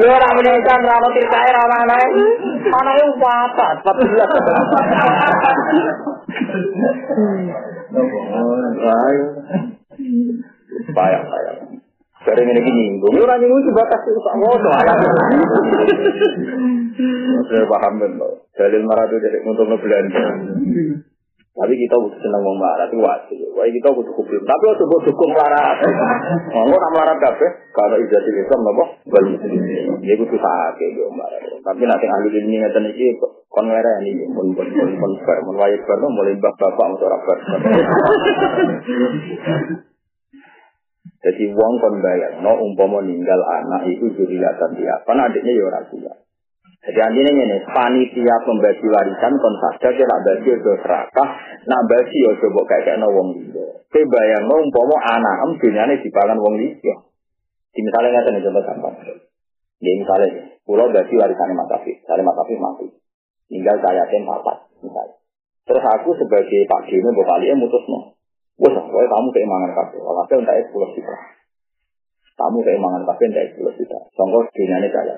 [0.00, 2.00] lu ora meneng kan ra mesti kae ra ana anak
[2.72, 4.02] ana yo papa papa
[10.92, 11.22] Bayar.
[12.22, 14.70] Sering ini gini, gue ora nyinggung sih batas itu sama lo.
[17.50, 18.12] Saya paham kan.
[18.56, 20.22] Dalil marah itu jadi untuk ngebelanja.
[21.52, 23.36] Tapi kita butuh senang mau marah itu wajib.
[23.52, 24.40] Wah kita butuh kubur.
[24.40, 25.76] Tapi waktu butuh dukung marah.
[26.48, 27.44] Mau nak marah kafe
[27.76, 30.00] kalau ijazah Islam nopo bal muslimin.
[30.00, 31.36] Dia butuh sakit gitu marah.
[31.60, 33.20] Tapi nanti ahli ini ngeten iki
[33.52, 37.12] kon ngere ini pun pun pun pun bar mun wae bar mulai bab bapak untuk
[37.12, 37.38] rapat.
[41.22, 42.00] Jadi wong kon
[42.40, 45.04] no umpama ninggal anak itu juriyatan dia.
[45.04, 46.16] Karena adiknya ya orang tua.
[46.82, 51.28] Jadi artinya ini, panitia pembagi warisan kon saja kira bagi do serakah,
[51.70, 53.66] nak bagi yo coba kayak kayak wong liya.
[53.86, 56.94] Kowe bayang no umpama anak em dunyane dipangan wong liya.
[57.70, 58.94] Di misalnya ngeten nih contoh gampang.
[59.78, 62.86] Ya misalnya, pulau bagi warisan Mas Afif, misalnya Mas Afif mati,
[63.46, 65.22] tinggal saya tem papat, misalnya.
[65.62, 68.18] Terus aku sebagai Pak Dino, Bapak Lia mutus no.
[68.58, 69.98] Wah, kamu keimangan kabeh.
[70.02, 71.14] Walhasil entek 10 juta.
[72.32, 73.98] Tamu kayak mangan kafe ndak sepuluh juta.
[74.16, 75.14] Songko ini kaya.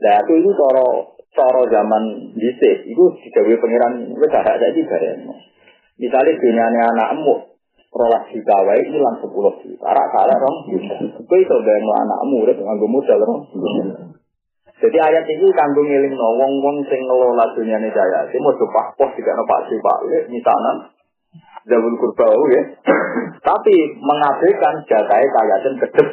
[0.00, 0.88] Nah aku itu coro
[1.36, 5.28] coro zaman dhisik itu digawe pangeran wis ada iki bareng.
[6.00, 7.34] Misalnya dunia ini anakmu
[7.92, 9.84] rolas juta wae hilang sepuluh juta.
[9.84, 10.94] Arak salah rong juta.
[11.20, 13.40] Kowe iso bayang anakmu urip nganggo modal rong.
[14.80, 18.24] Jadi ayat ini kanggo ngiling no wong-wong sing ngelola dunia ini jaya.
[18.32, 19.98] Ini mau coba pos juga no pak pak
[20.32, 20.72] misalnya
[21.68, 22.24] Zawul kurba
[22.56, 22.62] ya.
[23.48, 26.08] Tapi mengabaikan jatai kayatin kedep.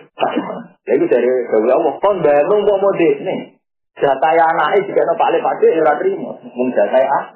[0.84, 3.57] Jadi dari Zawul Allah, kon bangun mau mau nih.
[3.98, 6.32] Jatai anaknya juga no pak lepak ya ora terima.
[6.54, 7.34] Mung jatai anak.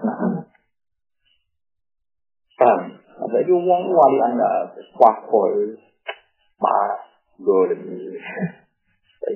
[2.62, 2.82] Paham?
[3.22, 5.78] Ada itu uang wali anda, wah koi,
[6.58, 7.02] marah,
[7.42, 7.82] golem.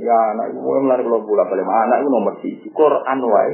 [0.01, 2.69] Ya anak ibu yang lari kalau bulan balik anak itu nomor tiga.
[2.73, 3.53] Quran wae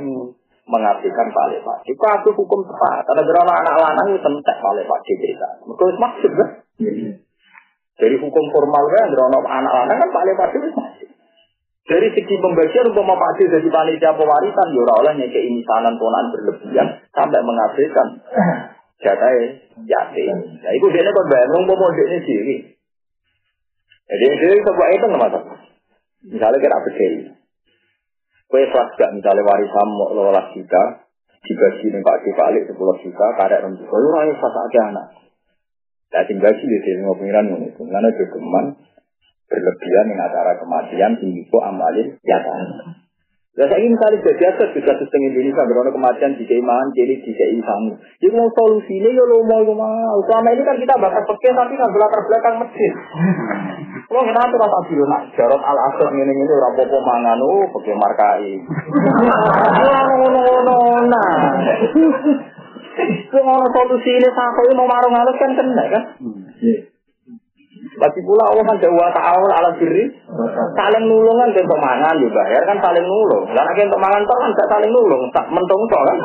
[0.68, 1.84] mengartikan balik pak.
[1.88, 3.08] Itu aku hukum tepat.
[3.08, 5.48] Ada berapa anak lanang itu tentek pak cerita.
[5.64, 6.50] Mereka maksud kan?
[8.00, 10.91] Dari hukum formal kan, berapa anak lanang kan pak itu masih.
[11.82, 17.42] Dari segi pembagian untuk memakai dari panitia pewarisan, ya oleh nyeke imisanan ponaan berlebihan sampai
[17.42, 18.08] menghasilkan
[19.02, 19.34] jatah
[19.82, 20.36] yatim.
[20.62, 22.56] Nah itu dia kan bayar, mau dia sendiri.
[24.12, 25.58] Jadi dia sebuah itu nggak masalah.
[26.22, 27.34] Misalnya kita begini.
[28.52, 31.08] Kue gak misalnya warisan mau lolas juta,
[31.40, 35.08] dibagi nih Pak Balik sepuluh juta, karek rem juta, raya ikhlas aja anak.
[36.12, 38.66] Nah, tinggal sih di sini mau pengiran itu, karena jogeman
[39.52, 42.96] berlebihan dengan acara kematian, tinggi amalin, ya kan.
[43.52, 47.32] Ya saya ingin kali jadi apa juga sistem Indonesia berona kematian di keimahan jadi di
[47.36, 48.00] keimahan.
[48.24, 50.18] Jadi mau solusinya ya lo mau mau.
[50.24, 52.92] Selama ini kan kita bakal pakai tapi nggak belakang belakang masjid.
[54.08, 57.96] Kalau kita tuh rasa dulu nak jarot al asad ini ini rapopo mangan oh pakai
[58.00, 58.52] markai.
[60.16, 60.78] Ngono ngono
[61.12, 61.36] nah.
[63.36, 66.04] Kalau solusi ini sampai mau marung halus kan kena kan.
[68.02, 70.10] Lagi pula Allah kan jauh ta'awul ala diri.
[70.74, 73.46] Saling nulung kan untuk mangan dibayar kan saling nulung.
[73.54, 75.22] Karena kita untuk mangan kan gak saling nulung.
[75.30, 76.18] Tak mentung toh kan.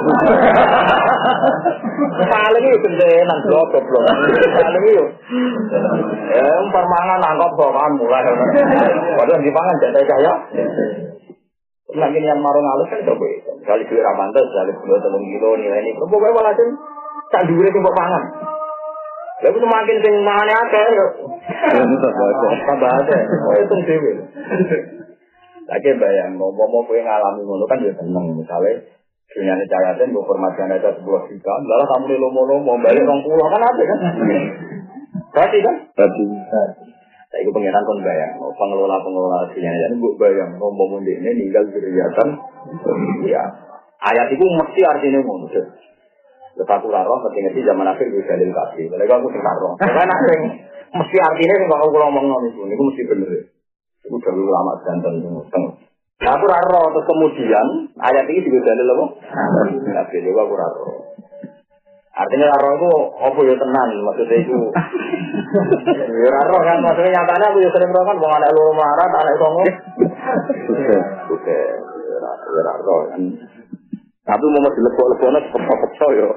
[2.33, 4.09] saling itu gendenan blok blok.
[4.57, 5.05] Saling itu.
[6.33, 8.25] Ya permangan nangkop kan mulai.
[9.21, 10.33] Padahal di pangan jadi kaya.
[11.93, 13.53] Lagi yang marung halus kan coba itu.
[13.69, 15.93] Kali duit ramantes, kali dua telung kilo nilai ini.
[16.01, 16.69] Pokoknya walhasil,
[17.31, 18.25] tak duit itu pangan.
[19.45, 21.07] Lalu semakin sing mangane akeh yo.
[22.65, 23.21] Tambah akeh.
[23.27, 24.13] Oh itu dhewe.
[25.67, 28.87] Lagi bayang, mau mau kowe ngalami ngono kan ya seneng misalnya
[29.37, 33.51] dunia ini cayatin, gue formasi aja sebuah juta, lalu kamu di lomo-lomo, balik orang pulau
[33.53, 33.99] kan ada kan?
[35.35, 35.77] Berarti kan?
[35.93, 36.25] Berarti.
[37.27, 42.29] Saya itu pengiran kon bayang, pengelola pengelola dunia ini gue bayang, ngomong ini meninggal jeriatan,
[43.27, 43.43] ya
[44.07, 45.51] ayat itu mesti artinya ngono.
[46.57, 48.89] Terus aku roh mesti ngerti zaman akhir gue dalil kasih.
[48.89, 49.73] Kalau aku sing roh.
[49.77, 50.41] Karena sing
[50.97, 53.31] mesti artinya sing kok aku ngomong ngono itu, itu mesti bener.
[54.09, 54.17] Itu
[54.49, 55.29] lama jantan itu.
[56.17, 57.67] Nah, aku roh terus kemudian
[58.01, 59.05] ayat ini juga dalil apa?
[59.85, 60.97] Nah, jadi aku roh.
[62.17, 64.57] Artinya roh itu apa ya tenang maksudnya itu.
[66.17, 69.37] Ya roh kan maksudnya nyatanya aku ya sering roh kan mau anak lu melarat, anak
[69.37, 69.65] songo.
[71.29, 71.59] Oke,
[72.49, 73.21] ya roh kan.
[74.27, 76.29] Tapi mau masih lebok-lebok nanti pekso-pekso yo.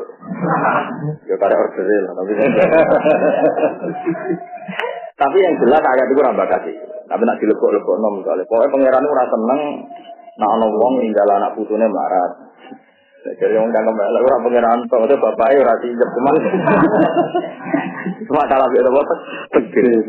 [1.26, 2.14] Ya karena order lah.
[2.22, 2.32] Tapi
[5.18, 6.76] tapi yang jelas ayat itu rambah kasih.
[7.10, 8.45] Tapi nak dilebok-lebok nom misalnya.
[8.45, 9.61] Pokoknya pangeran itu rasa seneng.
[10.38, 12.32] Nak ono wong ninggal anak putune marat.
[13.20, 16.34] Jadi yang udah kembali, orang pangeran tuh itu bapaknya ora siap cuman.
[18.30, 19.16] Cuma salah beda apa?
[19.60, 20.06] Tegir.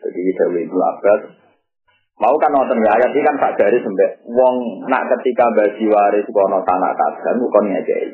[0.00, 1.41] Jadi kita itu abad
[2.20, 6.28] Mau kan nonton ya ayat ini kan tak dari sampai wong nak ketika bagi waris
[6.28, 8.08] kono tanah kasan bukan ngekei.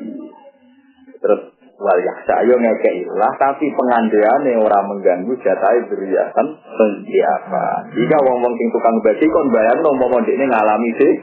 [1.19, 1.41] Terus
[1.79, 7.65] wal yaksa ayo ngekei lah tapi pengandian orang mengganggu jatai beriasan apa?
[7.91, 11.13] Jika wong wong sing tukang bagi kon bayar no mau ini ngalami sih.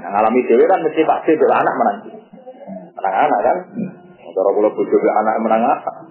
[0.00, 1.98] Ngalami dewi kan mesti pasti anak menang.
[2.96, 3.56] Anak-anak kan.
[4.30, 6.09] Cara kula bojo anak menang apa?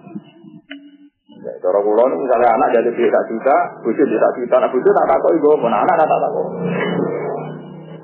[1.40, 5.08] Ya, cara kula misalnya anak jadi beli tak juta, bojo beli tak juta, bojo tak
[5.08, 6.46] takut ibu, pun anak tak takut.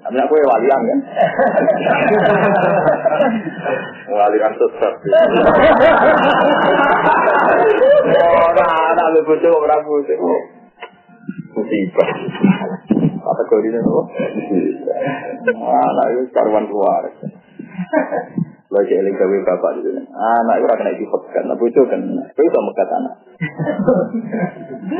[0.06, 1.00] Tapi aku walian kan.
[4.16, 4.94] Walian sesat.
[8.14, 10.14] Ora anak le bojo ora bojo.
[11.58, 12.08] Musibah.
[13.02, 14.02] Kategori ini apa?
[15.66, 17.02] Anak itu karuan keluar.
[18.76, 19.88] Lagi eling gawe bapak itu.
[19.96, 22.00] Anak itu kena dipetkan, nah bojo kan.
[22.04, 23.14] Itu itu mekat anak.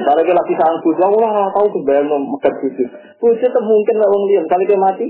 [0.01, 2.85] Kalau kita lagi sang bojo, aku lah tahu kebayang mau mekat bojo.
[3.21, 5.07] Bojo itu mungkin lah wong liya, kali dia mati.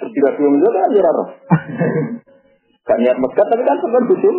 [0.00, 1.28] Tidak belum itu kan dia roh.
[2.88, 4.30] Gak niat mekat tapi kan sebenarnya bojo.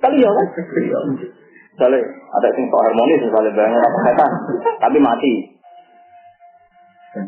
[0.00, 0.46] Kali ya kan.
[1.76, 2.00] Misalnya
[2.32, 4.30] ada yang sok harmonis misalnya bayang apa setan,
[4.80, 5.32] tapi mati.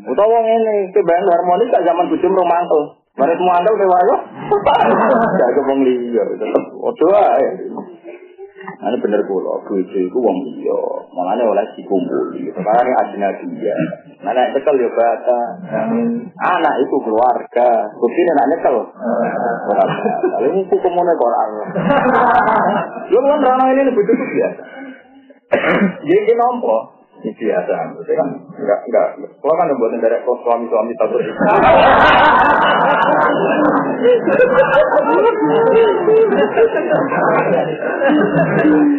[0.09, 2.98] Utawa ini ke bayang harmonis gak zaman bujum romantis.
[3.19, 4.17] Mari semua anda udah wayo.
[5.35, 6.23] Gak kebong liya.
[6.79, 7.15] Waduh,
[8.79, 10.79] ini bener kula, bojo iku wong liya.
[11.11, 12.47] Mulane oleh dikumpuli.
[12.55, 13.75] Sekarang adina dia.
[14.23, 15.41] Nah, nek cekel ya bata.
[16.37, 17.71] Anak itu keluarga.
[17.99, 18.77] Bukti nek nyekel.
[20.39, 21.49] Lalu ini hukumnya Quran.
[23.11, 24.63] Lu kan rana ini bojo biasa.
[26.07, 26.98] Jadi nompo.
[27.19, 29.09] Ini biasa, maksudnya kan enggak enggak.
[29.43, 31.19] Kalau kan buat dari suami suami takut.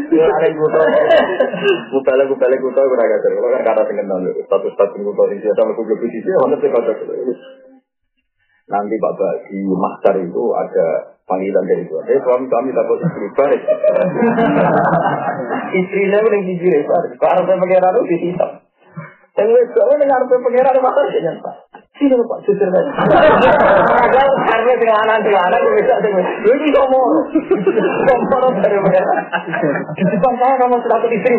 [0.09, 0.81] Ya ada kuto,
[1.95, 2.81] kupele kupele kuto.
[2.83, 6.67] Kalau kan kata dengan nol, status status kuto ini biasa aku gue posisi, mana sih
[6.67, 6.91] kata
[8.69, 10.87] Nanti bapak di master itu ada
[11.29, 12.03] panggilan dari Tuhan.
[12.09, 13.61] Eh suami kami takut istri balik.
[15.79, 16.81] Istrinya udah jujur ya,
[17.21, 18.51] Kalau saya pengiran itu disisap.
[19.39, 21.51] Yang wes kau dengar apa pengiran itu makan sih nyata.
[21.95, 22.39] Sini pak.
[22.43, 26.23] Agak karena dengan anak dengan anak gue bisa dengan.
[26.43, 27.03] Lu ini ngomong,
[28.07, 31.31] ngomong dari saya kamu sudah bisa.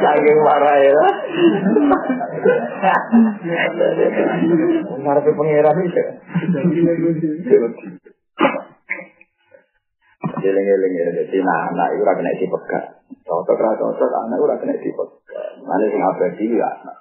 [0.00, 0.96] Saking marah ya.
[5.36, 5.72] Pangeran.
[10.36, 12.84] Jeleng-jeleng ya, jadi nah anak itu rakyat naik dipegat.
[13.26, 15.50] Cocok lah, cocok anak itu rakyat naik dipegat.
[15.62, 16.96] Mana sih ngapain ya anak.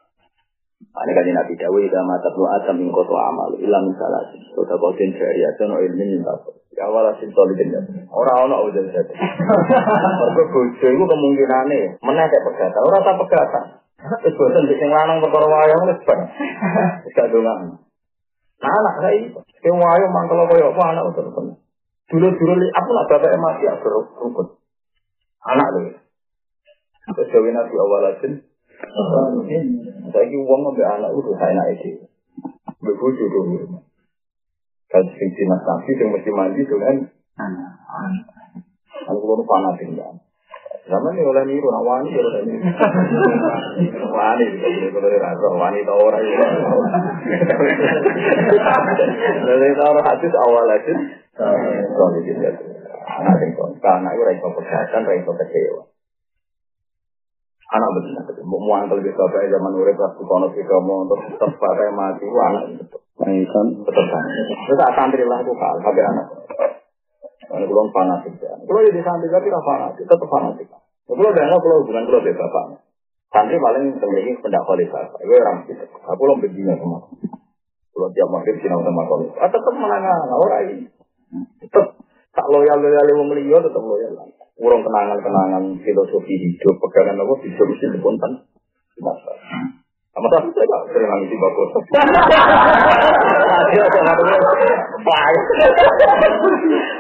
[0.96, 4.40] Mana kan yang nabi jawa, ilah mata tu atam yang amal, ilah misalah sih.
[4.56, 8.04] Sudah kau jen jari ilmin yang tak Ya awal asin soli jen jari.
[8.08, 9.14] Orang-orang itu jen jari.
[9.16, 13.64] Orang kebujo itu kemungkinan nih, menek ya pegatan, orang tak pegatan.
[14.06, 16.30] Terus bosan bikin lanang perkara wayang, terus banyak.
[17.10, 17.30] Terus gak
[18.56, 19.30] Nah, anak saya ini,
[19.68, 21.46] yang wayo mangkel koyo apa anak udah temen.
[22.06, 23.86] Dulu-dulu aku nak bapak mati aku
[24.22, 24.48] rukun.
[25.46, 26.00] Anak.
[27.06, 28.34] Terus gawe nabi awalatin,
[30.10, 32.06] saya ini uang ngambil anak itu saya naik itu.
[32.82, 33.82] Begitu dulu.
[34.90, 36.96] Kalau sing mas nabi yang mesti mandi itu kan.
[39.06, 40.25] Aku belum fanatik kan.
[40.86, 42.62] Zaman ini oleh niru, nah wani ya oleh niru.
[44.16, 44.46] Wani
[44.94, 46.46] boleh kalau rasa wani tau orang itu.
[49.50, 51.00] Lalu tahu orang hadis awal hadis.
[51.36, 52.42] Soalnya gitu.
[53.06, 55.90] Anak itu, karena itu raiso kesehatan, raiso kecewa
[57.66, 62.26] anak betul mau muangkel di bapak zaman urip pas kono kita mau untuk bapak mati
[62.30, 64.26] anak betul kan betul kan
[64.70, 66.26] terus santri lah tuh kal sampai anak
[67.48, 68.54] kalau belum fanatik ya.
[68.58, 70.68] Kalau jadi santri tapi tidak fanatik tetap fanatik.
[71.06, 72.66] Kalau nggak kalau hubungan kalau dari bapak
[73.36, 77.00] santri paling memiliki pendak kualitas itu orang gitu aku belum begini sama
[77.96, 80.86] kalau tiap maghrib sinau sama kualitas ah, tetap menangani orang ini.
[81.64, 81.86] Tetap.
[82.36, 84.12] Tak loyal loyal yang membeli tetap loyal.
[84.56, 88.32] Urung kenangan-kenangan filosofi hidup, pegangan apa bisa mesti dipontan.
[89.00, 89.32] Masa.
[90.16, 91.70] Sama satu saya gak sering nangis di bagus.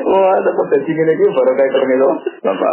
[0.04, 2.10] Wah, tetap jadi gini lagi baru kayak itu.
[2.44, 2.72] Bapak.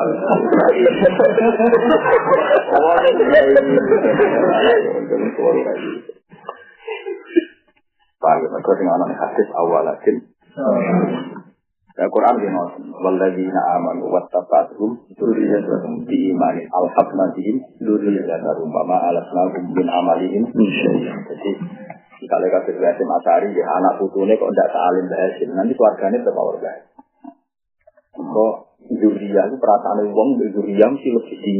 [8.18, 10.12] Pak, mereka dengan anak hadis awal lagi.
[11.92, 12.84] Ya Quran di ngoten.
[12.96, 20.68] Walladzina amanu wattaba'tuhum dzurriyyatuhum bi imanin alhaqna bihim dzurriyyatahum wa ma alasnahum min amalihim min
[20.72, 21.04] syai'.
[21.28, 21.52] Jadi
[22.30, 26.80] kalau kasih Hasim Asari ya anak putune kok tidak salim Hasim nanti keluarganya tetap orang
[28.12, 28.54] Kok
[28.92, 31.56] Zuriyah itu perasaan wong Zuriyah mesti lebih di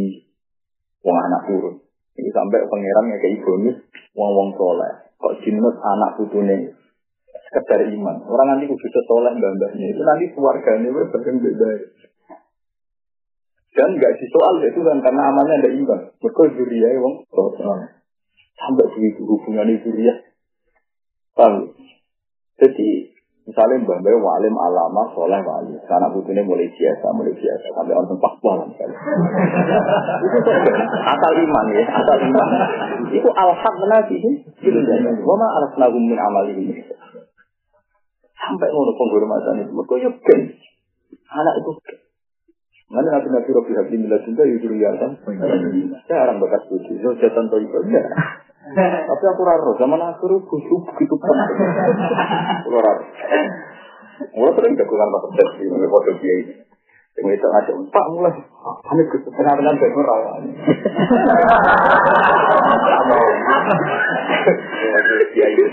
[1.04, 1.76] wong anak turun.
[2.12, 3.76] Ini sampai pangeran yang kayak bonus
[4.16, 4.92] wong wong soleh.
[5.20, 6.72] Kok jinut anak putune
[7.52, 8.16] sekedar iman.
[8.24, 11.70] Orang nanti kudu setoleh mbak-mbaknya itu nanti keluarganya bahkan beda.
[13.72, 16.00] Dan nggak soal itu kan karena amalnya ada iman.
[16.16, 16.42] Mereka
[16.72, 17.14] ya wong
[18.56, 20.14] sampai begitu hubungan ya.
[21.36, 21.76] Paham?
[22.60, 22.88] Jadi
[23.42, 28.10] misalnya mbak mbak walim alama soleh wali, karena butuhnya mulai biasa, mulai biasa sampai orang
[28.12, 28.98] tempat malam misalnya.
[30.22, 30.38] itu
[31.16, 32.48] asal iman ya, asal iman.
[33.10, 34.16] Itu alhaq nabi.
[35.24, 36.20] Wama alas nagum min
[36.54, 36.76] ini.
[38.42, 39.70] Sampai ngono penghormatan itu.
[39.70, 40.40] Mereka yuk ya, gen.
[41.30, 41.96] Anak itu gen.
[42.92, 45.16] Mana nabi nabi Robi Habib Mila juga yudhur yasan.
[46.10, 46.98] Jarang bakat suci.
[46.98, 47.78] Zojatan toh itu.
[48.82, 49.72] Tapi aku raro.
[49.78, 51.58] Zaman akhir busuk begitu penting.
[52.66, 53.04] Aku raro.
[54.36, 55.64] Mulai sering jagungan pas terjadi.
[55.88, 56.54] Foto dia ini.
[57.12, 58.32] Sing itu ngajak Pak mulai
[58.88, 60.16] panik ke tengah-tengah ben ora.
[65.36, 65.64] Ya itu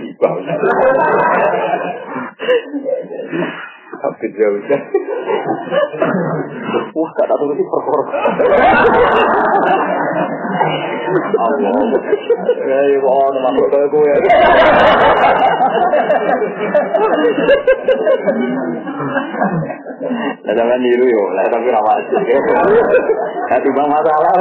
[4.31, 4.81] dia udah.
[6.95, 8.03] Wah, tuh sih perkara.
[11.39, 11.71] Allah.
[12.59, 14.11] Ya, ya, wah, nama perkara gue.
[20.39, 21.81] Lah sampean niru yo, lah tapi ra
[23.49, 24.33] Nanti bang masalah.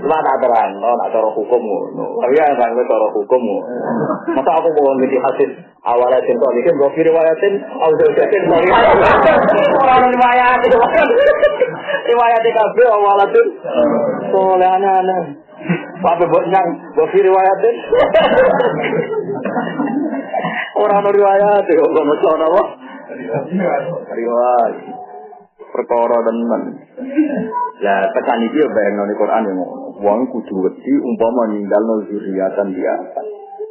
[0.00, 2.06] Cuma tak terang, no, nak cara hukum ngono.
[2.22, 3.42] Tapi ya kan cara hukum
[4.34, 5.50] Masa aku mau ngerti hasil
[5.86, 8.68] awalnya cinta ini kan gue riwayatin, audio jatin dari
[9.80, 10.60] orang riwayat
[12.10, 13.46] riwayat DKB awalnya tuh
[14.34, 15.22] soleh aneh-aneh.
[16.00, 17.74] Sampai buat nyang, gue riwayatin.
[20.80, 22.62] Orang riwayat, kok nggak mau apa?
[24.14, 24.99] riwayat
[25.72, 26.62] perkara tenan
[27.80, 29.66] lah pesan iki yo bayang nang Quran yo.
[30.00, 32.94] Wong kudu wedi umpama ninggalno zuriatan dia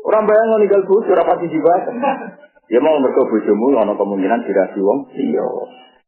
[0.05, 1.85] orang bayang ninggal bojo ora pasti dibahas
[2.69, 5.45] ya mau mergo bojomu ana kemungkinan dirasi wong iya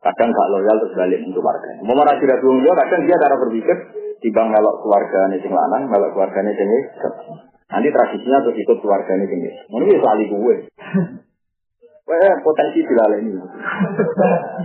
[0.01, 3.35] kadang gak loyal terus balik untuk warga mau marah tidak wong dia kadang dia cara
[3.38, 3.77] berpikir
[4.22, 6.69] timbang melok keluargane sing lanang melok keluargane sing
[7.69, 9.39] nanti tradisinya terus ikut keluargane sing
[9.73, 10.55] ngono iki sali gue
[12.11, 13.39] Eh, potensi dilaleni.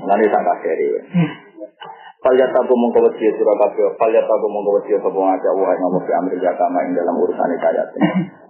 [0.02, 0.98] Nanti tak kasih
[2.26, 6.12] Kalian tahu mongko wasiat surah kabeh, kalian tahu mongko wasiat sapa ngajak wae ngomong fi
[6.18, 7.86] amri agama ing dalam urusan kaya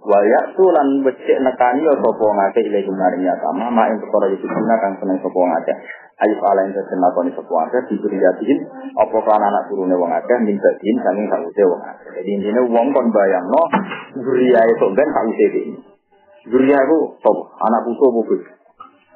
[0.01, 4.49] Wa ya tulan becek nekani ya sapa ngajak ile maring agama, mak ing perkara iki
[4.49, 5.77] kang seneng sapa ngajak.
[6.17, 8.57] Alif ala ing sesen lakoni sapa ngajak diberi yakin
[8.97, 12.09] apa kan anak turune wong akeh minta din saking sakuse wong akeh.
[12.17, 13.61] Jadi intine wong kon bayangno
[14.25, 15.63] zuriyae sok ben sakuse iki.
[16.49, 17.43] Zuriya iku sapa?
[17.61, 18.56] Anak putu apa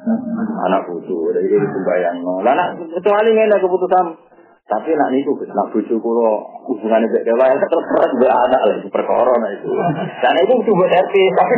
[0.02, 4.34] anak bucu dari itu sembayang no lah nak kecuali ngene keputusan.
[4.72, 8.88] Tapi nak niku nak bucu kulo hubungannya bek dewa ya terus terus be anak lagi
[8.88, 9.68] perkara nah itu.
[10.24, 11.54] Dan itu butuh buat RT tapi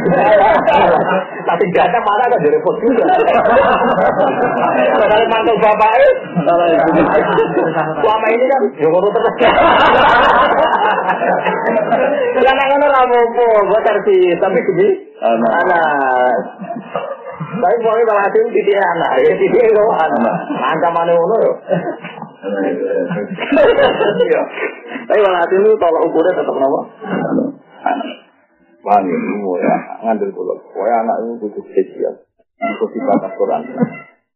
[1.46, 3.06] tapi gak ada mana kan jadi repot juga.
[4.98, 5.94] Kalau mantu bapak
[8.02, 9.36] selama ini kan ya ngono terus.
[12.34, 14.10] Karena ngono rapopo buat RT
[14.42, 14.90] tapi gede
[15.22, 16.34] anak
[17.44, 20.36] tapi pokoknya kalau hati titik anak, ya titik itu anak.
[20.52, 21.56] Ancaman itu loh.
[25.08, 26.56] Tapi kalau hati itu tolak ukurnya tetap.
[26.56, 26.86] Anak.
[28.84, 29.16] Paham ya,
[29.64, 30.60] ya, ngambil pulau.
[30.76, 32.14] Pokoknya anak itu butuh spesial.
[32.60, 33.64] Itu sifat Quran.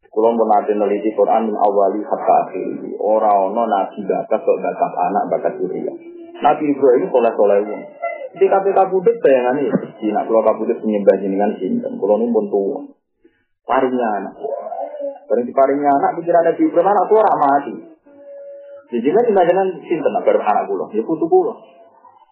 [0.08, 2.96] Kalau mau nanti neliti Quran min awali hatta akhiri.
[2.96, 5.84] Orang-orang nabi bakat kok bakat anak bakat diri.
[6.40, 7.60] Nabi Ibrahim soleh-soleh
[8.34, 9.68] Jadi KPK Budut bayangan ini.
[10.00, 11.92] Di nak kalau kabudut menyembah jenengan sinten.
[12.00, 12.97] Kalau ini pun tua
[13.68, 14.34] paringnya anak.
[15.28, 17.74] Barang di paringnya anak pikiran Nabi Ibrahim anak tua mati.
[18.88, 21.52] Jadi kan jangan sinten baru anak pulau, ya putu pulau.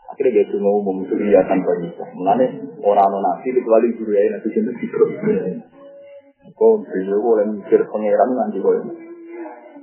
[0.08, 2.08] Akhirnya dia cuma umum surya tanpa bisa.
[2.16, 2.48] Mengenai
[2.80, 5.60] orang nabi kecuali surya nabi sinten Ibrahim.
[6.56, 8.72] Kau beliau oleh mikir pangeran nanti kau.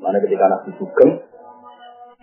[0.02, 1.12] Mana ketika nabi sugeng,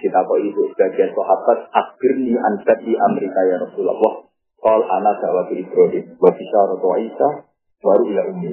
[0.02, 4.26] kita kok itu sebagian sahabat akhirnya ansat di Amerika ya Rasulullah.
[4.58, 7.28] Kal anak jawab Ibrahim, wa bisyaratu Isa,
[7.80, 8.52] baru ila ummi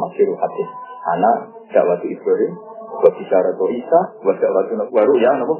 [0.00, 0.68] masyur hadis
[1.12, 1.36] anak
[1.68, 2.52] dakwatu Ibrahim
[3.00, 5.54] buat bicara to Isa buat dakwatu baru ya nama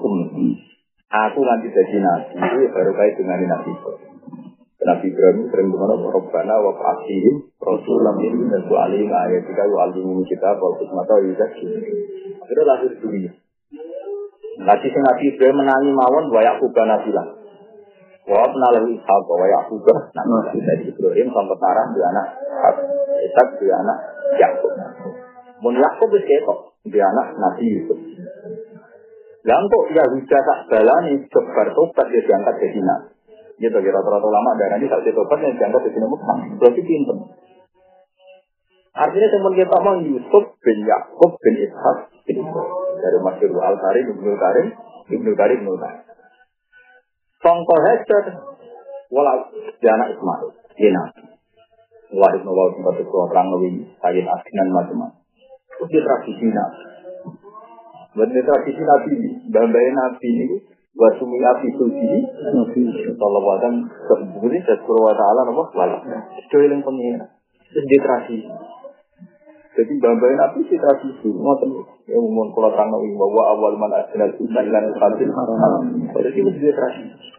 [1.11, 3.73] aku nanti jadi nabi itu baru kait dengan nabi
[4.81, 10.25] Nabi Ibrahim sering berkata Rabbana wa fa'asihim Rasulullah min nasu alim ayat kita wa alimu
[10.25, 11.69] kita wa kusmata wa yuzaki
[12.41, 13.31] Akhirnya lahir dunia.
[14.65, 17.40] Nanti si Nabi Ibrahim menangi mawon wa yakubah nabilah
[18.31, 22.27] Wa penalahu ishaq wa yakubah Nabi dari Ibrahim sampai tarah di anak
[23.21, 23.99] Ishak di anak
[24.39, 24.73] Yakub.
[25.61, 27.99] Mun Yakub wis ketok, dia anak Nabi Yusuf.
[29.41, 33.09] Lah kok Yahuda tak balani sebar tobat dia diangkat jadi nabi.
[33.61, 36.47] Ya bagi rata-rata ulama darah ini tak tobat yang diangkat jadi nabi.
[36.61, 37.17] Berarti pinter.
[38.91, 41.99] Artinya teman kita mau Yusuf bin Yakub bin Ishak
[42.29, 42.37] bin
[43.01, 44.67] dari Masyur Al Karim Ibnu Karim
[45.09, 46.10] Ibnu Karim Ibnu Karim.
[47.41, 48.25] Songko Hester
[49.09, 49.49] walau
[49.81, 51.23] dia anak Ismail dia nabi.
[52.11, 55.21] Wahid nawal tempat itu orang lebih sayid asinan macam-macam.
[55.81, 56.83] Itu tradisi nabi.
[58.11, 60.47] Benar tradisi nabi ini, nabi ini,
[60.99, 62.11] buat sumi api suci,
[62.51, 62.83] nabi
[63.15, 63.77] sallallahu alaihi wasallam
[64.11, 64.79] sebut dan
[65.15, 65.65] taala apa?
[65.79, 65.97] Wala.
[66.35, 67.27] Itu yang pengira.
[67.71, 68.51] Itu di tradisi.
[69.81, 71.73] Jadi bambai nabi si tradisi, ngoten
[72.05, 75.85] ya umum kalau tang nabi bahwa awal man asnal sunnah lan qabil haram.
[76.13, 77.33] Jadi itu di tradisi.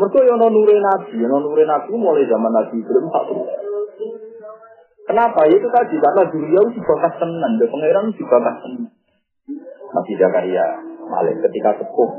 [0.00, 3.24] Mereka yang nure nabi, yang nure nabi mulai zaman nabi belum tak
[5.04, 5.40] Kenapa?
[5.52, 8.88] Itu tadi karena beliau dibakas tenan, dan pangeran dibakas tenan.
[9.90, 10.66] Nabi Zakaria
[11.12, 12.10] Malik ketika sepuh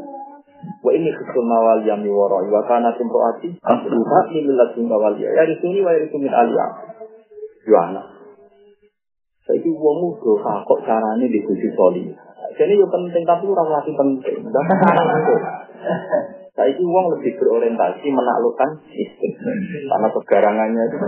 [0.86, 5.82] Wa ini khusul mawal yang miwara wa kana timroati asluha min ladun mawal ya risuni
[5.82, 6.70] wa risuni aliyah.
[7.66, 7.78] Yo
[9.52, 9.60] anak.
[9.60, 12.08] Saiki wong do kok carane dibuji soli.
[12.56, 14.48] Jadi yo penting tapi ora lagi penting.
[16.52, 19.32] Saiki uang lebih berorientasi menaklukkan sistem
[19.88, 20.98] karena kegarangannya itu.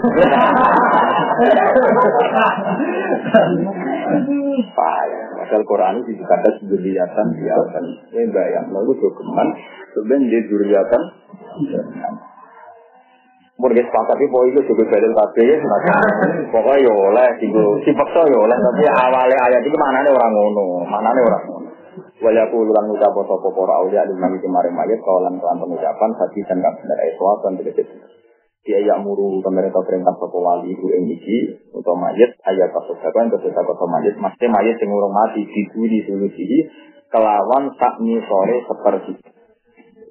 [4.73, 5.25] Payah.
[5.35, 7.85] Padahal Quran itu dikata duriatan biarkan.
[8.15, 8.71] Ini bayang.
[8.71, 9.47] Lalu dokumen
[9.91, 11.01] sebenarnya di duriatan.
[13.53, 15.57] Mungkin sepakat itu itu juga dalil kabeh ya.
[16.53, 17.27] Pokoknya ya oleh,
[17.85, 18.57] si paksa ya oleh.
[18.57, 21.69] Tapi awalnya ayat ini mana orang ngono, mana orang ngono.
[22.23, 26.57] Walaku ulang ucap sopo para aulia di nami kemarin mayat kawalan kelan pengucapan hati dan
[26.63, 27.85] kang benar eswa dan tidak
[28.63, 31.37] dia yang muru pemerintah perintah sopo wali itu yang iki
[31.75, 36.47] untuk mayat ayat yang ketika kota mayat mesti mayat yang urung mati di di solusi
[37.11, 39.13] kelawan tak sore seperti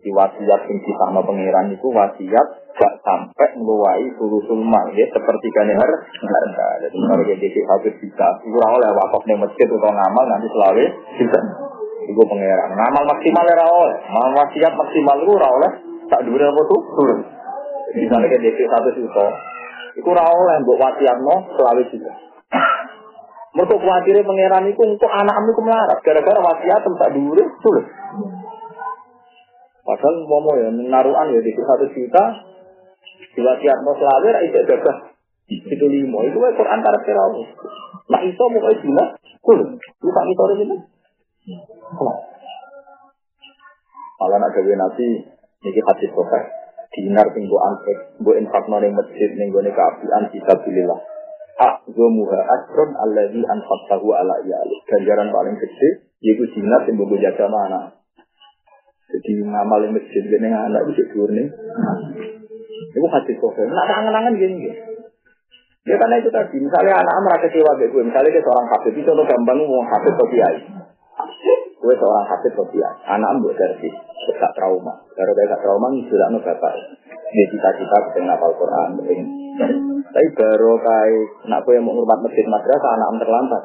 [0.03, 5.91] di wasiat yang kita pangeran itu wasiat gak sampai meluai sulusul mayat seperti kan har
[6.11, 10.85] harga jadi kalau jadi satu juta kurang oleh wakaf nih masjid atau ngamal nanti selalu
[11.21, 11.41] kita
[12.03, 12.71] Iku pangeran.
[12.75, 13.97] Ngamal maksimal ora oleh.
[14.11, 15.71] Ngamal wasiat maksimal itu ora oleh.
[16.11, 16.81] Tak dure apa tuh?
[16.99, 17.21] Turun.
[17.95, 19.27] Misalnya kayak DP satu juta.
[20.01, 22.13] Iku ora oleh mbok wasiatno selawe juta.
[23.53, 25.99] Mereka khawatirnya pangeran itu untuk anak itu melarat.
[26.01, 27.85] Gara-gara wasiat tak dure turun.
[29.83, 32.25] Padahal mau ya naruhan ya di satu juta.
[33.33, 34.97] Diwasiat mau selawe ra itu gagah.
[35.51, 36.23] Itu lima.
[36.27, 37.43] Itu kan Quran karakter apa?
[38.15, 39.05] Nah iso mau kayak gimana?
[39.43, 39.71] Turun.
[39.75, 40.77] Lu tak misalnya gini.
[44.23, 45.07] Malah nak gawe nabi
[45.67, 46.45] niki hadis sahih
[46.93, 51.01] dinar ping go antek go infakno ning masjid ning gone kaapian fisabilillah.
[51.53, 54.77] A'zamuha asron alladzi anfaqtahu ala iyali.
[54.87, 58.02] Ganjaran paling gede yaitu dinar sing mbok jaga mana.
[59.11, 61.49] Jadi ngamal ning masjid gene anak itu dhuwur ning.
[62.93, 63.67] Iku hadis sahih.
[63.73, 64.77] Nak angen-angen gini gini.
[65.83, 69.27] Ya karena itu tadi, misalnya anak merasa kecewa gue, misalnya dia seorang hafid, itu contoh
[69.27, 70.59] gampang ngomong hafid atau kiai.
[71.83, 73.91] Gue seorang hafid Sofia, anak mbok dari
[74.39, 74.95] gak trauma.
[75.19, 76.73] Kalau kayak gak trauma, sudah nu bapak.
[77.35, 78.89] Dia cita-cita pengen ngapal Quran.
[80.07, 83.63] Tapi baru kayak nak gue mau ngurmat masjid madrasah, anak terlantar.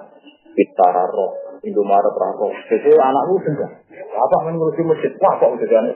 [0.57, 2.47] Bitara roh, Indomaret rako.
[2.71, 3.69] Jadi anakku sudah.
[4.17, 5.11] Apa kan ngurusi masjid?
[5.19, 5.95] Wah, kok udah aneh.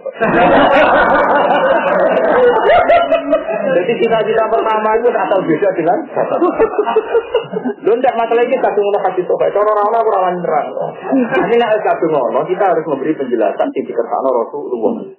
[3.72, 5.98] Jadi cita-cita pertama itu asal beda dengan
[7.82, 9.40] Lu ndak masalah ini kadung ngono hadis kok.
[9.40, 10.68] Cara ora ono ora nerang.
[11.16, 15.16] Ini nek kadung ngono kita harus memberi penjelasan sing dikersakno Rasulullah.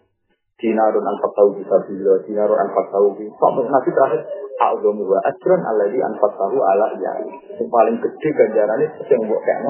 [0.63, 4.21] Dinarun anfaq tahu bisa bila dinarun anfaq tahu Sampai nanti terakhir
[4.63, 7.13] A'udhu wa ajran alladhi anfaq tahu ala ya.
[7.59, 9.61] Yang paling gede ganjarannya yang buat kayak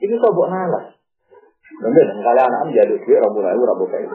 [0.00, 1.00] Kok buat nalas.
[1.80, 4.10] Nanti dan kalian anak jadi duit rabu lalu rabu kayak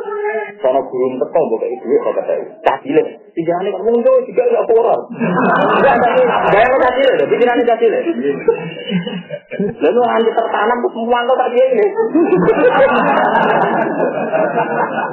[0.61, 3.03] Sono guru teko buat kayak duit kok kata cacile.
[3.33, 4.99] Tiga hari kamu muncul tiga nggak koral.
[6.53, 7.99] Gaya mau cacile, pikirannya cacile.
[9.81, 11.87] Lalu nanti tertanam semua tak dia ini.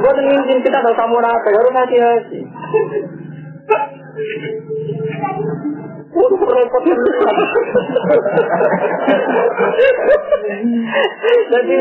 [0.02, 2.40] Gue ingin kita tahu kamu apa harus hati-hati.
[11.52, 11.76] Jadi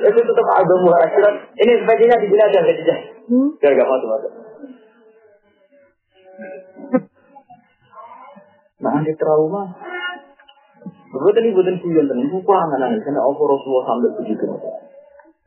[0.00, 1.34] itu tetap agama akhirat.
[1.54, 2.94] Ini sebagainya di aja aja.
[3.30, 4.32] Biar gak masuk masuk.
[8.80, 9.62] Nah, di trauma.
[11.10, 14.46] Betul ini bukan kuyon tenan, bukan anak karena Allah Rasulullah sampai begitu.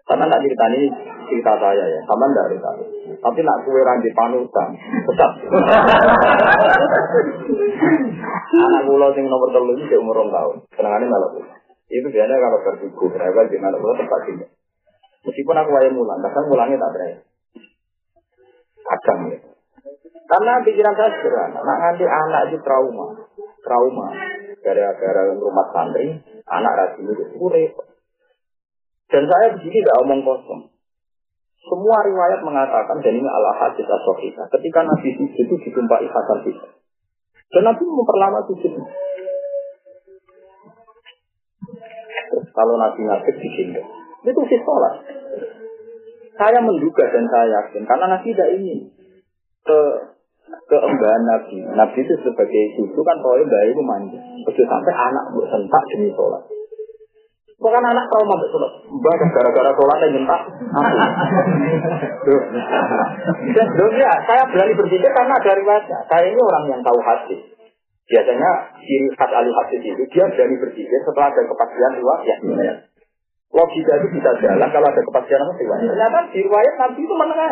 [0.03, 0.91] Karena nak cerita ini
[1.31, 2.71] cerita saya ya, sama ndak cerita.
[3.23, 4.69] Tapi nak kue ranti panutan,
[5.07, 5.31] tetap.
[8.53, 11.31] Anak pulau sing nomor telu ini umur rong tahun, kenangannya malah
[11.88, 14.45] Itu biasanya kalau berbuku, mereka di mana pulau tempat ini.
[15.23, 17.15] Meskipun aku ayam mulang, kadang mulangnya tak berani.
[18.84, 19.39] Kadang ya.
[20.23, 23.07] Karena pikiran saya sederhana, nak nganti anak itu trauma,
[23.63, 24.07] trauma.
[24.63, 27.93] Gara-gara rumah santri, anak rajin itu repot.
[29.14, 30.73] Dan saya di sini tidak omong kosong.
[31.64, 34.44] Semua riwayat mengatakan dan ini ala hadis kita.
[34.57, 36.68] Ketika Nabi sujud itu ditumpai hasan kita.
[37.53, 38.73] Dan Nabi memperlama sujud.
[42.34, 43.77] Terus kalau Nabi ngasih sini,
[44.26, 45.06] itu sih sholat.
[46.34, 48.80] Saya menduga dan saya yakin karena Nabi tidak ingin
[49.61, 49.80] ke
[50.65, 51.57] keembahan Nabi.
[51.77, 54.19] Nabi itu sebagai cucu kan rohnya bayi itu manja.
[54.49, 56.44] Begitu sampai anak bersentak demi sholat.
[57.64, 58.60] Bukan anak trauma betul.
[58.91, 60.41] Bahkan gara-gara sholat yang nyentak.
[63.80, 65.99] Duh, ya, saya berani berpikir karena ada riwayatnya.
[66.11, 67.40] Saya ini orang yang tahu hati.
[68.03, 68.49] Biasanya
[68.84, 72.40] ciri khas ahli hadis itu dia berani berpikir setelah ada kepastian riwayat.
[72.44, 72.73] Ya,
[73.56, 75.64] Logika itu bisa jalan kalau ada kepastian apa sih?
[75.64, 77.52] Ternyata di riwayat Nabi itu menengah.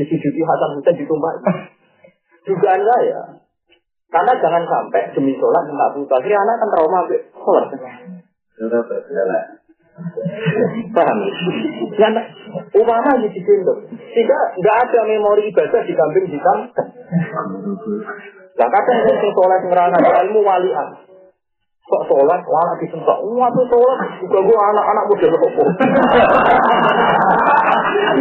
[0.00, 1.32] Disujudi Hasan Hussein ditumpah.
[2.48, 3.20] Dugaan saya.
[4.08, 6.14] Karena jangan sampai demi sholat minta buta.
[6.16, 7.66] Akhirnya anak kan trauma sampai sholat.
[10.92, 11.18] Paham?
[12.00, 12.08] Ya,
[12.72, 13.52] Umama di situ.
[14.12, 16.58] Sehingga nggak ada memori ibadah di kambing hitam.
[18.52, 19.96] Nah kadang yang sholat ngerana
[20.28, 20.88] ilmu walian.
[21.82, 23.18] Kok sholat, anak disentak.
[23.20, 25.52] Wah tuh sholat, juga gue anak-anak muda kok.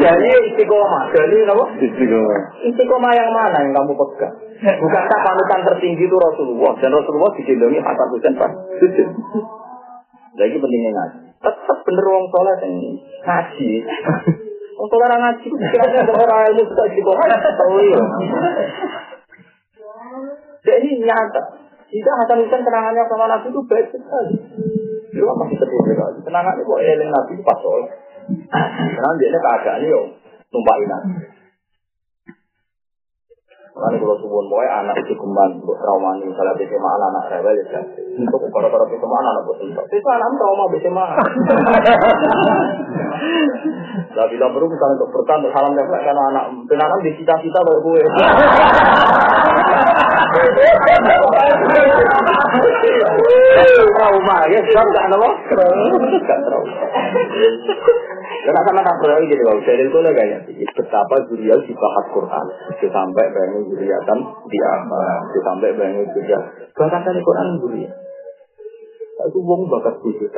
[0.01, 1.03] Jadi istiqomah.
[1.15, 1.65] Jadi apa?
[1.79, 2.41] Istiqomah.
[2.67, 4.35] Istiqomah yang mana yang kamu pegang?
[4.61, 8.51] Bukankah panutan tertinggi itu Rasulullah dan Rasulullah digendongi Hasan Husain Pak?
[10.37, 11.19] Lagi pentingnya ngaji.
[11.41, 12.91] Tetap bener wong sholat ini
[13.25, 13.69] ngaji.
[14.79, 17.25] Wong sholat ngaji, pikirannya orang ilmu sudah istiqomah.
[17.31, 18.01] Tahu ya.
[20.61, 21.43] Jadi nyata.
[21.91, 24.35] Jika Hasan Husain kenangannya sama Nabi itu baik sekali.
[25.11, 26.17] Itu masih sedih sekali.
[26.23, 27.91] Kenangannya kok eling Nabi itu pas sholat.
[28.47, 30.01] Karena dia ini keadaannya yo
[30.47, 31.40] tumpahin Nabi.
[33.81, 37.57] Karena kalau suwun boy anak itu kembali untuk trauma nih, misalnya bisa mana anak rewel
[37.57, 37.81] ya
[38.13, 39.89] Untuk kalau-kalau bisa mana anak buat untuk.
[39.89, 41.17] Itu anak trauma bisa mana.
[44.11, 48.05] Lah bila perlu misalnya untuk bertahan nempel karena anak anak di cita-cita baru gue.
[53.91, 55.29] Trauma ya, gak apa?
[56.25, 56.75] Gak trauma.
[58.41, 62.45] Karena tak perlu jadi kalau saya itu lah kayak betapa Zuriya dibahas Quran,
[62.81, 64.19] sampai bayangin Zuriya kan
[64.49, 65.01] di apa,
[65.45, 66.39] sampai bayangin Zuriya.
[66.73, 67.91] Bahkan kan Quran Zuriya.
[69.21, 70.33] Itu wong bakat bujuk.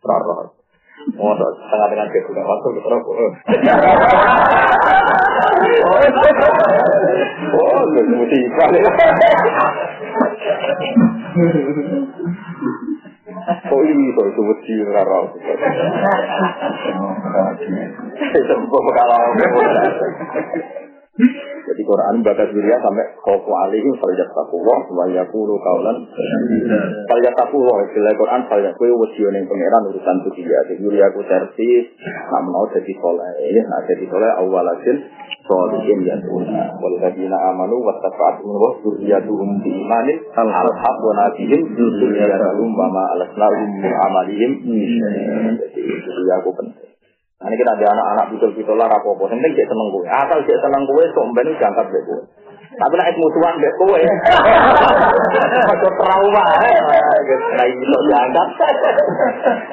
[0.00, 0.34] Rara.
[0.38, 0.59] Oh,
[1.08, 3.14] setengah dengan dia sudah masuk ke rokok.
[7.50, 8.68] Oh, lu musibah.
[13.70, 15.20] Oh kok itu mesti rara.
[18.30, 19.20] Itu kalau
[21.70, 25.96] jadi Quran baca diriya sampai khofu alihim faljat takuwa wa yakulu kaulan
[27.06, 31.20] faljat takuwa istilah Quran faljat kue wasiyo yang pangeran urusan itu dia jadi diriya aku
[31.30, 33.54] servis nak mau jadi soleh.
[33.60, 34.96] Nak jadi soleh awal asin
[35.46, 41.60] solihin ya tuna wal ladina amanu wa tafa'atun wa zurriyatuhum bi imanin al-haq wa nabihim
[41.76, 44.52] zurriyatuhum wa ma alasnahum amalihim.
[45.60, 46.90] Jadi diriya aku penting
[47.40, 49.24] ini kita ada anak-anak betul-betul lah rapopo.
[49.24, 50.04] Yang penting dia seneng gue.
[50.12, 52.20] Asal dia seneng gue, sok mbak ini jangkat deh gue.
[52.76, 54.00] Tapi nak musuhan deh gue.
[55.72, 56.46] Masuk trauma.
[57.56, 58.48] Nah sok diangkat.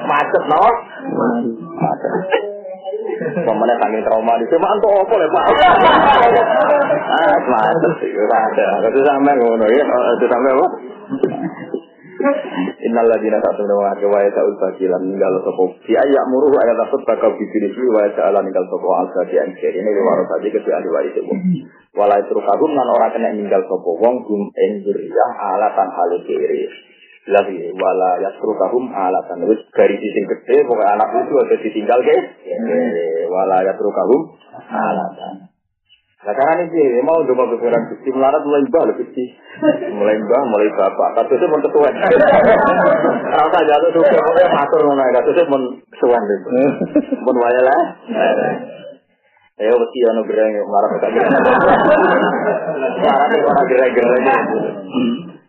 [0.07, 0.63] Macet no.
[1.75, 2.11] Macet.
[3.17, 5.45] Pemenang saking trauma di sini, mantu apa ya pak?
[7.07, 8.67] Ah, macet sih, ada.
[8.87, 9.83] Itu sampai ngono ya,
[10.15, 10.67] itu sampai apa?
[12.17, 15.77] Innal ladina satu nama ke wa ta'ul bagilan ninggal sopo.
[15.85, 18.89] Si ayak muruh ayat asut bakal bibiri suwi wa ta'ala ninggal sopo.
[18.97, 21.33] Al sadi anjir ini diwaro tadi ke ahli waris itu
[21.93, 24.01] walai terukagum nan orang kena ninggal sopo.
[24.01, 24.81] Wong gum ing
[25.37, 26.65] alatan hale kiri.
[27.27, 29.45] Lagi wala yasrukahum alatan.
[29.45, 32.15] Wis garis sing gede pokoknya anak itu ada ditinggal ke?
[33.29, 34.21] Wala yasrukahum
[34.73, 35.56] alatan
[36.17, 39.29] Nah karena ini mau coba berkurang kecil melarat mulai mbah lebih kecil,
[39.93, 41.09] mulai mbah mulai bapak.
[41.13, 41.93] Kasusnya pun ketuan.
[43.37, 45.61] Rasa jatuh tuh pokoknya matur mana kasusnya pun
[45.93, 46.39] ketuan deh.
[47.21, 47.81] Pun waya lah.
[49.61, 51.33] Ya mesti ono gereng marah tak gereng.
[52.97, 54.25] Marah orang gereng-gereng.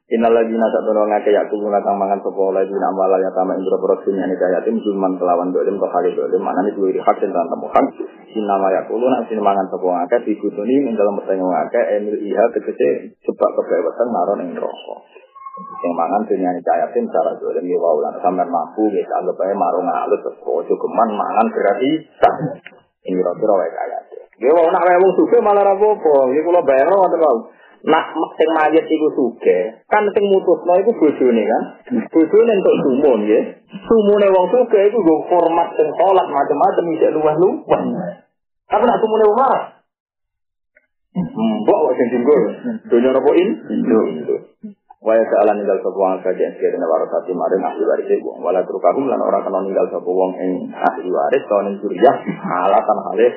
[0.09, 3.53] Inal lagi nasa tolong ngake yak kubu natang mangan sopo lagi nama lah ya tama
[3.61, 7.21] indro produksi ini kaya tim zulman kelawan dolim to kali dolim mana nih dua hak
[7.21, 7.87] dan tentang hak
[8.33, 11.81] sin nama ya kulo nak sin mangan sopo ngake di kutuni ing dalam pertanyaan ngake
[12.01, 15.01] emil iha tegese sebab kebebasan naron ing rokok
[15.85, 18.17] yang mangan dunia ini kaya tim cara dolim ya wau lan
[18.49, 21.91] mampu ya anggap aja marung ngalus ojo geman mangan berarti
[23.05, 23.99] ini kira-kira wae kaya
[24.41, 29.09] dia wau nak wae suka malah rapopo ini kulo bayar atau Nak sing mayit iku
[29.15, 31.63] suge, kan sing mutusno iku bojone kan.
[32.11, 33.41] Bojone entuk sumun ya.
[33.87, 37.83] Sumune wong suge iku go format sing salat macam-macam isih luweh-luweh.
[38.67, 39.65] Tapi nak sumune wong marah.
[41.39, 42.43] Mbok wae sing tinggal.
[42.91, 43.49] Dunia nopo in?
[44.99, 48.35] Waya saala ninggal sapa wong kajian sekiranya warasati maring ahli waris iku.
[48.43, 52.13] Wala trukahum lan ora kena ninggal sapa wong ing ahli waris to ning surya
[52.67, 53.33] alatan halih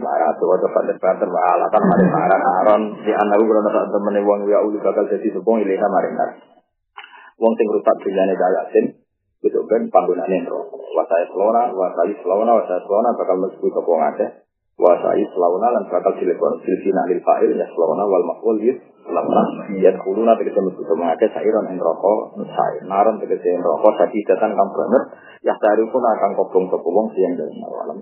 [0.00, 4.48] Marah tuh waktu pada pada alatan mari marah aron di anak gue nonton temen wong
[4.48, 6.30] ya uli bakal jadi sepong ilena maring nar.
[7.36, 8.84] Wong sing rusak dunyane dayatin
[9.44, 10.80] gitu kan panggonane rokok.
[10.96, 14.30] Wasai selona, wasai selona, wasai selona bakal mlebu ke wong akeh.
[14.80, 19.48] Wasai selona lan bakal dilebon silsina lil fa'il ya selona wal maqul yus lepas.
[19.76, 22.82] Ya kulo nanti kita mesti mengakai sairon yang rokok, sair.
[22.88, 25.04] Naran tegese rokok, jadi datang kang banget.
[25.42, 27.98] Ya dari pun akan kobong sopong siang dalam malam.